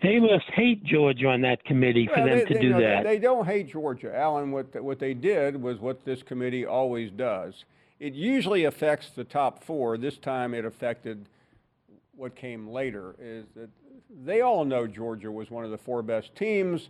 They 0.00 0.18
must 0.18 0.44
hate 0.54 0.82
Georgia 0.84 1.26
on 1.28 1.42
that 1.42 1.64
committee 1.64 2.06
for 2.06 2.16
Well, 2.20 2.26
them 2.26 2.38
they, 2.38 2.44
to 2.46 2.54
they- 2.54 2.60
do 2.60 2.72
that. 2.80 3.04
They 3.04 3.18
don't 3.18 3.46
hate 3.46 3.68
Georgia, 3.68 4.16
Alan. 4.16 4.50
What 4.52 4.80
what 4.82 4.98
they 4.98 5.14
did 5.14 5.60
was 5.60 5.78
what 5.80 6.04
this 6.04 6.22
committee 6.22 6.64
always 6.64 7.10
does. 7.10 7.64
It 8.00 8.14
usually 8.14 8.64
affects 8.64 9.10
the 9.10 9.24
top 9.24 9.62
four. 9.62 9.96
This 9.96 10.16
time, 10.18 10.54
it 10.54 10.64
affected 10.64 11.26
what 12.16 12.34
came 12.34 12.68
later. 12.68 13.14
Is 13.20 13.44
that 13.54 13.70
they 14.24 14.40
all 14.40 14.64
know 14.64 14.86
Georgia 14.86 15.30
was 15.30 15.50
one 15.50 15.64
of 15.64 15.70
the 15.70 15.78
four 15.78 16.02
best 16.02 16.34
teams, 16.34 16.88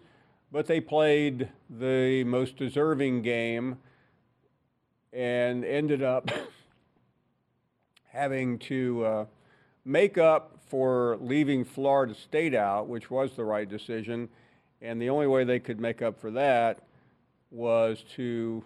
but 0.50 0.66
they 0.66 0.80
played 0.80 1.48
the 1.68 2.24
most 2.24 2.56
deserving 2.56 3.22
game 3.22 3.78
and 5.12 5.64
ended 5.64 6.02
up 6.02 6.30
having 8.08 8.58
to 8.58 9.04
uh, 9.04 9.24
make 9.84 10.18
up 10.18 10.58
for 10.68 11.18
leaving 11.20 11.64
Florida 11.64 12.14
State 12.14 12.54
out, 12.54 12.88
which 12.88 13.10
was 13.10 13.32
the 13.32 13.44
right 13.44 13.68
decision. 13.68 14.28
And 14.80 15.00
the 15.00 15.10
only 15.10 15.26
way 15.26 15.44
they 15.44 15.60
could 15.60 15.80
make 15.80 16.02
up 16.02 16.20
for 16.20 16.30
that 16.32 16.80
was 17.50 18.04
to 18.16 18.64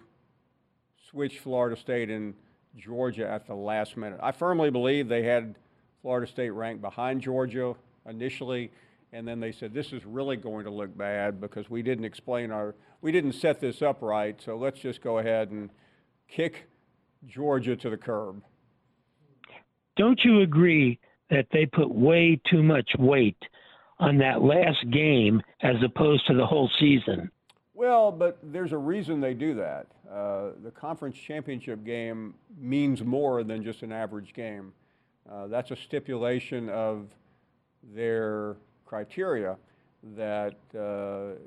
switch 1.09 1.39
Florida 1.39 1.75
State 1.75 2.09
and 2.09 2.33
Georgia 2.77 3.29
at 3.29 3.45
the 3.47 3.55
last 3.55 3.97
minute. 3.97 4.19
I 4.21 4.31
firmly 4.31 4.69
believe 4.69 5.07
they 5.07 5.23
had 5.23 5.55
Florida 6.01 6.31
State 6.31 6.51
ranked 6.51 6.81
behind 6.81 7.21
Georgia 7.21 7.75
initially, 8.07 8.71
and 9.11 9.27
then 9.27 9.39
they 9.39 9.51
said 9.51 9.73
this 9.73 9.91
is 9.91 10.05
really 10.05 10.37
going 10.37 10.63
to 10.65 10.71
look 10.71 10.95
bad 10.97 11.41
because 11.41 11.69
we 11.69 11.81
didn't 11.81 12.05
explain 12.05 12.51
our, 12.51 12.75
we 13.01 13.11
didn't 13.11 13.33
set 13.33 13.59
this 13.59 13.81
up 13.81 14.01
right. 14.01 14.39
So 14.41 14.55
let's 14.57 14.79
just 14.79 15.01
go 15.01 15.17
ahead 15.17 15.51
and 15.51 15.69
kick 16.27 16.67
Georgia 17.27 17.75
to 17.75 17.89
the 17.89 17.97
curb. 17.97 18.41
Don't 19.97 20.23
you 20.23 20.41
agree 20.41 20.99
that 21.29 21.47
they 21.51 21.65
put 21.65 21.89
way 21.93 22.39
too 22.49 22.63
much 22.63 22.89
weight 22.97 23.37
on 23.99 24.17
that 24.19 24.41
last 24.41 24.89
game 24.91 25.41
as 25.61 25.75
opposed 25.83 26.25
to 26.27 26.33
the 26.33 26.45
whole 26.45 26.69
season? 26.79 27.31
Well, 27.73 28.11
but 28.11 28.39
there's 28.41 28.71
a 28.71 28.77
reason 28.77 29.21
they 29.21 29.33
do 29.33 29.53
that. 29.55 29.87
Uh, 30.11 30.49
the 30.63 30.71
conference 30.71 31.17
championship 31.17 31.83
game 31.83 32.33
means 32.59 33.03
more 33.03 33.43
than 33.43 33.63
just 33.63 33.83
an 33.83 33.91
average 33.91 34.33
game. 34.33 34.73
Uh, 35.29 35.47
that's 35.47 35.71
a 35.71 35.75
stipulation 35.75 36.69
of 36.69 37.07
their 37.93 38.55
criteria 38.85 39.57
that, 40.15 40.55
uh, 40.75 41.37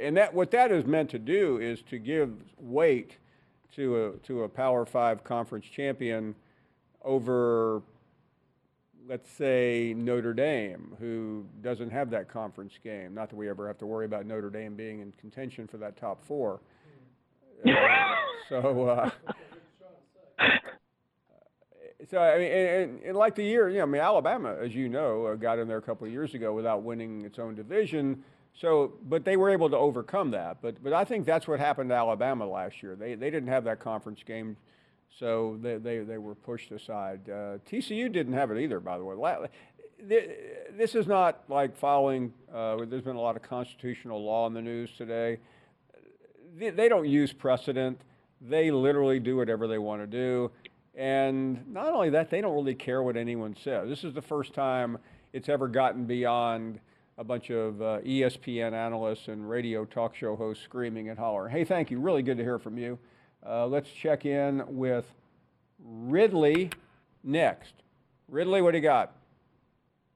and 0.00 0.16
that 0.16 0.32
what 0.32 0.50
that 0.52 0.70
is 0.70 0.86
meant 0.86 1.10
to 1.10 1.18
do 1.18 1.58
is 1.58 1.82
to 1.90 1.98
give 1.98 2.30
weight 2.58 3.18
to 3.74 4.06
a 4.06 4.12
to 4.26 4.44
a 4.44 4.48
Power 4.48 4.86
Five 4.86 5.24
conference 5.24 5.66
champion 5.66 6.34
over, 7.04 7.82
let's 9.08 9.30
say, 9.30 9.94
Notre 9.96 10.34
Dame, 10.34 10.96
who 10.98 11.44
doesn't 11.62 11.90
have 11.90 12.10
that 12.10 12.28
conference 12.28 12.74
game. 12.82 13.14
Not 13.14 13.30
that 13.30 13.36
we 13.36 13.48
ever 13.48 13.66
have 13.66 13.78
to 13.78 13.86
worry 13.86 14.04
about 14.04 14.26
Notre 14.26 14.50
Dame 14.50 14.74
being 14.74 15.00
in 15.00 15.12
contention 15.12 15.66
for 15.66 15.78
that 15.78 15.96
top 15.96 16.24
four. 16.24 16.60
Uh, 17.64 18.16
so, 18.48 18.88
uh, 18.88 19.10
so 22.10 22.18
I 22.18 22.38
mean, 22.38 22.52
and, 22.52 23.02
and, 23.02 23.16
like 23.16 23.36
the 23.36 23.44
year, 23.44 23.68
you 23.70 23.78
know, 23.78 23.84
I 23.84 23.86
mean, 23.86 24.02
Alabama, 24.02 24.56
as 24.60 24.74
you 24.74 24.88
know, 24.88 25.26
uh, 25.26 25.36
got 25.36 25.60
in 25.60 25.68
there 25.68 25.78
a 25.78 25.82
couple 25.82 26.06
of 26.06 26.12
years 26.12 26.34
ago 26.34 26.52
without 26.52 26.82
winning 26.82 27.24
its 27.24 27.38
own 27.38 27.54
division. 27.54 28.24
So, 28.60 28.94
but 29.08 29.24
they 29.24 29.36
were 29.36 29.48
able 29.48 29.70
to 29.70 29.76
overcome 29.76 30.32
that. 30.32 30.58
But, 30.60 30.82
but 30.82 30.92
I 30.92 31.04
think 31.04 31.24
that's 31.24 31.48
what 31.48 31.60
happened 31.60 31.90
to 31.90 31.94
Alabama 31.94 32.46
last 32.46 32.82
year. 32.82 32.96
They, 32.96 33.14
they 33.14 33.30
didn't 33.30 33.48
have 33.48 33.64
that 33.64 33.80
conference 33.80 34.20
game, 34.26 34.56
so 35.18 35.58
they, 35.60 35.76
they, 35.76 35.98
they 36.00 36.18
were 36.18 36.34
pushed 36.34 36.70
aside. 36.72 37.28
Uh, 37.28 37.58
TCU 37.70 38.10
didn't 38.10 38.32
have 38.32 38.50
it 38.50 38.58
either, 38.58 38.80
by 38.80 38.98
the 38.98 39.04
way. 39.04 39.48
This 40.00 40.94
is 40.94 41.06
not 41.06 41.44
like 41.48 41.76
following. 41.76 42.32
Uh, 42.52 42.84
there's 42.86 43.02
been 43.02 43.16
a 43.16 43.20
lot 43.20 43.36
of 43.36 43.42
constitutional 43.42 44.24
law 44.24 44.46
in 44.46 44.54
the 44.54 44.62
news 44.62 44.90
today. 44.96 45.38
They, 46.56 46.88
don't 46.88 47.08
use 47.08 47.32
precedent. 47.32 48.00
They 48.40 48.70
literally 48.70 49.20
do 49.20 49.36
whatever 49.36 49.66
they 49.66 49.78
want 49.78 50.02
to 50.02 50.06
do. 50.06 50.50
And 50.94 51.66
not 51.72 51.88
only 51.88 52.10
that, 52.10 52.30
they 52.30 52.40
don't 52.40 52.54
really 52.54 52.74
care 52.74 53.02
what 53.02 53.16
anyone 53.16 53.56
says. 53.62 53.88
This 53.88 54.04
is 54.04 54.12
the 54.12 54.22
first 54.22 54.52
time 54.52 54.98
it's 55.32 55.48
ever 55.48 55.68
gotten 55.68 56.04
beyond 56.04 56.78
a 57.16 57.24
bunch 57.24 57.50
of 57.50 57.80
uh, 57.80 58.00
ESPN 58.00 58.72
analysts 58.72 59.28
and 59.28 59.48
radio 59.48 59.84
talk 59.84 60.14
show 60.14 60.36
hosts 60.36 60.64
screaming 60.64 61.08
and 61.08 61.18
hollering. 61.18 61.52
Hey, 61.52 61.64
thank 61.64 61.90
you. 61.90 61.98
Really 61.98 62.22
good 62.22 62.36
to 62.36 62.42
hear 62.42 62.58
from 62.58 62.76
you. 62.76 62.98
Uh, 63.46 63.66
let's 63.66 63.90
check 63.90 64.24
in 64.24 64.62
with 64.68 65.04
Ridley 65.84 66.70
next. 67.24 67.74
Ridley, 68.28 68.62
what 68.62 68.72
do 68.72 68.78
you 68.78 68.82
got? 68.82 69.16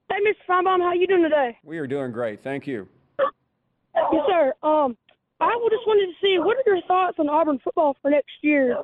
Hey, 0.08 0.16
Mr. 0.20 0.48
Finebaum, 0.48 0.80
how 0.80 0.92
you 0.92 1.06
doing 1.06 1.22
today? 1.22 1.58
We 1.64 1.78
are 1.78 1.86
doing 1.86 2.12
great. 2.12 2.42
Thank 2.42 2.66
you. 2.66 2.88
Yes, 3.18 4.22
sir. 4.28 4.52
Um, 4.62 4.96
I 5.40 5.68
just 5.70 5.86
wanted 5.86 6.06
to 6.06 6.12
see 6.22 6.38
what 6.38 6.56
are 6.56 6.62
your 6.66 6.80
thoughts 6.86 7.18
on 7.18 7.28
Auburn 7.28 7.58
football 7.62 7.96
for 8.00 8.10
next 8.10 8.32
year? 8.42 8.76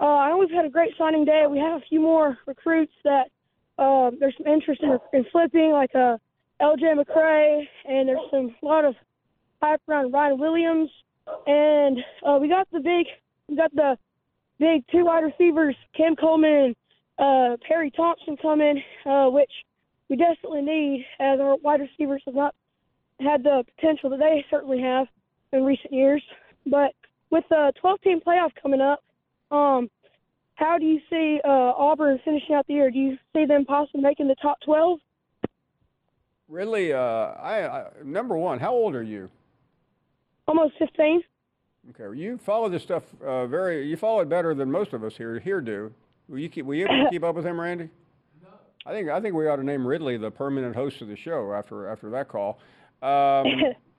Uh, 0.00 0.04
I 0.04 0.30
know 0.30 0.38
we've 0.38 0.50
had 0.50 0.64
a 0.64 0.70
great 0.70 0.92
signing 0.96 1.24
day. 1.24 1.44
We 1.48 1.58
have 1.58 1.82
a 1.82 1.84
few 1.88 2.00
more 2.00 2.38
recruits 2.46 2.92
that 3.04 3.26
uh, 3.78 4.10
there's 4.18 4.34
some 4.38 4.46
interest 4.46 4.82
in, 4.82 4.98
in 5.12 5.24
flipping, 5.30 5.72
like 5.72 5.94
uh, 5.94 6.16
LJ 6.60 7.04
McCray, 7.04 7.62
and 7.84 8.08
there's 8.08 8.20
some 8.30 8.54
a 8.62 8.66
lot 8.66 8.84
of 8.84 8.94
hype 9.62 9.80
around 9.88 10.12
Ryan 10.12 10.38
Williams. 10.38 10.90
And 11.46 11.98
uh, 12.26 12.38
we 12.40 12.48
got 12.48 12.66
the 12.72 12.80
big, 12.80 13.06
we 13.50 13.56
got 13.56 13.74
the 13.74 13.98
big 14.58 14.84
two 14.90 15.04
wide 15.04 15.24
receivers, 15.24 15.74
Cam 15.96 16.14
Coleman 16.16 16.74
and 17.18 17.54
uh, 17.54 17.56
Perry 17.66 17.90
Thompson 17.90 18.36
coming, 18.40 18.82
uh, 19.04 19.26
which 19.26 19.50
we 20.08 20.16
desperately 20.16 20.62
need 20.62 21.04
as 21.18 21.40
our 21.40 21.56
wide 21.56 21.80
receivers 21.80 22.22
have 22.24 22.34
not 22.34 22.54
had 23.18 23.42
the 23.42 23.64
potential 23.76 24.08
that 24.10 24.20
they 24.20 24.44
certainly 24.48 24.80
have 24.80 25.06
in 25.52 25.64
recent 25.64 25.92
years. 25.92 26.22
But 26.66 26.92
with 27.30 27.44
the 27.50 27.72
12 27.80 28.00
team 28.00 28.20
playoff 28.26 28.50
coming 28.62 28.80
up, 28.80 29.02
um, 29.50 29.90
how 30.54 30.78
do 30.78 30.86
you 30.86 31.00
see 31.10 31.40
uh, 31.44 31.48
Auburn 31.48 32.20
finishing 32.24 32.54
out 32.54 32.66
the 32.66 32.74
year? 32.74 32.90
Do 32.90 32.98
you 32.98 33.18
see 33.34 33.44
them 33.46 33.64
possibly 33.64 34.02
making 34.02 34.28
the 34.28 34.36
top 34.36 34.58
12? 34.64 34.98
Ridley, 36.48 36.92
uh, 36.92 36.98
I, 36.98 37.66
I 37.66 37.86
number 38.04 38.36
one. 38.36 38.58
How 38.58 38.72
old 38.72 38.94
are 38.94 39.02
you? 39.02 39.28
Almost 40.46 40.74
15. 40.78 41.22
Okay, 41.88 42.16
you 42.18 42.38
follow 42.38 42.68
this 42.68 42.82
stuff 42.82 43.02
uh, 43.24 43.46
very. 43.46 43.88
You 43.88 43.96
follow 43.96 44.20
it 44.20 44.28
better 44.28 44.54
than 44.54 44.70
most 44.70 44.92
of 44.92 45.02
us 45.02 45.16
here 45.16 45.38
here 45.38 45.60
do. 45.60 45.92
Will 46.28 46.38
you 46.38 46.48
keep? 46.48 46.66
Will 46.66 46.74
you 46.74 46.84
able 46.84 47.04
to 47.04 47.10
keep 47.10 47.24
up 47.24 47.34
with 47.34 47.46
him, 47.46 47.60
Randy? 47.60 47.88
No. 48.42 48.48
I 48.84 48.92
think 48.92 49.08
I 49.08 49.20
think 49.20 49.34
we 49.34 49.48
ought 49.48 49.56
to 49.56 49.64
name 49.64 49.86
Ridley 49.86 50.16
the 50.18 50.30
permanent 50.30 50.76
host 50.76 51.00
of 51.00 51.08
the 51.08 51.16
show 51.16 51.52
after 51.52 51.88
after 51.88 52.10
that 52.10 52.28
call. 52.28 52.58
Um, 53.02 53.46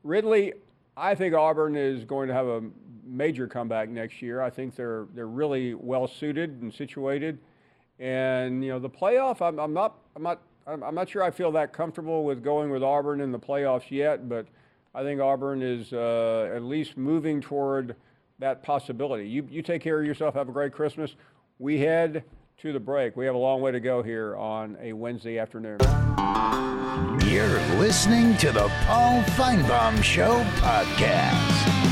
Ridley, 0.04 0.54
I 0.96 1.16
think 1.16 1.34
Auburn 1.34 1.76
is 1.76 2.06
going 2.06 2.28
to 2.28 2.36
have 2.36 2.46
a 2.46 2.62
major 3.04 3.48
comeback 3.48 3.90
next 3.90 4.22
year. 4.22 4.44
I 4.44 4.52
think 4.52 4.76
they're 4.76 5.08
they're 5.16 5.26
really 5.26 5.74
well 5.74 6.08
suited 6.08 6.62
and 6.62 6.72
situated, 6.72 7.40
and 7.98 8.64
you 8.64 8.70
know 8.70 8.78
the 8.78 8.92
playoff. 8.92 9.42
I'm, 9.42 9.60
I'm 9.60 9.74
not 9.74 9.98
I'm 10.16 10.22
not 10.22 10.42
I'm, 10.68 10.84
I'm 10.84 10.94
not 10.94 11.10
sure 11.10 11.24
I 11.24 11.32
feel 11.32 11.52
that 11.54 11.74
comfortable 11.74 12.24
with 12.24 12.44
going 12.44 12.70
with 12.70 12.84
Auburn 12.84 13.22
in 13.22 13.32
the 13.32 13.40
playoffs 13.40 13.90
yet, 13.90 14.30
but 14.30 14.46
I 14.94 15.04
think 15.04 15.22
Auburn 15.22 15.62
is 15.62 15.94
uh, 15.94 16.52
at 16.54 16.64
least 16.64 16.98
moving 16.98 17.42
toward 17.42 17.96
that 18.40 18.64
possibility. 18.64 19.28
You 19.28 19.48
you 19.50 19.62
take 19.62 19.82
care 19.82 20.00
of 20.00 20.06
yourself. 20.06 20.34
Have 20.36 20.50
a 20.50 20.52
great 20.52 20.74
Christmas. 20.74 21.16
We 21.60 21.80
head 21.80 22.24
to 22.60 22.74
the 22.74 22.80
break. 22.80 23.16
We 23.16 23.26
have 23.26 23.36
a 23.36 23.40
long 23.40 23.62
way 23.62 23.72
to 23.72 23.80
go 23.80 24.04
here 24.04 24.36
on 24.36 24.78
a 24.82 24.94
Wednesday 24.94 25.40
afternoon. 25.40 25.80
You're 27.26 27.60
listening 27.80 28.36
to 28.38 28.52
the 28.52 28.68
Paul 28.86 29.24
Finebaum 29.24 30.04
Show 30.04 30.44
podcast. 30.58 31.91